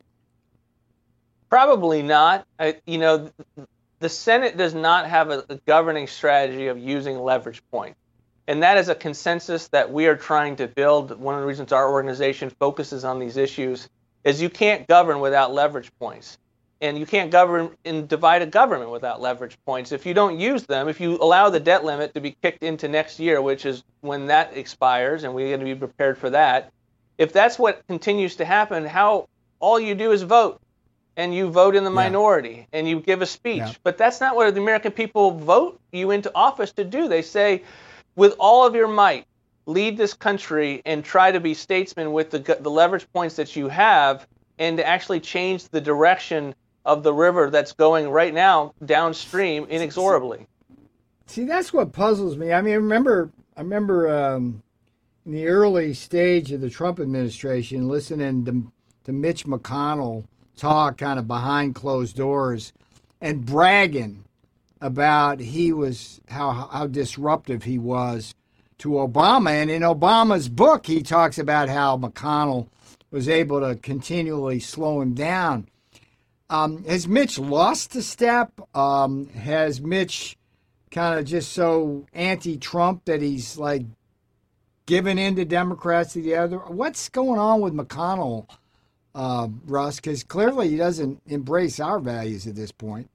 Probably 1.50 2.02
not. 2.02 2.46
I, 2.58 2.80
you 2.86 2.98
know, 2.98 3.30
the 4.00 4.08
Senate 4.08 4.56
does 4.56 4.74
not 4.74 5.06
have 5.08 5.30
a, 5.30 5.44
a 5.48 5.56
governing 5.66 6.06
strategy 6.06 6.66
of 6.66 6.78
using 6.78 7.18
leverage 7.18 7.62
point. 7.70 7.96
And 8.46 8.62
that 8.62 8.76
is 8.76 8.88
a 8.88 8.94
consensus 8.94 9.68
that 9.68 9.90
we 9.90 10.06
are 10.06 10.16
trying 10.16 10.56
to 10.56 10.68
build. 10.68 11.18
One 11.18 11.34
of 11.34 11.40
the 11.40 11.46
reasons 11.46 11.72
our 11.72 11.90
organization 11.90 12.50
focuses 12.50 13.04
on 13.04 13.18
these 13.18 13.36
issues 13.36 13.88
is 14.22 14.40
you 14.40 14.50
can't 14.50 14.86
govern 14.86 15.20
without 15.20 15.52
leverage 15.52 15.90
points. 15.98 16.38
And 16.80 16.98
you 16.98 17.06
can't 17.06 17.30
govern 17.30 17.70
and 17.86 18.06
divide 18.06 18.42
a 18.42 18.46
government 18.46 18.90
without 18.90 19.20
leverage 19.20 19.56
points. 19.64 19.92
If 19.92 20.04
you 20.04 20.12
don't 20.12 20.38
use 20.38 20.64
them, 20.64 20.88
if 20.88 21.00
you 21.00 21.16
allow 21.16 21.48
the 21.48 21.60
debt 21.60 21.84
limit 21.84 22.12
to 22.14 22.20
be 22.20 22.36
kicked 22.42 22.62
into 22.62 22.88
next 22.88 23.18
year, 23.18 23.40
which 23.40 23.64
is 23.64 23.82
when 24.02 24.26
that 24.26 24.56
expires, 24.56 25.24
and 25.24 25.34
we're 25.34 25.48
going 25.48 25.60
to 25.60 25.64
be 25.64 25.74
prepared 25.74 26.18
for 26.18 26.30
that, 26.30 26.72
if 27.16 27.32
that's 27.32 27.58
what 27.58 27.86
continues 27.86 28.36
to 28.36 28.44
happen, 28.44 28.84
how 28.84 29.28
all 29.60 29.80
you 29.80 29.94
do 29.94 30.12
is 30.12 30.22
vote 30.22 30.60
and 31.16 31.34
you 31.34 31.48
vote 31.48 31.76
in 31.76 31.84
the 31.84 31.90
yeah. 31.90 31.94
minority 31.94 32.66
and 32.72 32.88
you 32.88 33.00
give 33.00 33.22
a 33.22 33.26
speech. 33.26 33.58
Yeah. 33.58 33.72
But 33.82 33.96
that's 33.96 34.20
not 34.20 34.36
what 34.36 34.52
the 34.54 34.60
American 34.60 34.92
people 34.92 35.30
vote 35.30 35.80
you 35.92 36.10
into 36.10 36.30
office 36.34 36.72
to 36.72 36.84
do. 36.84 37.08
They 37.08 37.22
say, 37.22 37.62
with 38.16 38.34
all 38.38 38.66
of 38.66 38.74
your 38.74 38.88
might, 38.88 39.26
lead 39.66 39.96
this 39.96 40.14
country 40.14 40.82
and 40.84 41.04
try 41.04 41.32
to 41.32 41.40
be 41.40 41.54
statesman 41.54 42.12
with 42.12 42.30
the, 42.30 42.38
the 42.60 42.70
leverage 42.70 43.10
points 43.12 43.36
that 43.36 43.56
you 43.56 43.68
have 43.68 44.26
and 44.58 44.76
to 44.76 44.86
actually 44.86 45.20
change 45.20 45.68
the 45.68 45.80
direction 45.80 46.54
of 46.84 47.02
the 47.02 47.12
river 47.12 47.50
that's 47.50 47.72
going 47.72 48.08
right 48.08 48.34
now 48.34 48.74
downstream 48.84 49.64
inexorably. 49.70 50.46
See, 51.26 51.44
that's 51.44 51.72
what 51.72 51.92
puzzles 51.92 52.36
me. 52.36 52.52
I 52.52 52.60
mean, 52.60 52.74
I 52.74 52.76
remember, 52.76 53.30
I 53.56 53.62
remember 53.62 54.08
um, 54.14 54.62
in 55.24 55.32
the 55.32 55.46
early 55.48 55.94
stage 55.94 56.52
of 56.52 56.60
the 56.60 56.68
Trump 56.68 57.00
administration, 57.00 57.88
listening 57.88 58.44
to, 58.44 58.70
to 59.04 59.12
Mitch 59.12 59.46
McConnell 59.46 60.24
talk 60.56 60.98
kind 60.98 61.18
of 61.18 61.26
behind 61.26 61.74
closed 61.74 62.16
doors 62.16 62.72
and 63.20 63.44
bragging 63.44 64.24
about 64.80 65.40
he 65.40 65.72
was 65.72 66.20
how 66.28 66.68
how 66.70 66.86
disruptive 66.86 67.64
he 67.64 67.78
was 67.78 68.34
to 68.78 68.90
Obama. 68.90 69.50
And 69.50 69.70
in 69.70 69.82
Obama's 69.82 70.48
book, 70.48 70.86
he 70.86 71.02
talks 71.02 71.38
about 71.38 71.68
how 71.68 71.96
McConnell 71.96 72.68
was 73.10 73.28
able 73.28 73.60
to 73.60 73.76
continually 73.76 74.60
slow 74.60 75.00
him 75.00 75.14
down. 75.14 75.68
Um, 76.50 76.84
has 76.84 77.08
Mitch 77.08 77.38
lost 77.38 77.96
a 77.96 78.02
step? 78.02 78.52
Um, 78.76 79.28
has 79.30 79.80
Mitch 79.80 80.36
kind 80.90 81.18
of 81.18 81.24
just 81.24 81.52
so 81.52 82.06
anti-Trump 82.12 83.06
that 83.06 83.22
he's 83.22 83.56
like 83.56 83.82
given 84.86 85.18
in 85.18 85.36
to 85.36 85.44
Democrats 85.44 86.12
to 86.12 86.20
the 86.22 86.34
other? 86.34 86.58
What's 86.58 87.08
going 87.08 87.38
on 87.38 87.60
with 87.60 87.72
McConnell 87.72 88.46
uh, 89.14 89.48
Russ, 89.66 89.96
because 89.96 90.24
clearly 90.24 90.70
he 90.70 90.76
doesn't 90.76 91.20
embrace 91.26 91.78
our 91.78 92.00
values 92.00 92.46
at 92.46 92.56
this 92.56 92.72
point. 92.72 93.08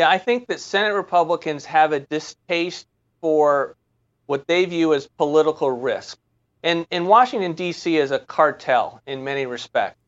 Yeah, 0.00 0.08
I 0.08 0.16
think 0.16 0.46
that 0.46 0.60
Senate 0.60 0.94
Republicans 0.94 1.66
have 1.66 1.92
a 1.92 2.00
distaste 2.00 2.86
for 3.20 3.76
what 4.24 4.46
they 4.46 4.64
view 4.64 4.94
as 4.94 5.06
political 5.06 5.70
risk. 5.70 6.18
And, 6.62 6.86
and 6.90 7.06
Washington, 7.06 7.52
D.C. 7.52 7.98
is 7.98 8.10
a 8.10 8.18
cartel 8.18 9.02
in 9.06 9.24
many 9.24 9.44
respects. 9.44 10.00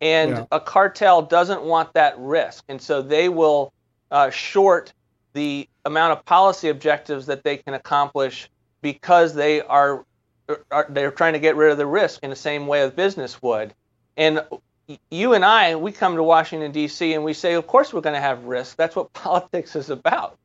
And 0.00 0.30
yeah. 0.30 0.44
a 0.50 0.58
cartel 0.58 1.20
doesn't 1.20 1.62
want 1.62 1.92
that 1.92 2.18
risk. 2.18 2.64
And 2.70 2.80
so 2.80 3.02
they 3.02 3.28
will 3.28 3.74
uh, 4.10 4.30
short 4.30 4.94
the 5.34 5.68
amount 5.84 6.18
of 6.18 6.24
policy 6.24 6.70
objectives 6.70 7.26
that 7.26 7.44
they 7.44 7.58
can 7.58 7.74
accomplish 7.74 8.48
because 8.80 9.34
they 9.34 9.60
are, 9.60 10.06
are 10.70 10.86
they're 10.88 11.10
trying 11.10 11.34
to 11.34 11.38
get 11.38 11.54
rid 11.56 11.70
of 11.70 11.76
the 11.76 11.86
risk 11.86 12.20
in 12.22 12.30
the 12.30 12.36
same 12.36 12.66
way 12.66 12.80
as 12.80 12.92
business 12.92 13.42
would. 13.42 13.74
And 14.16 14.42
you 15.10 15.34
and 15.34 15.44
I, 15.44 15.76
we 15.76 15.92
come 15.92 16.16
to 16.16 16.22
Washington, 16.22 16.72
D.C., 16.72 17.14
and 17.14 17.24
we 17.24 17.32
say, 17.32 17.54
of 17.54 17.66
course, 17.66 17.92
we're 17.92 18.00
going 18.00 18.14
to 18.14 18.20
have 18.20 18.44
risk. 18.44 18.76
That's 18.76 18.96
what 18.96 19.12
politics 19.12 19.76
is 19.76 19.90
about. 19.90 20.38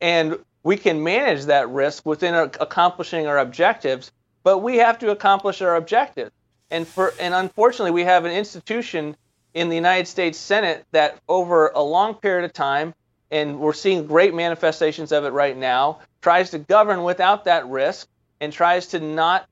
And 0.00 0.38
we 0.62 0.76
can 0.76 1.02
manage 1.02 1.46
that 1.46 1.70
risk 1.70 2.04
within 2.04 2.34
accomplishing 2.34 3.26
our 3.26 3.38
objectives, 3.38 4.12
but 4.42 4.58
we 4.58 4.78
have 4.78 4.98
to 5.00 5.10
accomplish 5.10 5.62
our 5.62 5.76
objectives. 5.76 6.32
And, 6.70 6.86
for, 6.86 7.14
and 7.20 7.32
unfortunately, 7.32 7.92
we 7.92 8.04
have 8.04 8.24
an 8.24 8.32
institution 8.32 9.16
in 9.54 9.68
the 9.68 9.76
United 9.76 10.06
States 10.06 10.38
Senate 10.38 10.84
that, 10.90 11.18
over 11.28 11.68
a 11.68 11.82
long 11.82 12.14
period 12.14 12.44
of 12.44 12.52
time, 12.52 12.94
and 13.30 13.58
we're 13.58 13.72
seeing 13.72 14.06
great 14.06 14.34
manifestations 14.34 15.12
of 15.12 15.24
it 15.24 15.30
right 15.30 15.56
now, 15.56 16.00
tries 16.20 16.50
to 16.50 16.58
govern 16.58 17.04
without 17.04 17.44
that 17.44 17.66
risk 17.68 18.08
and 18.40 18.52
tries 18.52 18.88
to 18.88 19.00
not 19.00 19.48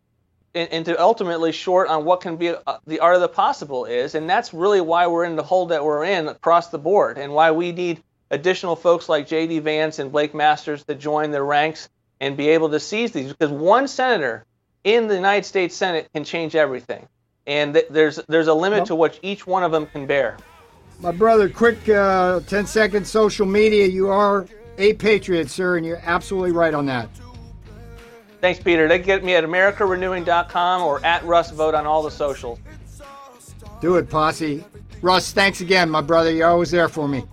and, 0.55 0.71
and 0.71 0.85
to 0.87 1.01
ultimately 1.01 1.53
short 1.53 1.89
on 1.89 2.05
what 2.05 2.21
can 2.21 2.37
be 2.37 2.51
uh, 2.51 2.79
the 2.87 3.01
art 3.01 3.15
of 3.17 3.21
the 3.21 3.29
possible 3.29 3.85
is. 3.85 4.15
And 4.15 4.29
that's 4.29 4.55
really 4.55 4.81
why 4.81 5.07
we're 5.07 5.25
in 5.25 5.37
the 5.37 5.43
hole 5.43 5.67
that 5.67 5.85
we're 5.85 6.05
in 6.05 6.29
across 6.29 6.69
the 6.69 6.79
board 6.79 7.19
and 7.19 7.33
why 7.33 7.51
we 7.51 7.73
need 7.73 8.03
additional 8.31 8.77
folks 8.77 9.09
like 9.09 9.27
J.D. 9.27 9.61
Vance 9.61 9.99
and 9.99 10.11
Blake 10.13 10.35
Masters 10.35 10.85
to 10.85 10.95
join 10.95 11.31
the 11.31 11.43
ranks 11.43 11.89
and 12.21 12.37
be 12.37 12.49
able 12.51 12.71
to 12.71 12.81
seize 12.81 13.13
these 13.13 13.33
because 13.33 13.51
one 13.51 13.89
senator 13.89 14.45
in 14.85 15.09
the 15.09 15.15
United 15.15 15.45
States 15.45 15.75
Senate 15.75 16.09
can 16.15 16.25
change 16.25 16.55
everything. 16.55 17.09
And 17.47 17.75
th- 17.75 17.87
there's 17.91 18.17
there's 18.29 18.49
a 18.49 18.55
limit 18.55 18.87
to 18.87 18.95
what 18.95 19.19
each 19.23 19.47
one 19.47 19.63
of 19.63 19.73
them 19.73 19.87
can 19.87 20.07
bear. 20.07 20.39
My 21.01 21.13
brother, 21.13 21.49
quick 21.49 21.89
uh, 21.89 22.41
10 22.41 22.67
second 22.67 23.07
social 23.07 23.47
media. 23.47 23.87
You 23.87 24.09
are 24.09 24.47
a 24.79 24.95
patriot, 24.95 25.51
sir, 25.51 25.77
and 25.77 25.85
you're 25.85 26.01
absolutely 26.05 26.53
right 26.53 26.73
on 26.73 26.87
that. 26.87 27.09
Thanks, 28.45 28.61
Peter. 28.61 28.87
They 28.87 28.99
can 28.99 29.07
get 29.07 29.25
me 29.25 29.35
at 29.37 29.43
AmericaRenewing.com 29.45 30.83
or 30.83 31.03
at 31.03 31.25
Russ 31.25 31.51
Vought 31.51 31.75
on 31.75 31.87
all 31.87 32.03
the 32.03 32.11
socials. 32.11 32.59
Do 33.81 33.97
it, 33.97 34.11
posse. 34.11 34.63
Russ, 35.01 35.33
thanks 35.33 35.63
again, 35.63 35.89
my 35.89 36.03
brother. 36.03 36.31
You're 36.31 36.51
always 36.51 36.71
there 36.71 36.91
for 36.91 37.09
me. 37.09 37.25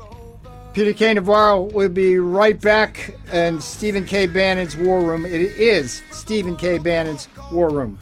Peter 0.72 0.94
K. 0.94 1.14
Navarro 1.14 1.64
will 1.64 1.90
be 1.90 2.18
right 2.18 2.62
back 2.62 3.14
in 3.34 3.60
Stephen 3.60 4.06
K. 4.06 4.26
Bannon's 4.26 4.78
War 4.78 5.02
Room. 5.02 5.26
It 5.26 5.42
is 5.42 6.02
Stephen 6.12 6.56
K. 6.56 6.78
Bannon's 6.78 7.28
War 7.52 7.70
Room. 7.70 8.00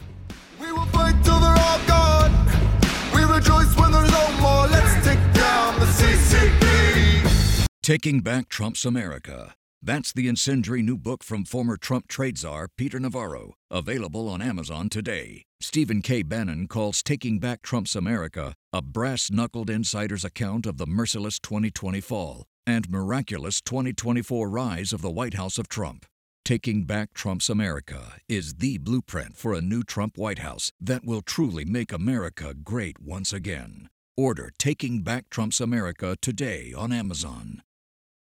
We 0.61 0.71
will 0.71 0.85
fight 0.85 1.15
till 1.23 1.39
they're 1.39 1.49
all 1.49 1.79
gone. 1.87 2.31
We 3.15 3.23
rejoice 3.23 3.75
when 3.75 3.91
there's 3.91 4.11
no 4.11 4.31
more. 4.39 4.67
Let's 4.67 4.93
take 5.03 5.33
down 5.33 5.79
the 5.79 5.87
CCP. 5.87 7.67
Taking 7.81 8.19
Back 8.21 8.49
Trump's 8.49 8.85
America 8.85 9.55
that's 9.81 10.11
the 10.11 10.27
incendiary 10.27 10.81
new 10.81 10.97
book 10.97 11.23
from 11.23 11.45
former 11.45 11.77
Trump 11.77 12.07
trade 12.07 12.37
czar 12.37 12.67
Peter 12.77 12.99
Navarro, 12.99 13.53
available 13.71 14.27
on 14.27 14.41
Amazon 14.41 14.89
today. 14.89 15.43
Stephen 15.61 16.01
K. 16.01 16.21
Bannon 16.21 16.67
calls 16.67 17.01
Taking 17.01 17.39
Back 17.39 17.61
Trump's 17.61 17.95
America 17.95 18.53
a 18.71 18.81
brass 18.81 19.31
knuckled 19.31 19.69
insider's 19.69 20.23
account 20.25 20.65
of 20.65 20.77
the 20.77 20.85
merciless 20.85 21.39
2020 21.39 22.01
fall 22.01 22.45
and 22.67 22.89
miraculous 22.89 23.61
2024 23.61 24.49
rise 24.49 24.93
of 24.93 25.01
the 25.01 25.09
White 25.09 25.33
House 25.33 25.57
of 25.57 25.67
Trump. 25.67 26.05
Taking 26.45 26.83
Back 26.85 27.13
Trump's 27.13 27.49
America 27.49 28.17
is 28.27 28.55
the 28.55 28.77
blueprint 28.77 29.37
for 29.37 29.53
a 29.53 29.61
new 29.61 29.83
Trump 29.83 30.17
White 30.17 30.39
House 30.39 30.71
that 30.79 31.05
will 31.05 31.21
truly 31.21 31.65
make 31.65 31.91
America 31.91 32.53
great 32.53 32.99
once 32.99 33.33
again. 33.33 33.89
Order 34.17 34.51
Taking 34.57 35.01
Back 35.03 35.29
Trump's 35.29 35.61
America 35.61 36.15
today 36.21 36.73
on 36.75 36.91
Amazon. 36.91 37.61